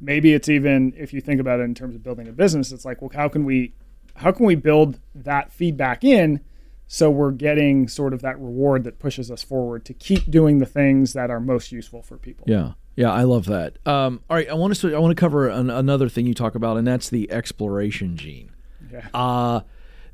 maybe 0.00 0.32
it's 0.32 0.48
even 0.48 0.92
if 0.96 1.12
you 1.12 1.20
think 1.20 1.40
about 1.40 1.60
it 1.60 1.64
in 1.64 1.74
terms 1.74 1.94
of 1.94 2.02
building 2.02 2.28
a 2.28 2.32
business, 2.32 2.72
it's 2.72 2.84
like, 2.84 3.00
well, 3.00 3.10
how 3.14 3.28
can 3.28 3.44
we, 3.44 3.74
how 4.16 4.32
can 4.32 4.46
we 4.46 4.54
build 4.54 5.00
that 5.14 5.52
feedback 5.52 6.04
in 6.04 6.40
so 6.88 7.10
we're 7.10 7.32
getting 7.32 7.88
sort 7.88 8.12
of 8.12 8.22
that 8.22 8.38
reward 8.38 8.84
that 8.84 8.98
pushes 8.98 9.30
us 9.30 9.42
forward 9.42 9.84
to 9.86 9.94
keep 9.94 10.30
doing 10.30 10.58
the 10.58 10.66
things 10.66 11.14
that 11.14 11.30
are 11.30 11.40
most 11.40 11.72
useful 11.72 12.02
for 12.02 12.16
people. 12.16 12.44
Yeah. 12.48 12.72
Yeah, 12.94 13.12
I 13.12 13.24
love 13.24 13.44
that. 13.46 13.76
Um, 13.86 14.22
all 14.30 14.36
right, 14.36 14.48
I 14.48 14.54
want 14.54 14.74
to 14.74 14.96
I 14.96 14.98
want 14.98 15.14
to 15.14 15.20
cover 15.20 15.48
an, 15.48 15.68
another 15.68 16.08
thing 16.08 16.24
you 16.26 16.32
talk 16.32 16.54
about, 16.54 16.78
and 16.78 16.86
that's 16.86 17.10
the 17.10 17.30
exploration 17.30 18.16
gene. 18.16 18.52
Yeah. 18.90 19.06
Uh, 19.12 19.60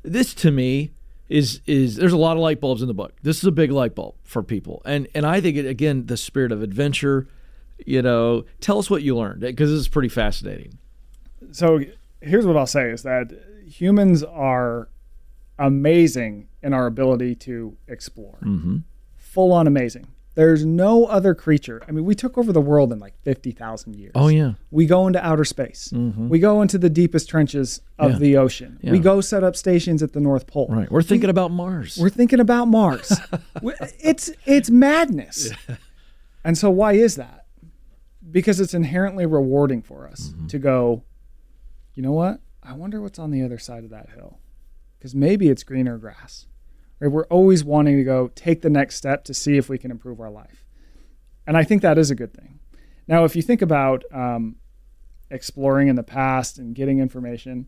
this 0.01 0.33
to 0.33 0.51
me 0.51 0.91
is 1.29 1.61
is 1.65 1.95
there's 1.95 2.11
a 2.11 2.17
lot 2.17 2.35
of 2.35 2.39
light 2.39 2.59
bulbs 2.59 2.81
in 2.81 2.89
the 2.89 2.93
book. 2.93 3.13
This 3.21 3.37
is 3.37 3.45
a 3.45 3.53
big 3.53 3.71
light 3.71 3.95
bulb 3.95 4.15
for 4.25 4.43
people, 4.43 4.81
and 4.83 5.07
and 5.15 5.25
I 5.25 5.39
think 5.39 5.55
it, 5.55 5.65
again 5.65 6.07
the 6.07 6.17
spirit 6.17 6.51
of 6.51 6.61
adventure. 6.61 7.29
You 7.85 8.01
know, 8.01 8.45
tell 8.61 8.79
us 8.79 8.89
what 8.89 9.03
you 9.03 9.15
learned 9.17 9.41
because 9.41 9.69
this 9.69 9.79
is 9.79 9.87
pretty 9.87 10.09
fascinating. 10.09 10.77
so 11.51 11.81
here's 12.21 12.45
what 12.45 12.55
I'll 12.57 12.65
say 12.65 12.89
is 12.91 13.03
that 13.03 13.31
humans 13.67 14.23
are 14.23 14.87
amazing 15.59 16.47
in 16.61 16.73
our 16.73 16.85
ability 16.85 17.35
to 17.35 17.75
explore. 17.87 18.37
Mm-hmm. 18.43 18.77
Full 19.17 19.51
on 19.51 19.67
amazing. 19.67 20.07
There's 20.35 20.65
no 20.65 21.05
other 21.05 21.35
creature. 21.35 21.79
I 21.87 21.91
mean, 21.91 22.05
we 22.05 22.15
took 22.15 22.39
over 22.39 22.51
the 22.51 22.61
world 22.61 22.91
in 22.91 22.97
like 22.97 23.13
50,000 23.21 23.95
years. 23.95 24.13
Oh 24.15 24.29
yeah, 24.29 24.53
We 24.71 24.87
go 24.87 25.05
into 25.05 25.23
outer 25.23 25.45
space. 25.45 25.91
We 25.93 26.39
go 26.39 26.63
into 26.63 26.79
the 26.79 26.89
deepest 26.89 27.29
trenches 27.29 27.81
of 27.99 28.13
Yeah. 28.13 28.17
the 28.17 28.37
ocean. 28.37 28.79
We 28.81 28.97
go 28.97 29.21
set 29.21 29.43
up 29.43 29.55
stations 29.55 30.01
at 30.01 30.13
the 30.13 30.19
North 30.19 30.47
Pole. 30.47 30.67
right. 30.71 30.91
We're 30.91 31.03
thinking 31.03 31.29
about 31.29 31.51
Mars. 31.51 31.97
We're 32.01 32.09
thinking 32.09 32.39
about 32.39 32.67
Mars. 32.67 33.11
It's 33.99 34.31
it's 34.45 34.69
madness. 34.71 35.51
And 36.43 36.57
so 36.57 36.69
why 36.71 36.93
is 36.93 37.15
that? 37.15 37.42
Because 38.33 38.59
it's 38.59 38.73
inherently 38.73 39.25
rewarding 39.25 39.81
for 39.81 40.05
us 40.05 40.29
Mm-hmm. 40.29 40.47
to 40.47 40.59
go, 40.59 41.03
you 41.93 42.03
know 42.03 42.11
what? 42.11 42.41
I 42.61 42.73
wonder 42.73 43.01
what's 43.01 43.19
on 43.19 43.31
the 43.31 43.43
other 43.43 43.57
side 43.57 43.85
of 43.85 43.89
that 43.91 44.09
hill. 44.09 44.39
Because 44.97 45.15
maybe 45.15 45.49
it's 45.49 45.63
greener 45.63 45.97
grass. 45.97 46.47
Right? 46.99 47.09
We're 47.09 47.27
always 47.27 47.63
wanting 47.63 47.95
to 47.97 48.03
go 48.03 48.29
take 48.35 48.61
the 48.61 48.69
next 48.69 48.95
step 48.95 49.23
to 49.25 49.33
see 49.33 49.55
if 49.55 49.69
we 49.69 49.77
can 49.77 49.91
improve 49.91 50.19
our 50.19 50.31
life. 50.31 50.65
And 51.47 51.55
I 51.55 51.63
think 51.63 51.81
that 51.81 51.97
is 51.97 52.11
a 52.11 52.15
good 52.15 52.33
thing. 52.33 52.59
Now, 53.07 53.23
if 53.23 53.35
you 53.35 53.41
think 53.41 53.61
about 53.61 54.03
um, 54.11 54.57
exploring 55.29 55.87
in 55.87 55.95
the 55.95 56.03
past 56.03 56.57
and 56.57 56.75
getting 56.75 56.99
information, 56.99 57.67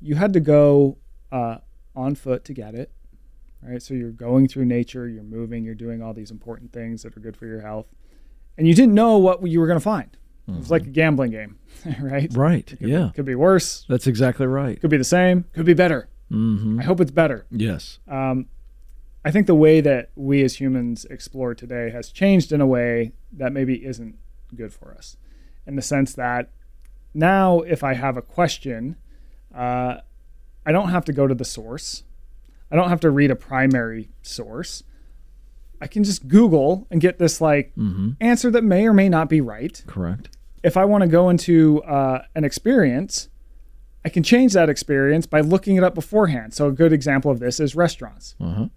you 0.00 0.16
had 0.16 0.32
to 0.34 0.40
go 0.40 0.98
uh, 1.32 1.58
on 1.96 2.14
foot 2.14 2.44
to 2.44 2.52
get 2.52 2.74
it 2.74 2.92
right? 3.66 3.82
So 3.82 3.94
you're 3.94 4.10
going 4.10 4.48
through 4.48 4.66
nature, 4.66 5.08
you're 5.08 5.22
moving, 5.22 5.64
you're 5.64 5.74
doing 5.74 6.02
all 6.02 6.12
these 6.12 6.30
important 6.30 6.72
things 6.72 7.02
that 7.02 7.16
are 7.16 7.20
good 7.20 7.36
for 7.36 7.46
your 7.46 7.60
health, 7.60 7.86
and 8.58 8.66
you 8.66 8.74
didn't 8.74 8.94
know 8.94 9.18
what 9.18 9.46
you 9.46 9.60
were 9.60 9.66
going 9.66 9.78
to 9.78 9.84
find. 9.84 10.16
It 10.46 10.56
was 10.58 10.70
like 10.70 10.82
a 10.82 10.90
gambling 10.90 11.30
game, 11.30 11.58
right? 12.00 12.30
right. 12.34 12.66
Could 12.66 12.80
Yeah, 12.82 13.06
be, 13.06 13.12
could 13.14 13.24
be 13.24 13.34
worse, 13.34 13.86
that's 13.88 14.06
exactly 14.06 14.46
right. 14.46 14.78
could 14.80 14.90
be 14.90 14.96
the 14.98 15.04
same, 15.04 15.44
could 15.54 15.64
be 15.66 15.72
better. 15.74 16.08
Mm-hmm. 16.30 16.80
I 16.80 16.84
hope 16.84 17.00
it's 17.00 17.10
better. 17.10 17.46
Yes. 17.50 17.98
Um, 18.08 18.46
I 19.24 19.30
think 19.30 19.46
the 19.46 19.54
way 19.54 19.80
that 19.80 20.10
we 20.16 20.42
as 20.42 20.60
humans 20.60 21.06
explore 21.06 21.54
today 21.54 21.90
has 21.90 22.10
changed 22.10 22.52
in 22.52 22.60
a 22.60 22.66
way 22.66 23.12
that 23.32 23.52
maybe 23.52 23.84
isn't 23.86 24.16
good 24.54 24.72
for 24.72 24.94
us, 24.94 25.16
in 25.66 25.76
the 25.76 25.82
sense 25.82 26.12
that 26.14 26.50
now 27.14 27.60
if 27.60 27.82
I 27.82 27.94
have 27.94 28.16
a 28.18 28.22
question, 28.22 28.96
uh, 29.54 29.98
I 30.66 30.72
don't 30.72 30.90
have 30.90 31.04
to 31.06 31.12
go 31.12 31.26
to 31.26 31.34
the 31.34 31.44
source. 31.44 32.02
I 32.70 32.76
don't 32.76 32.88
have 32.90 33.00
to 33.00 33.10
read 33.10 33.30
a 33.30 33.36
primary 33.36 34.10
source. 34.22 34.82
I 35.80 35.86
can 35.86 36.04
just 36.04 36.28
Google 36.28 36.86
and 36.90 37.00
get 37.00 37.18
this 37.18 37.40
like 37.40 37.72
Mm-hmm. 37.76 38.10
answer 38.20 38.50
that 38.50 38.64
may 38.64 38.86
or 38.86 38.92
may 38.92 39.08
not 39.08 39.28
be 39.28 39.40
right. 39.40 39.82
Correct. 39.86 40.28
If 40.62 40.76
I 40.76 40.84
want 40.86 41.02
to 41.02 41.08
go 41.08 41.28
into 41.28 41.82
uh, 41.82 42.22
an 42.34 42.44
experience, 42.44 43.28
I 44.04 44.08
can 44.08 44.22
change 44.22 44.52
that 44.54 44.68
experience 44.70 45.26
by 45.26 45.40
looking 45.40 45.76
it 45.76 45.84
up 45.84 45.94
beforehand. 45.94 46.54
So 46.54 46.68
a 46.68 46.72
good 46.72 46.92
example 46.92 47.30
of 47.30 47.38
this 47.40 47.60
is 47.60 47.74
restaurants 47.74 48.34
Uh 48.40 48.52
huh. 48.54 48.68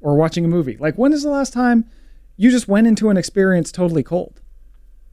or 0.00 0.16
watching 0.16 0.44
a 0.44 0.48
movie. 0.48 0.76
Like 0.78 0.96
when 0.96 1.12
is 1.12 1.22
the 1.22 1.30
last 1.30 1.52
time 1.52 1.84
you 2.36 2.50
just 2.50 2.68
went 2.68 2.86
into 2.86 3.08
an 3.08 3.16
experience 3.16 3.72
totally 3.72 4.02
cold? 4.02 4.40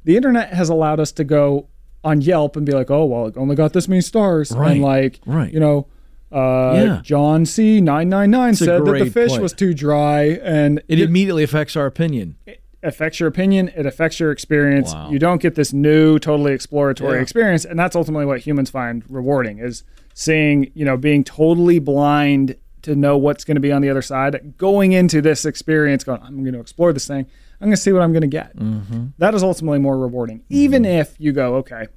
The 0.03 0.17
internet 0.17 0.53
has 0.53 0.67
allowed 0.69 0.99
us 0.99 1.11
to 1.13 1.23
go 1.23 1.67
on 2.03 2.19
Yelp 2.19 2.57
and 2.57 2.65
be 2.65 2.73
like, 2.73 2.91
oh 2.91 3.05
well, 3.05 3.27
it 3.27 3.37
only 3.37 3.55
got 3.55 3.71
this 3.71 3.87
many 3.87 4.01
stars, 4.01 4.51
Right, 4.51 4.71
and 4.73 4.81
like, 4.81 5.19
right. 5.25 5.53
you 5.53 5.59
know, 5.59 5.87
uh, 6.33 6.73
Yeah. 6.75 6.99
John 7.03 7.45
C 7.45 7.79
nine 7.81 8.09
nine 8.09 8.31
nine 8.31 8.55
said 8.55 8.85
that 8.85 8.99
the 8.99 9.09
fish 9.09 9.29
point. 9.31 9.41
was 9.41 9.53
too 9.53 9.73
dry, 9.73 10.39
and 10.43 10.81
It 10.87 10.99
immediately 10.99 11.43
affects 11.43 11.75
our 11.75 11.85
opinion. 11.85 12.35
affects 12.81 13.19
your 13.19 13.29
opinion. 13.29 13.69
It 13.75 13.85
affects 13.85 14.19
your 14.19 14.31
experience. 14.31 14.93
Wow. 14.93 15.09
You 15.09 15.19
don't 15.19 15.41
get 15.41 15.55
this 15.55 15.71
new, 15.71 16.19
totally 16.19 16.53
exploratory 16.53 17.17
Yeah. 17.17 17.21
experience, 17.21 17.63
and 17.65 17.79
that's 17.79 17.95
ultimately 17.95 18.25
what 18.25 18.39
humans 18.41 18.69
find 18.69 19.03
rewarding: 19.09 19.59
is 19.59 19.83
seeing, 20.13 20.69
you 20.73 20.83
know, 20.85 20.97
being 20.97 21.23
totally 21.23 21.79
blind 21.79 22.55
to 22.81 22.95
know 22.95 23.17
what's 23.17 23.45
going 23.45 23.55
to 23.55 23.61
be 23.61 23.71
on 23.71 23.81
the 23.81 23.89
other 23.89 24.01
side. 24.01 24.53
Going 24.57 24.91
into 24.91 25.21
this 25.21 25.45
experience, 25.45 26.03
going, 26.03 26.19
I'm 26.21 26.41
going 26.43 26.53
to 26.53 26.59
explore 26.59 26.91
this 26.91 27.07
thing. 27.07 27.25
I'm 27.61 27.67
going 27.67 27.75
to 27.77 27.81
see 27.81 27.93
what 27.93 28.01
I'm 28.01 28.11
going 28.11 28.21
to 28.23 28.27
get. 28.27 28.53
Mm-hmm. 28.57 29.05
That 29.19 29.33
is 29.33 29.41
ultimately 29.41 29.79
more 29.79 29.97
rewarding, 29.97 30.41
even 30.49 30.83
if 30.83 31.15
you 31.17 31.31
go, 31.31 31.55
okay, 31.55 31.87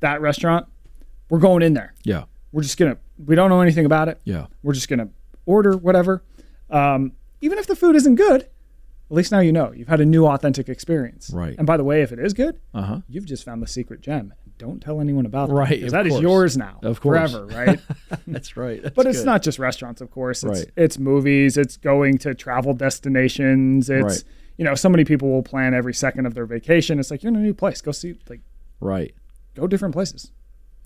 that 0.00 0.20
restaurant, 0.20 0.66
we're 1.30 1.38
going 1.38 1.62
in 1.62 1.74
there. 1.74 1.94
Yeah. 2.02 2.24
We're 2.56 2.62
just 2.62 2.78
gonna. 2.78 2.96
We 3.22 3.34
don't 3.34 3.50
know 3.50 3.60
anything 3.60 3.84
about 3.84 4.08
it. 4.08 4.18
Yeah. 4.24 4.46
We're 4.62 4.72
just 4.72 4.88
gonna 4.88 5.10
order 5.44 5.76
whatever. 5.76 6.22
Um, 6.70 7.12
even 7.42 7.58
if 7.58 7.66
the 7.66 7.76
food 7.76 7.94
isn't 7.96 8.14
good, 8.14 8.42
at 8.44 8.48
least 9.10 9.30
now 9.30 9.40
you 9.40 9.52
know 9.52 9.72
you've 9.72 9.88
had 9.88 10.00
a 10.00 10.06
new 10.06 10.24
authentic 10.26 10.70
experience. 10.70 11.28
Right. 11.34 11.54
And 11.58 11.66
by 11.66 11.76
the 11.76 11.84
way, 11.84 12.00
if 12.00 12.12
it 12.12 12.18
is 12.18 12.32
good, 12.32 12.58
Uh 12.72 12.82
huh. 12.82 13.00
you've 13.10 13.26
just 13.26 13.44
found 13.44 13.62
the 13.62 13.66
secret 13.66 14.00
gem. 14.00 14.32
Don't 14.56 14.80
tell 14.80 15.02
anyone 15.02 15.26
about 15.26 15.50
it. 15.50 15.52
Right, 15.52 15.82
that. 15.82 15.90
that 15.90 16.06
is 16.06 16.12
course. 16.14 16.22
yours 16.22 16.56
now. 16.56 16.78
Of 16.82 17.02
course. 17.02 17.30
Forever, 17.30 17.44
right? 17.48 17.78
That's 18.26 18.56
right. 18.56 18.82
That's 18.82 18.94
but 18.94 19.04
it's 19.06 19.18
good. 19.18 19.26
not 19.26 19.42
just 19.42 19.58
restaurants, 19.58 20.00
of 20.00 20.10
course. 20.10 20.42
It's, 20.42 20.60
Right. 20.60 20.70
it's 20.78 20.98
movies. 20.98 21.58
It's 21.58 21.76
going 21.76 22.16
to 22.18 22.34
travel 22.34 22.72
destinations. 22.72 23.90
It's 23.90 24.02
Right. 24.02 24.24
you 24.56 24.64
know, 24.64 24.74
so 24.74 24.88
many 24.88 25.04
people 25.04 25.28
will 25.30 25.42
plan 25.42 25.74
every 25.74 25.92
second 25.92 26.24
of 26.24 26.32
their 26.32 26.46
vacation. 26.46 26.98
It's 26.98 27.10
like 27.10 27.22
you're 27.22 27.28
in 27.32 27.36
a 27.36 27.40
new 27.42 27.52
place. 27.52 27.82
Go 27.82 27.92
see, 27.92 28.14
like, 28.30 28.40
right. 28.80 29.14
go 29.54 29.66
different 29.66 29.92
places. 29.92 30.32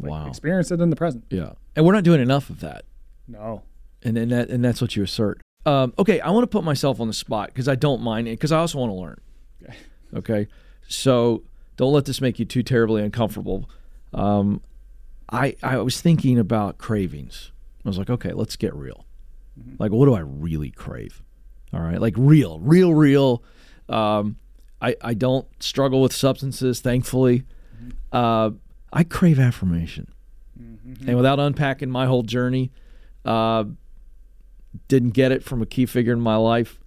Like, 0.01 0.11
Wow. 0.11 0.29
Experience 0.29 0.71
it 0.71 0.81
in 0.81 0.91
the 0.91 0.97
present. 0.97 1.25
Yeah. 1.31 1.53
And 1.77 1.85
we're 1.87 1.93
not 1.93 2.05
doing 2.05 2.21
enough 2.21 2.51
of 2.51 2.61
that. 2.61 2.85
No. 3.29 3.63
and 4.03 4.17
and 4.19 4.33
that 4.33 4.49
and 4.51 4.65
that's 4.65 4.81
what 4.81 4.97
you 4.97 5.03
assert. 5.03 5.41
Um, 5.67 5.93
okay, 5.99 6.21
I 6.21 6.31
want 6.31 6.43
to 6.45 6.49
put 6.49 6.65
myself 6.65 7.01
on 7.01 7.07
the 7.07 7.13
spot 7.13 7.49
because 7.49 7.69
I 7.69 7.75
don't 7.75 8.01
mind 8.01 8.27
it 8.29 8.33
because 8.33 8.51
I 8.51 8.59
also 8.59 8.79
want 8.79 8.91
to 8.91 8.97
learn. 8.97 9.21
Okay. 9.63 9.77
Okay, 10.13 10.49
so 10.89 11.45
don't 11.77 11.93
let 11.93 12.05
this 12.05 12.21
make 12.21 12.41
you 12.41 12.45
too 12.45 12.65
terribly 12.65 13.01
uncomfortable. 13.01 13.71
Um, 14.13 14.61
I 15.31 15.55
I 15.63 15.77
was 15.77 16.01
thinking 16.01 16.37
about 16.37 16.79
cravings. 16.79 17.53
I 17.85 17.89
was 17.89 17.97
like, 17.97 18.11
okay, 18.11 18.33
let's 18.33 18.57
get 18.57 18.75
real. 18.75 19.07
Like, 19.79 19.93
what 19.93 20.07
do 20.07 20.15
I 20.15 20.21
really 20.21 20.71
crave? 20.71 21.23
All 21.73 21.79
right, 21.81 22.01
like 22.01 22.15
real, 22.17 22.59
real, 22.59 22.93
real. 22.93 23.45
Um, 23.89 24.37
I 24.83 24.97
I 25.01 25.15
don't 25.15 25.47
struggle 25.63 26.03
with 26.03 26.13
substances, 26.13 26.81
thankfully. 26.81 27.45
Uh, 28.11 28.51
I 28.93 29.05
crave 29.05 29.39
affirmation, 29.39 30.09
and 31.07 31.17
without 31.17 31.39
unpacking 31.39 31.91
my 31.91 32.07
whole 32.07 32.23
journey, 32.23 32.73
uh, 33.25 33.65
didn't 34.89 35.11
get 35.11 35.33
it 35.33 35.45
from 35.45 35.63
a 35.63 35.67
key 35.67 35.87
figure 35.87 36.13
in 36.13 36.21
my 36.21 36.37
life. 36.37 36.81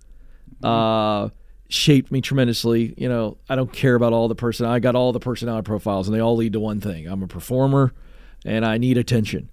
Uh, 0.61 1.29
shaped 1.69 2.11
me 2.11 2.21
tremendously. 2.21 2.93
You 2.97 3.09
know, 3.09 3.37
I 3.49 3.55
don't 3.55 3.71
care 3.71 3.95
about 3.95 4.13
all 4.13 4.27
the 4.27 4.35
person. 4.35 4.65
I 4.65 4.79
got 4.79 4.95
all 4.95 5.11
the 5.11 5.19
personality 5.19 5.65
profiles, 5.65 6.07
and 6.07 6.15
they 6.15 6.21
all 6.21 6.35
lead 6.35 6.53
to 6.53 6.59
one 6.59 6.79
thing: 6.81 7.07
I'm 7.07 7.23
a 7.23 7.27
performer, 7.27 7.93
and 8.45 8.65
I 8.65 8.77
need 8.77 8.97
attention, 8.97 9.49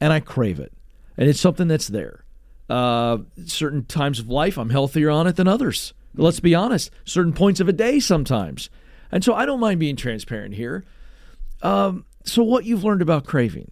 and 0.00 0.12
I 0.12 0.20
crave 0.20 0.60
it, 0.60 0.72
and 1.16 1.28
it's 1.28 1.40
something 1.40 1.68
that's 1.68 1.88
there. 1.88 2.24
Uh, 2.68 3.18
certain 3.46 3.84
times 3.84 4.18
of 4.18 4.28
life, 4.28 4.58
I'm 4.58 4.70
healthier 4.70 5.10
on 5.10 5.26
it 5.26 5.36
than 5.36 5.48
others. 5.48 5.94
Let's 6.14 6.40
be 6.40 6.54
honest. 6.54 6.90
Certain 7.04 7.32
points 7.32 7.60
of 7.60 7.68
a 7.68 7.72
day, 7.72 8.00
sometimes, 8.00 8.70
and 9.10 9.24
so 9.24 9.34
I 9.34 9.46
don't 9.46 9.60
mind 9.60 9.80
being 9.80 9.96
transparent 9.96 10.54
here. 10.54 10.84
Um, 11.62 12.04
so, 12.24 12.42
what 12.42 12.64
you've 12.64 12.84
learned 12.84 13.02
about 13.02 13.24
craving? 13.24 13.70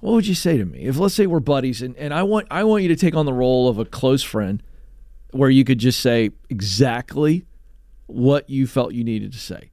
what 0.00 0.12
would 0.12 0.26
you 0.26 0.34
say 0.34 0.56
to 0.56 0.64
me 0.64 0.82
if 0.82 0.96
let's 0.98 1.14
say 1.14 1.26
we're 1.26 1.40
buddies 1.40 1.82
and, 1.82 1.96
and 1.96 2.12
I 2.12 2.22
want 2.22 2.46
I 2.50 2.64
want 2.64 2.82
you 2.82 2.88
to 2.90 2.96
take 2.96 3.16
on 3.16 3.26
the 3.26 3.32
role 3.32 3.68
of 3.68 3.78
a 3.78 3.84
close 3.84 4.22
friend 4.22 4.62
where 5.32 5.50
you 5.50 5.64
could 5.64 5.78
just 5.78 6.00
say 6.00 6.30
exactly 6.48 7.44
what 8.06 8.48
you 8.48 8.66
felt 8.66 8.94
you 8.94 9.02
needed 9.02 9.32
to 9.32 9.38
say. 9.38 9.70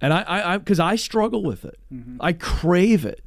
And 0.00 0.12
I 0.12 0.52
I 0.54 0.58
because 0.58 0.78
I, 0.78 0.96
struggle 0.96 1.42
with 1.42 1.64
it. 1.64 1.78
I 2.20 2.34
crave 2.34 3.04
it. 3.04 3.22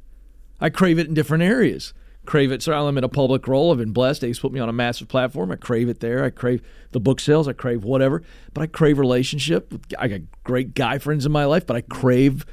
I 0.60 0.70
crave 0.70 0.98
it 0.98 1.06
in 1.06 1.14
different 1.14 1.42
areas. 1.42 1.92
Crave 2.24 2.52
it. 2.52 2.62
So 2.62 2.72
I'm 2.72 2.98
in 2.98 3.04
a 3.04 3.08
public 3.08 3.46
role. 3.48 3.72
I've 3.72 3.78
been 3.78 3.92
blessed. 3.92 4.22
Ace 4.22 4.38
put 4.38 4.52
me 4.52 4.60
on 4.60 4.68
a 4.68 4.72
massive 4.72 5.08
platform. 5.08 5.50
I 5.50 5.56
crave 5.56 5.88
it 5.88 6.00
there. 6.00 6.24
I 6.24 6.30
crave 6.30 6.62
the 6.92 7.00
book 7.00 7.20
sales. 7.20 7.48
I 7.48 7.52
crave 7.52 7.84
whatever. 7.84 8.22
But 8.54 8.62
I 8.62 8.66
crave 8.66 8.98
relationship. 8.98 9.74
I 9.98 10.08
got 10.08 10.20
great 10.44 10.74
guy 10.74 10.98
friends 10.98 11.26
in 11.26 11.32
my 11.32 11.46
life, 11.46 11.66
but 11.66 11.76
I 11.76 11.80
crave 11.80 12.44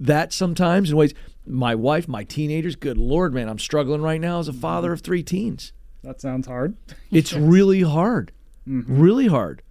that 0.00 0.32
sometimes 0.32 0.90
in 0.90 0.96
ways. 0.96 1.14
My 1.46 1.74
wife, 1.74 2.08
my 2.08 2.24
teenagers. 2.24 2.74
Good 2.74 2.96
lord, 2.96 3.34
man, 3.34 3.48
I'm 3.50 3.58
struggling 3.58 4.00
right 4.00 4.20
now 4.20 4.38
as 4.38 4.48
a 4.48 4.52
father 4.52 4.92
of 4.92 5.02
three 5.02 5.22
teens. 5.22 5.72
That 6.02 6.20
sounds 6.20 6.46
hard. 6.46 6.76
It's 7.10 7.32
really 7.34 7.82
hard. 7.82 8.32
Really 8.66 9.26
hard. 9.26 9.62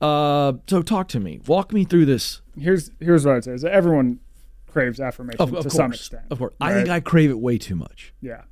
Uh, 0.00 0.52
so 0.68 0.82
talk 0.82 1.08
to 1.08 1.18
me. 1.20 1.40
Walk 1.48 1.72
me 1.72 1.84
through 1.84 2.06
this. 2.06 2.42
Here's 2.56 2.90
here's 3.00 3.26
what 3.26 3.34
I'd 3.36 3.44
say: 3.44 3.52
is 3.52 3.62
that 3.62 3.72
everyone 3.72 4.20
craves 4.68 5.00
affirmation 5.00 5.40
Of, 5.40 5.50
to 5.50 5.56
course, 5.62 5.74
some 5.74 5.92
extent. 5.92 6.24
of 6.30 6.38
course. 6.38 6.54
I 6.60 6.72
think 6.74 6.88
I 6.90 7.00
crave 7.00 7.30
it 7.30 7.38
way 7.40 7.58
too 7.58 7.74
much. 7.74 8.12
Yeah. 8.20 8.42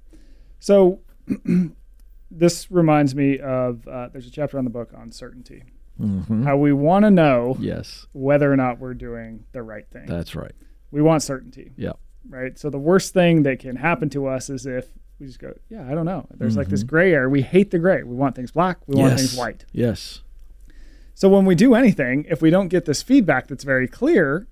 So 0.59 1.01
this 2.31 2.71
reminds 2.71 3.15
me 3.15 3.39
of 3.39 3.87
uh, 3.87 4.09
there's 4.13 4.27
a 4.27 4.31
chapter 4.31 4.59
on 4.59 4.65
the 4.65 4.71
book 4.71 4.91
on 4.97 5.13
certainty. 5.13 5.63
Mm-hmm. 6.01 6.43
How 6.43 6.57
we 6.57 6.73
want 6.73 7.05
to 7.05 7.11
know 7.11 7.57
Yes, 7.61 8.07
whether 8.13 8.53
or 8.53 8.57
not 8.57 8.81
we're 8.81 8.95
doing 8.95 9.45
the 9.53 9.63
right 9.63 9.89
thing. 9.93 10.07
that's 10.07 10.35
right. 10.35 10.55
We 10.95 11.03
want 11.03 11.23
certainty, 11.23 11.73
Yeah. 11.77 11.93
right? 12.29 12.57
So 12.59 12.71
the 12.71 12.79
worst 12.79 13.13
thing 13.13 13.43
that 13.43 13.59
can 13.59 13.77
happen 13.77 14.09
to 14.11 14.27
us 14.29 14.49
is 14.49 14.65
if 14.65 14.87
we 15.19 15.27
just 15.27 15.39
go, 15.41 15.53
yeah, 15.69 15.87
I 15.91 15.95
don't 15.95 16.07
know. 16.07 16.27
There's 16.39 16.57
like 16.57 16.69
this 16.69 16.81
Mm-hmm. 16.83 16.89
gray 16.89 17.13
area. 17.13 17.29
We 17.29 17.43
hate 17.43 17.71
the 17.73 17.79
gray. 17.81 18.03
We 18.03 18.15
want 18.15 18.35
things 18.37 18.51
black. 18.53 18.79
We 18.87 18.95
want 18.97 19.17
things 19.19 19.37
white. 19.37 19.65
Yes. 19.73 20.23
So 21.15 21.29
when 21.29 21.45
we 21.45 21.55
do 21.55 21.75
anything, 21.75 22.27
if 22.29 22.41
we 22.43 22.51
don't 22.51 22.69
get 22.69 22.85
this 22.85 23.03
feedback 23.03 23.47
that's 23.49 23.65
very 23.65 23.89
clear, 23.89 24.47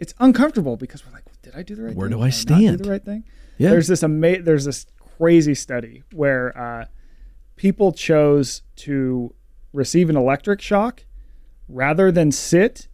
it's 0.00 0.14
uncomfortable 0.18 0.76
because 0.76 1.04
we're 1.04 1.12
like, 1.12 1.26
well, 1.26 1.36
did 1.42 1.54
I 1.56 1.62
do 1.62 1.74
the 1.74 1.82
right 1.82 1.94
Where 1.96 2.08
thing? 2.08 2.18
Where 2.18 2.26
do 2.26 2.26
I 2.26 2.30
stand? 2.30 2.78
do 2.78 2.84
the 2.84 2.90
right 2.90 3.04
thing? 3.04 3.24
Yeah. 3.58 3.70
There's 3.70 3.88
this 3.88 4.02
ama- 4.02 4.42
there's 4.42 4.64
this 4.64 4.86
crazy 5.18 5.54
study 5.54 6.02
where 6.12 6.56
uh, 6.58 6.84
people 7.56 7.92
chose 7.92 8.62
to 8.76 9.34
receive 9.72 10.08
an 10.10 10.16
electric 10.16 10.60
shock 10.60 11.04
rather 11.68 12.10
than 12.12 12.30
sit 12.32 12.88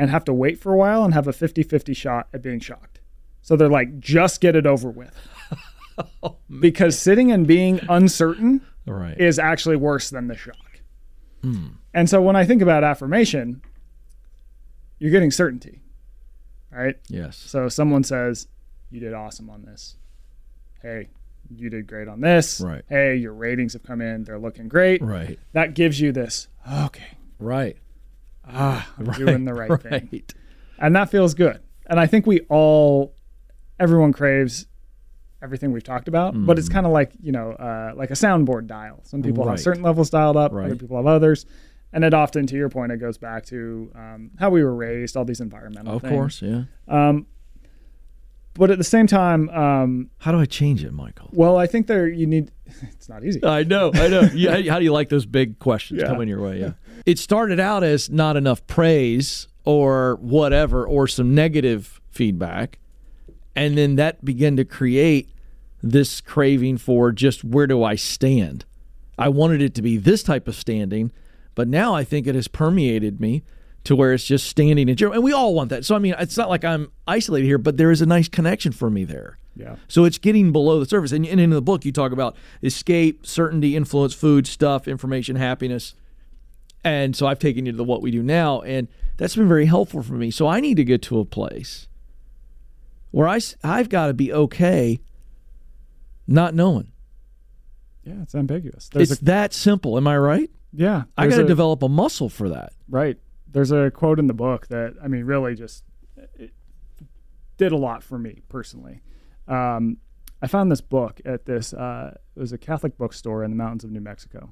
and 0.00 0.08
have 0.08 0.24
to 0.24 0.32
wait 0.32 0.58
for 0.58 0.72
a 0.72 0.76
while 0.78 1.04
and 1.04 1.12
have 1.12 1.28
a 1.28 1.32
50-50 1.32 1.94
shot 1.94 2.26
at 2.32 2.40
being 2.40 2.58
shocked. 2.58 3.00
So 3.42 3.54
they're 3.54 3.68
like, 3.68 4.00
just 4.00 4.40
get 4.40 4.56
it 4.56 4.66
over 4.66 4.90
with. 4.90 5.14
Oh, 6.22 6.36
because 6.60 6.98
sitting 6.98 7.30
and 7.30 7.46
being 7.46 7.78
uncertain 7.90 8.64
right. 8.86 9.20
is 9.20 9.38
actually 9.38 9.76
worse 9.76 10.08
than 10.08 10.28
the 10.28 10.34
shock. 10.34 10.80
Hmm. 11.42 11.66
And 11.92 12.08
so 12.08 12.22
when 12.22 12.36
I 12.36 12.46
think 12.46 12.62
about 12.62 12.84
affirmation, 12.84 13.60
you're 14.98 15.10
getting 15.10 15.30
certainty, 15.30 15.82
right? 16.72 16.96
yes. 17.08 17.36
So 17.36 17.68
someone 17.68 18.02
says, 18.02 18.48
You 18.90 19.00
did 19.00 19.12
awesome 19.12 19.50
on 19.50 19.66
this. 19.66 19.96
Hey, 20.80 21.08
you 21.54 21.68
did 21.68 21.86
great 21.86 22.08
on 22.08 22.22
this. 22.22 22.62
Right. 22.62 22.82
Hey, 22.88 23.16
your 23.16 23.34
ratings 23.34 23.74
have 23.74 23.82
come 23.82 24.00
in. 24.00 24.24
They're 24.24 24.38
looking 24.38 24.68
great. 24.68 25.02
Right. 25.02 25.38
That 25.52 25.74
gives 25.74 26.00
you 26.00 26.12
this, 26.12 26.48
okay, 26.66 27.18
Right. 27.38 27.76
Ah, 28.46 28.88
I'm 28.98 29.10
doing 29.12 29.44
the 29.44 29.54
right, 29.54 29.80
thing. 29.82 30.22
And 30.78 30.94
that 30.96 31.10
feels 31.10 31.34
good. 31.34 31.60
And 31.86 31.98
I 32.00 32.06
think 32.06 32.26
we 32.26 32.40
all, 32.48 33.14
everyone 33.78 34.12
craves 34.12 34.66
everything 35.42 35.72
we've 35.72 35.82
talked 35.84 36.06
about, 36.08 36.34
but 36.46 36.58
it's 36.58 36.68
kind 36.68 36.84
of 36.86 36.92
like, 36.92 37.12
you 37.22 37.32
know, 37.32 37.52
uh, 37.52 37.92
like 37.96 38.10
a 38.10 38.14
soundboard 38.14 38.66
dial. 38.66 39.00
Some 39.04 39.22
people 39.22 39.44
Right. 39.44 39.52
have 39.52 39.60
certain 39.60 39.82
levels 39.82 40.10
dialed 40.10 40.36
up, 40.36 40.52
other 40.52 40.76
people 40.76 40.96
have 40.98 41.06
others. 41.06 41.46
And 41.92 42.04
it 42.04 42.14
often, 42.14 42.46
to 42.46 42.54
your 42.56 42.68
point, 42.68 42.92
it 42.92 42.98
goes 42.98 43.18
back 43.18 43.44
to 43.46 43.90
um, 43.96 44.30
how 44.38 44.50
we 44.50 44.62
were 44.62 44.74
raised, 44.74 45.16
all 45.16 45.24
these 45.24 45.40
environmental 45.40 45.96
Of 45.96 46.02
things. 46.02 46.12
course. 46.12 46.42
Yeah. 46.42 46.64
Um, 46.86 47.26
but 48.54 48.70
at 48.70 48.78
the 48.78 48.84
same 48.84 49.06
time, 49.06 49.48
um, 49.50 50.10
How 50.18 50.32
do 50.32 50.38
I 50.40 50.44
change 50.44 50.84
it, 50.84 50.92
Michael? 50.92 51.30
well, 51.32 51.56
I 51.56 51.66
think 51.66 51.86
there 51.86 52.08
you 52.08 52.26
need. 52.26 52.50
It's 52.82 53.08
not 53.08 53.24
easy. 53.24 53.44
I 53.44 53.64
know, 53.64 53.90
I 53.94 54.06
know. 54.08 54.20
Yeah, 54.32 54.60
how 54.70 54.78
do 54.78 54.84
you 54.84 54.92
like 54.92 55.08
those 55.08 55.26
big 55.26 55.58
questions 55.58 56.00
Yeah. 56.00 56.06
coming 56.08 56.28
your 56.28 56.40
way? 56.40 56.60
Yeah. 56.60 56.72
It 57.04 57.18
started 57.18 57.58
out 57.58 57.82
as 57.82 58.08
not 58.10 58.36
enough 58.36 58.64
praise 58.68 59.48
or 59.64 60.16
whatever, 60.20 60.86
or 60.86 61.08
some 61.08 61.34
negative 61.34 62.00
feedback. 62.10 62.78
And 63.56 63.76
then 63.76 63.96
that 63.96 64.24
began 64.24 64.56
to 64.56 64.64
create 64.64 65.28
this 65.82 66.20
craving 66.20 66.78
for 66.78 67.10
just 67.10 67.42
where 67.42 67.66
do 67.66 67.82
I 67.82 67.96
stand? 67.96 68.64
I 69.18 69.28
wanted 69.28 69.60
it 69.62 69.74
to 69.74 69.82
be 69.82 69.96
this 69.96 70.22
type 70.22 70.46
of 70.46 70.54
standing, 70.54 71.10
but 71.54 71.66
now 71.68 71.92
I 71.94 72.04
think 72.04 72.26
it 72.26 72.34
has 72.36 72.48
permeated 72.48 73.20
me 73.20 73.42
to 73.84 73.96
where 73.96 74.12
it's 74.12 74.24
just 74.24 74.46
standing 74.46 74.88
in 74.88 74.96
general. 74.96 75.14
And 75.14 75.24
we 75.24 75.32
all 75.32 75.54
want 75.54 75.70
that. 75.70 75.84
So, 75.84 75.94
I 75.94 75.98
mean, 75.98 76.14
it's 76.18 76.36
not 76.36 76.48
like 76.48 76.64
I'm 76.64 76.92
isolated 77.06 77.46
here, 77.46 77.58
but 77.58 77.76
there 77.76 77.90
is 77.90 78.00
a 78.00 78.06
nice 78.06 78.28
connection 78.28 78.72
for 78.72 78.90
me 78.90 79.04
there. 79.04 79.38
Yeah. 79.56 79.76
So 79.88 80.04
it's 80.04 80.18
getting 80.18 80.52
below 80.52 80.80
the 80.80 80.86
surface. 80.86 81.12
And, 81.12 81.26
and 81.26 81.40
in 81.40 81.50
the 81.50 81.62
book, 81.62 81.84
you 81.84 81.92
talk 81.92 82.12
about 82.12 82.36
escape, 82.62 83.26
certainty, 83.26 83.76
influence, 83.76 84.14
food, 84.14 84.46
stuff, 84.46 84.86
information, 84.86 85.36
happiness. 85.36 85.94
And 86.84 87.14
so 87.14 87.26
I've 87.26 87.38
taken 87.38 87.66
you 87.66 87.72
to 87.72 87.76
the 87.76 87.84
what 87.84 88.00
we 88.00 88.10
do 88.10 88.22
now, 88.22 88.62
and 88.62 88.88
that's 89.18 89.36
been 89.36 89.48
very 89.48 89.66
helpful 89.66 90.02
for 90.02 90.14
me. 90.14 90.30
So 90.30 90.46
I 90.46 90.60
need 90.60 90.76
to 90.76 90.84
get 90.84 91.02
to 91.02 91.18
a 91.20 91.26
place 91.26 91.88
where 93.10 93.28
I, 93.28 93.40
I've 93.62 93.90
got 93.90 94.06
to 94.06 94.14
be 94.14 94.32
okay 94.32 95.00
not 96.26 96.54
knowing. 96.54 96.92
Yeah, 98.04 98.22
it's 98.22 98.34
ambiguous. 98.34 98.88
There's 98.88 99.10
it's 99.10 99.20
a, 99.20 99.24
that 99.26 99.52
simple. 99.52 99.96
Am 99.98 100.06
I 100.06 100.16
right? 100.16 100.50
yeah. 100.72 101.02
I 101.18 101.26
got 101.26 101.36
to 101.36 101.44
develop 101.44 101.82
a 101.82 101.88
muscle 101.88 102.28
for 102.28 102.50
that. 102.50 102.72
Right. 102.88 103.18
There's 103.52 103.72
a 103.72 103.90
quote 103.90 104.18
in 104.18 104.26
the 104.26 104.34
book 104.34 104.68
that 104.68 104.94
I 105.02 105.08
mean, 105.08 105.24
really 105.24 105.54
just 105.54 105.84
it 106.34 106.52
did 107.56 107.72
a 107.72 107.76
lot 107.76 108.02
for 108.02 108.18
me 108.18 108.42
personally. 108.48 109.02
Um, 109.48 109.98
I 110.42 110.46
found 110.46 110.70
this 110.72 110.80
book 110.80 111.20
at 111.24 111.44
this. 111.44 111.74
Uh, 111.74 112.16
it 112.34 112.40
was 112.40 112.52
a 112.52 112.58
Catholic 112.58 112.96
bookstore 112.96 113.44
in 113.44 113.50
the 113.50 113.56
mountains 113.56 113.84
of 113.84 113.90
New 113.90 114.00
Mexico, 114.00 114.50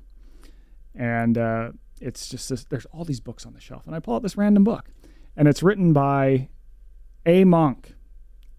and 0.94 1.38
uh, 1.38 1.70
it's 2.00 2.28
just 2.28 2.48
this, 2.48 2.64
there's 2.64 2.86
all 2.86 3.04
these 3.04 3.20
books 3.20 3.46
on 3.46 3.54
the 3.54 3.60
shelf, 3.60 3.86
and 3.86 3.94
I 3.94 4.00
pull 4.00 4.14
out 4.14 4.22
this 4.22 4.36
random 4.36 4.64
book, 4.64 4.90
and 5.36 5.48
it's 5.48 5.62
written 5.62 5.92
by 5.92 6.48
a 7.24 7.44
monk, 7.44 7.94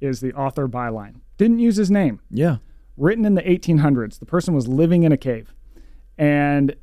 is 0.02 0.22
the 0.22 0.34
author 0.34 0.68
byline. 0.68 1.22
Didn't 1.38 1.60
use 1.60 1.76
his 1.76 1.92
name. 1.92 2.20
Yeah. 2.30 2.58
Written 2.98 3.26
in 3.26 3.36
the 3.36 3.42
1800s. 3.44 4.20
The 4.20 4.26
person 4.26 4.54
was 4.54 4.68
living 4.68 5.04
in 5.04 5.12
a 5.12 5.18
cave, 5.18 5.54
and 6.18 6.76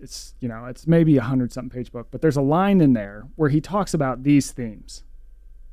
it's 0.00 0.34
you 0.40 0.48
know 0.48 0.64
it's 0.66 0.86
maybe 0.86 1.16
a 1.16 1.22
hundred 1.22 1.52
something 1.52 1.70
page 1.70 1.92
book, 1.92 2.08
but 2.10 2.20
there's 2.20 2.36
a 2.36 2.42
line 2.42 2.80
in 2.80 2.92
there 2.92 3.24
where 3.36 3.50
he 3.50 3.60
talks 3.60 3.94
about 3.94 4.22
these 4.22 4.50
themes, 4.50 5.04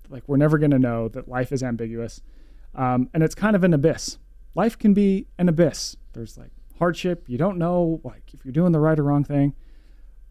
like 0.09 0.23
we're 0.27 0.37
never 0.37 0.57
going 0.57 0.71
to 0.71 0.79
know 0.79 1.07
that 1.09 1.27
life 1.27 1.51
is 1.51 1.63
ambiguous, 1.63 2.21
um, 2.75 3.09
and 3.13 3.23
it's 3.23 3.35
kind 3.35 3.55
of 3.55 3.63
an 3.63 3.73
abyss. 3.73 4.17
Life 4.55 4.77
can 4.77 4.93
be 4.93 5.27
an 5.37 5.49
abyss. 5.49 5.95
There's 6.13 6.37
like 6.37 6.51
hardship. 6.77 7.25
You 7.27 7.37
don't 7.37 7.57
know 7.57 8.01
like 8.03 8.33
if 8.33 8.43
you're 8.43 8.51
doing 8.51 8.71
the 8.71 8.79
right 8.79 8.99
or 8.99 9.03
wrong 9.03 9.23
thing, 9.23 9.55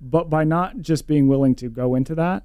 but 0.01 0.28
by 0.30 0.44
not 0.44 0.80
just 0.80 1.07
being 1.07 1.28
willing 1.28 1.55
to 1.57 1.68
go 1.68 1.94
into 1.94 2.14
that, 2.16 2.44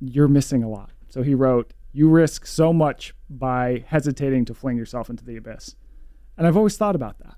you're 0.00 0.28
missing 0.28 0.62
a 0.62 0.68
lot. 0.68 0.90
So 1.08 1.22
he 1.22 1.34
wrote, 1.34 1.72
"You 1.92 2.08
risk 2.08 2.46
so 2.46 2.72
much 2.72 3.14
by 3.28 3.84
hesitating 3.88 4.44
to 4.46 4.54
fling 4.54 4.76
yourself 4.76 5.10
into 5.10 5.24
the 5.24 5.36
abyss," 5.36 5.74
and 6.36 6.46
I've 6.46 6.56
always 6.56 6.76
thought 6.76 6.94
about 6.94 7.18
that 7.18 7.34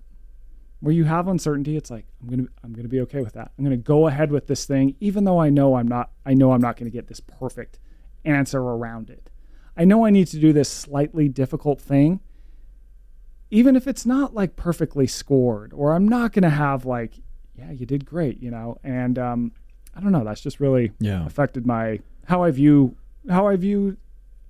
where 0.81 0.93
you 0.95 1.05
have 1.05 1.29
uncertainty 1.29 1.77
it's 1.77 1.91
like 1.91 2.07
i'm 2.23 2.29
gonna 2.29 2.49
i'm 2.65 2.73
gonna 2.73 2.89
be 2.89 3.01
okay 3.01 3.21
with 3.21 3.35
that 3.35 3.53
i'm 3.59 3.65
gonna 3.65 3.77
go 3.77 4.07
ahead 4.09 4.31
with 4.33 4.47
this 4.47 4.65
thing 4.65 4.95
even 5.01 5.25
though 5.25 5.39
i 5.39 5.49
know 5.51 5.75
i'm 5.77 5.87
not 5.89 6.11
i 6.27 6.33
know 6.35 6.53
i'm 6.53 6.61
not 6.61 6.77
gonna 6.77 6.91
get 6.91 7.07
this 7.09 7.21
perfect 7.21 7.79
answer 8.25 8.61
around 8.61 9.11
it 9.11 9.31
i 9.77 9.85
know 9.85 10.05
i 10.07 10.11
need 10.11 10.27
to 10.27 10.39
do 10.39 10.53
this 10.53 10.69
slightly 10.69 11.29
difficult 11.29 11.81
thing 11.81 12.21
even 13.51 13.75
if 13.77 13.87
it's 13.87 14.07
not 14.07 14.35
like 14.35 14.57
perfectly 14.57 15.07
scored 15.07 15.73
or 15.75 15.93
i'm 15.95 16.07
not 16.09 16.33
gonna 16.33 16.51
have 16.51 16.85
like 16.85 17.15
yeah 17.55 17.71
you 17.71 17.85
did 17.87 18.05
great 18.05 18.41
you 18.43 18.51
know 18.51 18.79
and 18.85 19.19
um 19.19 19.53
i 19.95 20.01
don't 20.01 20.13
know 20.13 20.25
that's 20.25 20.41
just 20.41 20.61
really 20.61 20.93
Yeah. 21.01 21.27
affected 21.27 21.67
my 21.67 22.01
how 22.27 22.43
i 22.43 22.51
view 22.51 22.97
how 23.29 23.47
i 23.49 23.57
view 23.57 23.97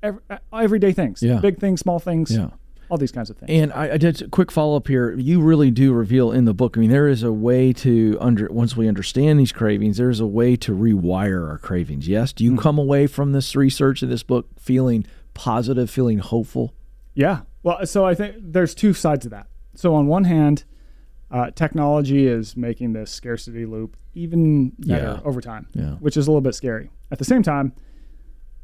every, 0.03 0.21
everyday 0.53 0.93
things 0.93 1.23
Yeah. 1.23 1.41
big 1.41 1.59
things 1.59 1.81
small 1.81 1.99
things 1.99 2.31
Yeah. 2.37 2.51
All 2.91 2.99
these 2.99 3.13
kinds 3.13 3.31
of 3.31 3.37
things 3.39 3.51
And 3.51 3.73
I, 3.73 3.93
I 3.93 3.97
did 3.97 4.21
a 4.23 4.29
quick 4.29 4.51
follow 4.51 4.77
up 4.77 4.89
here. 4.89 5.15
You 5.17 5.41
really 5.41 5.71
do 5.71 5.93
reveal 5.93 6.33
in 6.33 6.45
the 6.45 6.53
book. 6.55 6.77
I 6.77 6.81
mean, 6.81 6.91
there 6.91 7.09
is 7.09 7.23
a 7.23 7.33
way 7.33 7.73
to 7.75 8.17
under 8.21 8.49
once 8.51 8.77
we 8.77 8.89
understand 8.89 9.39
these 9.39 9.53
cravings, 9.53 9.97
there's 9.97 10.21
a 10.21 10.27
way 10.27 10.57
to 10.57 10.73
rewire 10.77 11.49
our 11.49 11.59
cravings. 11.59 12.09
Yes. 12.09 12.33
Do 12.33 12.45
you 12.45 12.57
come 12.57 12.79
away 12.79 13.07
from 13.07 13.33
this 13.33 13.55
research 13.55 14.03
in 14.03 14.11
this 14.11 14.23
book 14.23 14.49
feeling 14.59 15.07
positive, 15.35 15.89
feeling 15.91 16.19
hopeful? 16.19 16.75
Yeah. 17.15 17.43
Well, 17.63 17.87
so 17.87 18.05
I 18.05 18.15
think 18.15 18.37
there's 18.41 18.75
two 18.75 18.93
sides 18.93 19.25
of 19.25 19.31
that. 19.31 19.47
So 19.75 19.95
on 19.95 20.07
one 20.07 20.25
hand, 20.25 20.65
uh, 21.31 21.51
technology 21.53 22.27
is 22.27 22.57
making 22.57 22.93
this 22.93 23.11
scarcity 23.11 23.65
loop 23.67 23.97
even 24.15 24.71
better 24.79 25.21
Yeah. 25.23 25.29
over 25.29 25.41
time, 25.41 25.69
Yeah. 25.75 25.93
which 26.01 26.17
is 26.17 26.27
a 26.27 26.31
little 26.31 26.41
bit 26.41 26.55
scary. 26.57 26.91
At 27.13 27.19
the 27.19 27.25
same 27.25 27.43
time, 27.45 27.73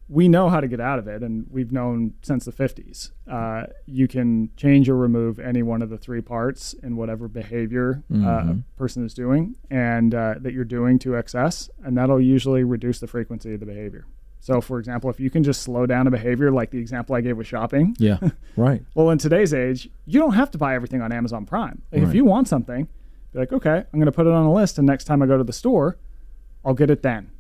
we 0.08 0.28
know 0.28 0.48
how 0.48 0.60
to 0.60 0.68
get 0.68 0.80
out 0.80 0.98
of 1.00 1.08
it, 1.08 1.22
and 1.22 1.46
we've 1.50 1.72
known 1.72 2.14
since 2.22 2.44
the 2.44 2.52
50s. 2.52 3.10
Uh, 3.30 3.64
you 3.86 4.06
can 4.06 4.50
change 4.56 4.88
or 4.88 4.96
remove 4.96 5.38
any 5.40 5.62
one 5.64 5.82
of 5.82 5.90
the 5.90 5.98
three 5.98 6.20
parts 6.20 6.74
in 6.74 6.96
whatever 6.96 7.26
behavior 7.28 8.02
uh, 8.14 8.16
a 8.18 8.56
person 8.78 9.04
is 9.04 9.14
doing, 9.14 9.56
and 9.70 10.14
uh, 10.14 10.34
that 10.40 10.52
you're 10.52 10.64
doing 10.64 10.98
to 11.00 11.16
excess, 11.16 11.68
and 11.84 11.96
that'll 11.98 12.20
usually 12.20 12.62
reduce 12.62 13.00
the 13.00 13.06
frequency 13.08 13.54
of 13.54 13.60
the 13.60 13.66
behavior. 13.66 14.06
So, 14.38 14.60
for 14.60 14.78
example, 14.78 15.10
if 15.10 15.18
you 15.18 15.28
can 15.28 15.42
just 15.42 15.62
slow 15.62 15.86
down 15.86 16.06
a 16.06 16.10
behavior, 16.12 16.52
like 16.52 16.70
the 16.70 16.78
example 16.78 17.16
I 17.16 17.20
gave 17.20 17.36
with 17.36 17.48
shopping, 17.48 17.96
Yeah. 17.98 18.18
Right. 18.56 18.82
well, 18.94 19.10
in 19.10 19.18
today's 19.18 19.52
age, 19.52 19.88
you 20.06 20.20
don't 20.20 20.34
have 20.34 20.50
to 20.52 20.58
buy 20.58 20.76
everything 20.76 21.02
on 21.02 21.10
Amazon 21.10 21.46
Prime. 21.46 21.82
Like, 21.90 22.02
Right. 22.02 22.08
If 22.08 22.14
you 22.14 22.24
want 22.24 22.46
something, 22.46 22.86
be 23.32 23.38
like, 23.40 23.52
okay, 23.52 23.78
I'm 23.92 23.98
going 23.98 24.06
to 24.06 24.12
put 24.12 24.26
it 24.28 24.32
on 24.32 24.44
a 24.44 24.52
list, 24.52 24.78
and 24.78 24.86
next 24.86 25.04
time 25.04 25.20
I 25.20 25.26
go 25.26 25.36
to 25.36 25.42
the 25.44 25.52
store, 25.52 25.96
I'll 26.64 26.74
get 26.74 26.90
it 26.90 27.02
then. 27.02 27.30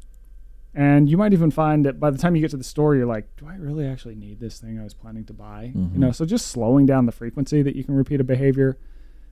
And 0.76 1.08
you 1.08 1.16
might 1.16 1.32
even 1.32 1.50
find 1.50 1.86
that 1.86 1.98
by 1.98 2.10
the 2.10 2.18
time 2.18 2.36
you 2.36 2.42
get 2.42 2.50
to 2.50 2.58
the 2.58 2.62
store, 2.62 2.94
you're 2.94 3.06
like, 3.06 3.34
do 3.38 3.48
I 3.48 3.54
really 3.56 3.86
actually 3.86 4.14
need 4.14 4.40
this 4.40 4.60
thing 4.60 4.78
I 4.78 4.84
was 4.84 4.92
planning 4.92 5.24
to 5.24 5.32
buy? 5.32 5.72
Mm-hmm. 5.74 5.94
You 5.94 6.00
know, 6.00 6.12
so 6.12 6.26
just 6.26 6.48
slowing 6.48 6.84
down 6.84 7.06
the 7.06 7.12
frequency 7.12 7.62
that 7.62 7.74
you 7.74 7.82
can 7.82 7.94
repeat 7.94 8.20
a 8.20 8.24
behavior, 8.24 8.76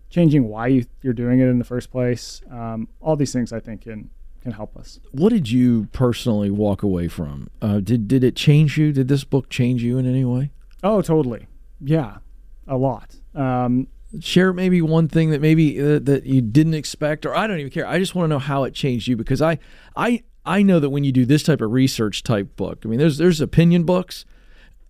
changing 0.08 0.48
why 0.48 0.68
you, 0.68 0.86
you're 1.02 1.12
doing 1.12 1.40
it 1.40 1.48
in 1.48 1.58
the 1.58 1.64
first 1.64 1.90
place. 1.90 2.40
Um, 2.50 2.88
all 3.02 3.14
these 3.14 3.32
things 3.32 3.52
I 3.52 3.60
think 3.60 3.82
can 3.82 4.10
can 4.40 4.52
help 4.52 4.76
us. 4.76 5.00
What 5.12 5.30
did 5.30 5.50
you 5.50 5.88
personally 5.92 6.50
walk 6.50 6.82
away 6.82 7.08
from? 7.08 7.50
Uh, 7.60 7.80
did 7.80 8.08
did 8.08 8.24
it 8.24 8.36
change 8.36 8.78
you? 8.78 8.90
Did 8.90 9.08
this 9.08 9.24
book 9.24 9.50
change 9.50 9.82
you 9.82 9.98
in 9.98 10.06
any 10.06 10.24
way? 10.24 10.50
Oh, 10.82 11.02
totally. 11.02 11.46
Yeah, 11.78 12.18
a 12.66 12.78
lot. 12.78 13.16
Um, 13.34 13.88
Share 14.20 14.52
maybe 14.52 14.80
one 14.80 15.08
thing 15.08 15.30
that 15.30 15.40
maybe 15.40 15.80
uh, 15.80 15.98
that 15.98 16.24
you 16.24 16.40
didn't 16.40 16.74
expect, 16.74 17.26
or 17.26 17.34
I 17.34 17.46
don't 17.46 17.58
even 17.58 17.72
care. 17.72 17.86
I 17.86 17.98
just 17.98 18.14
want 18.14 18.24
to 18.24 18.28
know 18.28 18.38
how 18.38 18.64
it 18.64 18.72
changed 18.72 19.08
you 19.08 19.16
because 19.16 19.42
I 19.42 19.58
I 19.96 20.22
I 20.46 20.62
know 20.62 20.78
that 20.80 20.90
when 20.90 21.04
you 21.04 21.12
do 21.12 21.24
this 21.24 21.42
type 21.42 21.60
of 21.60 21.72
research 21.72 22.22
type 22.22 22.56
book, 22.56 22.82
I 22.84 22.88
mean, 22.88 22.98
there's 22.98 23.18
there's 23.18 23.40
opinion 23.40 23.84
books, 23.84 24.24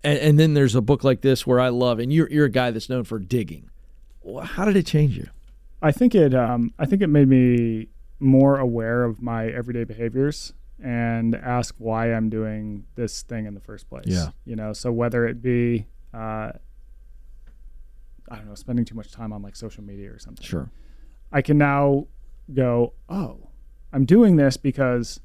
and, 0.02 0.18
and 0.18 0.38
then 0.38 0.54
there's 0.54 0.74
a 0.74 0.80
book 0.80 1.04
like 1.04 1.20
this 1.20 1.46
where 1.46 1.60
I 1.60 1.68
love, 1.68 1.98
and 1.98 2.12
you're 2.12 2.30
you're 2.30 2.46
a 2.46 2.50
guy 2.50 2.70
that's 2.70 2.88
known 2.88 3.04
for 3.04 3.18
digging. 3.18 3.70
How 4.42 4.64
did 4.64 4.76
it 4.76 4.86
change 4.86 5.16
you? 5.16 5.28
I 5.82 5.92
think 5.92 6.14
it 6.14 6.34
um, 6.34 6.72
I 6.78 6.86
think 6.86 7.02
it 7.02 7.08
made 7.08 7.28
me 7.28 7.88
more 8.20 8.58
aware 8.58 9.04
of 9.04 9.20
my 9.20 9.46
everyday 9.46 9.84
behaviors 9.84 10.54
and 10.82 11.34
ask 11.34 11.74
why 11.78 12.12
I'm 12.12 12.30
doing 12.30 12.84
this 12.94 13.22
thing 13.22 13.46
in 13.46 13.54
the 13.54 13.60
first 13.60 13.88
place. 13.88 14.06
Yeah. 14.06 14.30
You 14.44 14.56
know, 14.56 14.72
so 14.72 14.90
whether 14.90 15.26
it 15.26 15.42
be 15.42 15.86
uh, 16.12 16.52
I 18.28 18.36
don't 18.36 18.48
know, 18.48 18.54
spending 18.54 18.84
too 18.84 18.94
much 18.94 19.12
time 19.12 19.32
on 19.32 19.42
like 19.42 19.56
social 19.56 19.84
media 19.84 20.10
or 20.10 20.18
something. 20.18 20.44
Sure. 20.44 20.70
I 21.32 21.42
can 21.42 21.58
now 21.58 22.06
go, 22.52 22.92
oh, 23.08 23.48
I'm 23.92 24.04
doing 24.04 24.36
this 24.36 24.56
because 24.56 25.20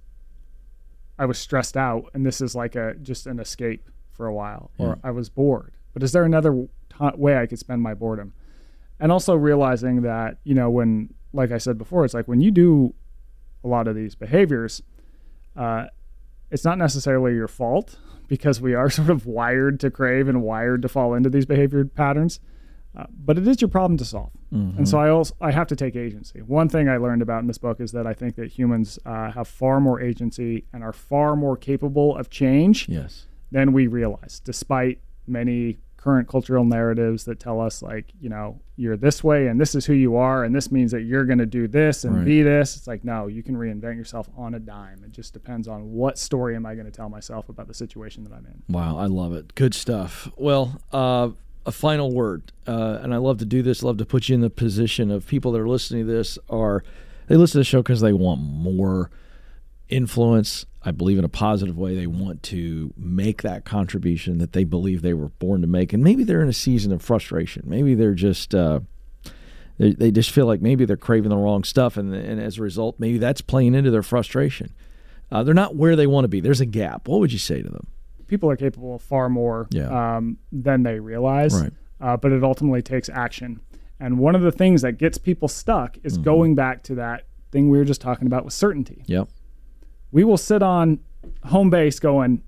I 1.20 1.26
was 1.26 1.38
stressed 1.38 1.78
out 1.78 2.10
and 2.14 2.26
this 2.26 2.42
is 2.42 2.56
like 2.56 2.76
a 2.76 2.96
just 2.96 3.28
an 3.28 3.40
escape 3.40 3.90
for 4.12 4.26
a 4.26 4.34
while 4.34 4.72
or 4.80 4.98
I 5.04 5.12
was 5.12 5.30
bored. 5.30 5.74
But 5.94 6.02
is 6.02 6.14
there 6.14 6.24
another 6.24 6.68
t- 6.90 7.10
way 7.16 7.38
I 7.38 7.46
could 7.46 7.60
spend 7.60 7.82
my 7.82 7.94
boredom? 7.94 8.34
And 9.00 9.12
also 9.12 9.36
realizing 9.36 10.02
that, 10.04 10.38
you 10.44 10.56
know, 10.56 10.70
when 10.70 11.14
like 11.34 11.52
I 11.52 11.58
said 11.58 11.78
before, 11.78 12.06
it's 12.06 12.14
like 12.14 12.28
when 12.28 12.42
you 12.42 12.52
do 12.52 12.96
a 13.64 13.68
lot 13.68 13.88
of 13.88 13.96
these 13.96 14.16
behaviors, 14.16 14.82
uh, 15.56 15.88
it's 16.50 16.66
not 16.66 16.78
necessarily 16.78 17.34
your 17.34 17.48
fault 17.48 17.98
because 18.28 18.62
we 18.62 18.74
are 18.74 18.90
sort 19.00 19.10
of 19.10 19.26
wired 19.26 19.80
to 19.82 19.92
crave 19.92 20.28
and 20.30 20.42
wired 20.42 20.82
to 20.84 20.88
fall 20.88 21.14
into 21.14 21.30
these 21.30 21.46
behavior 21.46 21.84
patterns. 21.86 22.40
Uh, 22.96 23.06
but 23.24 23.38
it 23.38 23.48
is 23.48 23.62
your 23.62 23.68
problem 23.70 23.98
to 23.98 24.06
solve. 24.06 24.32
And 24.52 24.90
so 24.90 24.98
I 25.00 25.10
also 25.10 25.36
I 25.40 25.52
have 25.52 25.68
to 25.68 25.76
take 25.76 25.96
agency. 25.96 26.40
One 26.42 26.70
thing 26.70 26.90
I 26.90 26.98
learned 26.98 27.22
about 27.22 27.42
in 27.42 27.48
this 27.48 27.60
book 27.60 27.80
is 27.80 27.92
that 27.92 28.08
I 28.08 28.14
think 28.14 28.36
that 28.38 28.48
humans 28.52 28.98
uh, 29.06 29.32
have 29.32 29.48
far 29.48 29.80
more 29.80 30.02
agency 30.02 30.66
and 30.74 30.84
are 30.84 30.92
far 30.94 31.36
more 31.36 31.56
capable 31.56 32.18
of 32.18 32.30
change 32.32 32.90
Yes. 32.90 33.28
than 33.52 33.74
we 33.74 33.86
realize, 33.86 34.40
despite 34.44 35.02
many 35.28 35.78
current 35.98 36.28
cultural 36.30 36.64
narratives 36.64 37.26
that 37.26 37.40
tell 37.42 37.60
us 37.60 37.82
like 37.84 38.06
you 38.22 38.30
know 38.30 38.60
you're 38.78 38.96
this 38.96 39.22
way 39.22 39.48
and 39.48 39.60
this 39.60 39.76
is 39.76 39.86
who 39.86 39.92
you 39.94 40.16
are 40.16 40.46
and 40.46 40.56
this 40.56 40.72
means 40.72 40.92
that 40.94 41.02
you're 41.02 41.26
going 41.26 41.38
to 41.40 41.46
do 41.46 41.68
this 41.68 42.06
and 42.06 42.16
Right. 42.16 42.26
be 42.26 42.42
this 42.42 42.78
it's 42.78 42.88
like 42.88 43.04
no 43.04 43.28
you 43.28 43.44
can 43.44 43.54
reinvent 43.58 43.98
yourself 43.98 44.30
on 44.38 44.54
a 44.56 44.60
dime 44.60 45.04
it 45.04 45.12
just 45.12 45.34
depends 45.34 45.68
on 45.68 45.92
what 45.92 46.18
story 46.18 46.56
am 46.56 46.66
i 46.66 46.74
going 46.74 46.86
to 46.86 46.92
tell 46.92 47.10
myself 47.10 47.50
about 47.50 47.68
the 47.68 47.74
situation 47.74 48.24
that 48.24 48.32
i'm 48.32 48.46
in 48.46 48.64
Wow, 48.70 48.98
I 48.98 49.08
love 49.08 49.34
it. 49.34 49.54
Good 49.56 49.74
stuff. 49.74 50.32
Well, 50.38 50.80
uh, 50.94 51.32
a 51.66 51.72
final 51.72 52.12
word, 52.12 52.52
uh, 52.68 53.00
and 53.02 53.14
I 53.14 53.18
love 53.18 53.38
to 53.40 53.46
do 53.46 53.62
this. 53.62 53.84
Love 53.84 53.98
to 53.98 54.06
put 54.06 54.30
you 54.30 54.36
in 54.36 54.42
the 54.42 54.50
position 54.50 55.12
of 55.12 55.28
people 55.28 55.52
that 55.52 55.62
are 55.62 55.68
listening 55.68 56.08
to 56.08 56.12
this 56.12 56.40
are 56.50 56.84
they 57.28 57.36
listen 57.36 57.54
to 57.54 57.58
the 57.60 57.64
show 57.64 57.82
because 57.82 58.02
they 58.02 58.14
want 58.14 58.42
more 58.42 59.12
influence. 59.88 60.66
I 60.82 60.92
believe 60.92 61.18
in 61.18 61.26
a 61.26 61.30
positive 61.30 61.78
way. 61.78 61.96
They 61.96 62.08
want 62.08 62.42
to 62.44 62.94
make 62.98 63.42
that 63.42 63.66
contribution 63.66 64.38
that 64.38 64.54
they 64.54 64.64
believe 64.64 65.02
they 65.02 65.14
were 65.14 65.30
born 65.30 65.62
to 65.62 65.68
make, 65.68 65.94
and 65.94 66.04
maybe 66.04 66.24
they're 66.24 66.42
in 66.42 66.50
a 66.50 66.54
season 66.54 66.92
of 66.92 67.02
frustration. 67.02 67.64
Maybe 67.66 67.96
they're 67.96 68.14
just. 68.14 68.56
Uh, 68.56 68.82
they, 69.78 69.94
they 69.94 70.12
just 70.12 70.32
feel 70.32 70.46
like 70.46 70.62
maybe 70.62 70.84
they're 70.84 70.98
craving 70.98 71.30
the 71.30 71.38
wrong 71.38 71.64
stuff, 71.64 71.96
and, 71.96 72.14
and 72.14 72.42
as 72.42 72.58
a 72.58 72.62
result, 72.62 73.00
maybe 73.00 73.18
that's 73.18 73.40
playing 73.40 73.76
into 73.76 73.92
their 73.92 74.04
frustration. 74.04 74.74
Uh, 75.32 75.42
they're 75.44 75.54
not 75.54 75.76
where 75.76 75.96
they 75.96 76.08
want 76.08 76.26
to 76.26 76.30
be. 76.30 76.42
There's 76.42 76.60
a 76.60 76.66
gap. 76.66 77.08
What 77.08 77.22
would 77.22 77.32
you 77.32 77.40
say 77.40 77.62
to 77.62 77.70
them? 77.70 77.88
People 78.30 78.50
are 78.50 78.56
capable 78.56 78.96
of 78.96 79.02
far 79.02 79.28
more 79.30 79.68
Yeah. 79.72 80.16
um, 80.18 80.38
than 80.52 80.84
they 80.84 81.00
realize 81.00 81.60
Right. 81.62 81.74
uh, 82.00 82.16
but 82.18 82.32
it 82.32 82.44
ultimately 82.44 82.82
takes 82.82 83.10
action 83.10 83.60
and 84.00 84.18
one 84.20 84.34
of 84.36 84.42
the 84.42 84.52
things 84.52 84.82
that 84.84 84.94
gets 84.94 85.18
people 85.18 85.48
stuck 85.50 85.98
is 86.04 86.14
Mm-hmm. 86.14 86.24
going 86.24 86.56
back 86.56 86.84
to 86.84 86.96
that 86.96 87.26
thing 87.52 87.70
we 87.70 87.78
were 87.78 87.84
just 87.86 88.00
talking 88.02 88.28
about 88.28 88.46
with 88.46 88.54
certainty 88.54 89.04
Yep. 89.08 89.28
we 90.12 90.24
will 90.24 90.38
sit 90.38 90.62
on 90.64 91.00
home 91.46 91.70
base 91.70 92.00
going 92.00 92.44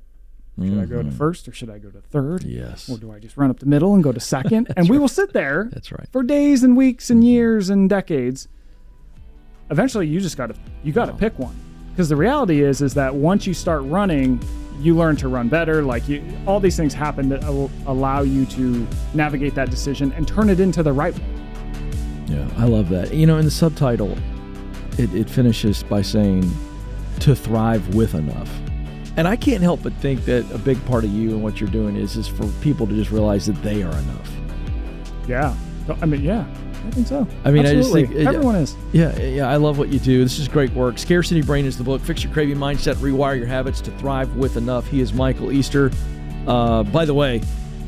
should 0.61 0.77
i 0.79 0.86
go 0.86 1.01
to 1.01 1.09
first 1.09 1.47
or 1.47 1.53
should 1.53 1.69
i 1.71 1.79
go 1.79 1.89
to 1.89 2.01
third 2.01 2.41
Mm-hmm. 2.41 2.49
Yes. 2.59 2.88
or 2.89 2.97
do 2.99 3.11
I 3.11 3.17
just 3.19 3.36
run 3.36 3.49
up 3.49 3.59
the 3.59 3.65
middle 3.65 3.95
and 3.95 4.03
go 4.03 4.11
to 4.11 4.19
second? 4.19 4.71
and 4.77 4.88
we 4.89 4.99
will 4.99 5.07
sit 5.07 5.34
there 5.34 5.69
That's 5.71 5.91
right. 5.91 6.07
for 6.11 6.21
days 6.23 6.61
and 6.63 6.77
weeks 6.77 7.09
and 7.09 7.23
years 7.23 7.69
and 7.71 7.89
decades. 7.89 8.47
Eventually, 9.69 10.05
you 10.07 10.19
just 10.19 10.38
got 10.38 10.47
to 10.47 10.55
you 10.84 10.91
got 10.91 11.05
to 11.05 11.13
pick 11.13 11.38
one 11.39 11.55
because 11.91 12.09
the 12.09 12.15
reality 12.15 12.61
is 12.61 12.82
is 12.82 12.93
that 12.95 13.15
once 13.15 13.47
you 13.47 13.53
start 13.53 13.82
running, 13.86 14.39
you 14.82 14.95
learn 14.95 15.15
to 15.17 15.27
run 15.27 15.47
better. 15.47 15.84
Like 15.84 16.07
you, 16.09 16.23
all 16.47 16.59
these 16.59 16.75
things 16.75 16.93
happen 16.93 17.29
that 17.29 17.43
will 17.43 17.71
allow 17.86 18.21
you 18.21 18.45
to 18.47 18.88
navigate 19.13 19.55
that 19.55 19.69
decision 19.69 20.11
and 20.13 20.27
turn 20.27 20.49
it 20.49 20.59
into 20.59 20.84
the 20.84 20.93
right 20.93 21.13
one. 21.13 22.27
Yeah, 22.27 22.49
I 22.57 22.65
love 22.65 22.89
that. 22.89 23.13
You 23.13 23.25
know, 23.25 23.38
in 23.38 23.45
the 23.45 23.51
subtitle, 23.51 24.17
it, 24.97 25.13
it 25.13 25.29
finishes 25.29 25.84
by 25.84 26.01
saying 26.01 26.49
to 27.19 27.36
thrive 27.36 27.95
with 27.95 28.15
enough. 28.15 28.49
And 29.17 29.27
I 29.27 29.36
can't 29.36 29.61
help 29.61 29.84
but 29.84 29.93
think 29.95 30.25
that 30.25 30.49
a 30.51 30.57
big 30.57 30.84
part 30.86 31.03
of 31.03 31.11
you 31.11 31.32
and 31.32 31.43
what 31.43 31.59
you're 31.59 31.69
doing 31.69 31.95
is 31.95 32.15
is 32.15 32.27
for 32.27 32.47
people 32.61 32.88
to 32.88 32.93
just 32.93 33.11
realize 33.11 33.45
that 33.45 33.61
they 33.61 33.84
are 33.84 33.91
enough. 33.91 34.32
Yeah, 35.27 35.55
I 36.01 36.05
mean, 36.05 36.21
yeah, 36.21 36.45
I 36.86 36.89
think 36.91 37.07
so. 37.07 37.27
I 37.45 37.51
mean, 37.51 37.65
I 37.65 37.73
just 37.73 37.89
Absolutely. 37.89 38.15
think- 38.15 38.27
everyone 38.27 38.55
is. 38.55 38.75
Yeah, 38.91 39.17
yeah, 39.19 39.49
I 39.49 39.57
love 39.57 39.77
what 39.77 39.89
you 39.89 39.99
do. 39.99 40.23
This 40.23 40.39
is 40.39 40.47
great 40.47 40.73
work. 40.73 40.97
Scarcity 40.97 41.41
Brain 41.41 41.65
is 41.65 41.77
the 41.77 41.84
book. 41.84 42.01
Fix 42.01 42.23
your 42.23 42.34
craving 42.34 42.57
mindset, 42.57 42.95
rewire 42.95 43.38
your 43.38 43.47
habits 43.47 43.82
to 43.82 43.91
thrive 43.91 44.36
with 44.36 44.57
enough. 44.57 44.88
He 44.88 44.99
is 44.99 45.13
Michael 45.13 45.51
Easter. 45.51 45.91
Uh, 46.47 46.84
by 46.84 47.05
the 47.05 47.13
way, 47.13 47.41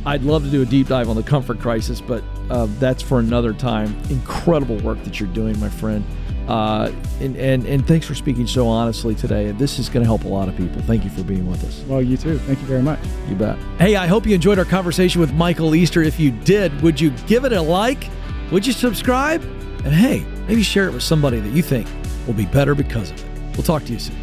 I'd 0.05 0.23
love 0.23 0.43
to 0.43 0.49
do 0.49 0.61
a 0.61 0.65
deep 0.65 0.87
dive 0.87 1.09
on 1.09 1.15
the 1.15 1.23
comfort 1.23 1.59
crisis, 1.59 2.01
but 2.01 2.23
uh, 2.49 2.67
that's 2.79 3.01
for 3.01 3.19
another 3.19 3.53
time. 3.53 3.97
Incredible 4.09 4.77
work 4.77 5.01
that 5.05 5.19
you're 5.19 5.29
doing, 5.29 5.59
my 5.59 5.69
friend. 5.69 6.05
Uh, 6.47 6.91
and, 7.21 7.37
and, 7.37 7.65
and 7.65 7.87
thanks 7.87 8.05
for 8.05 8.13
speaking 8.15 8.45
so 8.45 8.67
honestly 8.67 9.15
today. 9.15 9.51
This 9.51 9.79
is 9.79 9.87
going 9.87 10.03
to 10.03 10.05
help 10.05 10.25
a 10.25 10.27
lot 10.27 10.49
of 10.49 10.57
people. 10.57 10.81
Thank 10.81 11.05
you 11.05 11.09
for 11.09 11.23
being 11.23 11.49
with 11.49 11.63
us. 11.63 11.81
Well, 11.87 12.01
you 12.01 12.17
too. 12.17 12.37
Thank 12.39 12.59
you 12.59 12.65
very 12.65 12.81
much. 12.81 12.99
You 13.29 13.35
bet. 13.35 13.57
Hey, 13.79 13.95
I 13.95 14.07
hope 14.07 14.25
you 14.25 14.35
enjoyed 14.35 14.59
our 14.59 14.65
conversation 14.65 15.21
with 15.21 15.31
Michael 15.33 15.73
Easter. 15.73 16.01
If 16.01 16.19
you 16.19 16.31
did, 16.31 16.81
would 16.81 16.99
you 16.99 17.11
give 17.27 17.45
it 17.45 17.53
a 17.53 17.61
like? 17.61 18.09
Would 18.53 18.67
you 18.67 18.73
subscribe? 18.73 19.41
And 19.83 19.95
hey, 19.95 20.23
maybe 20.47 20.61
share 20.61 20.87
it 20.87 20.93
with 20.93 21.01
somebody 21.01 21.39
that 21.39 21.49
you 21.53 21.63
think 21.63 21.87
will 22.27 22.35
be 22.35 22.45
better 22.45 22.75
because 22.75 23.09
of 23.09 23.19
it. 23.19 23.57
We'll 23.57 23.63
talk 23.63 23.83
to 23.85 23.91
you 23.91 23.97
soon. 23.97 24.22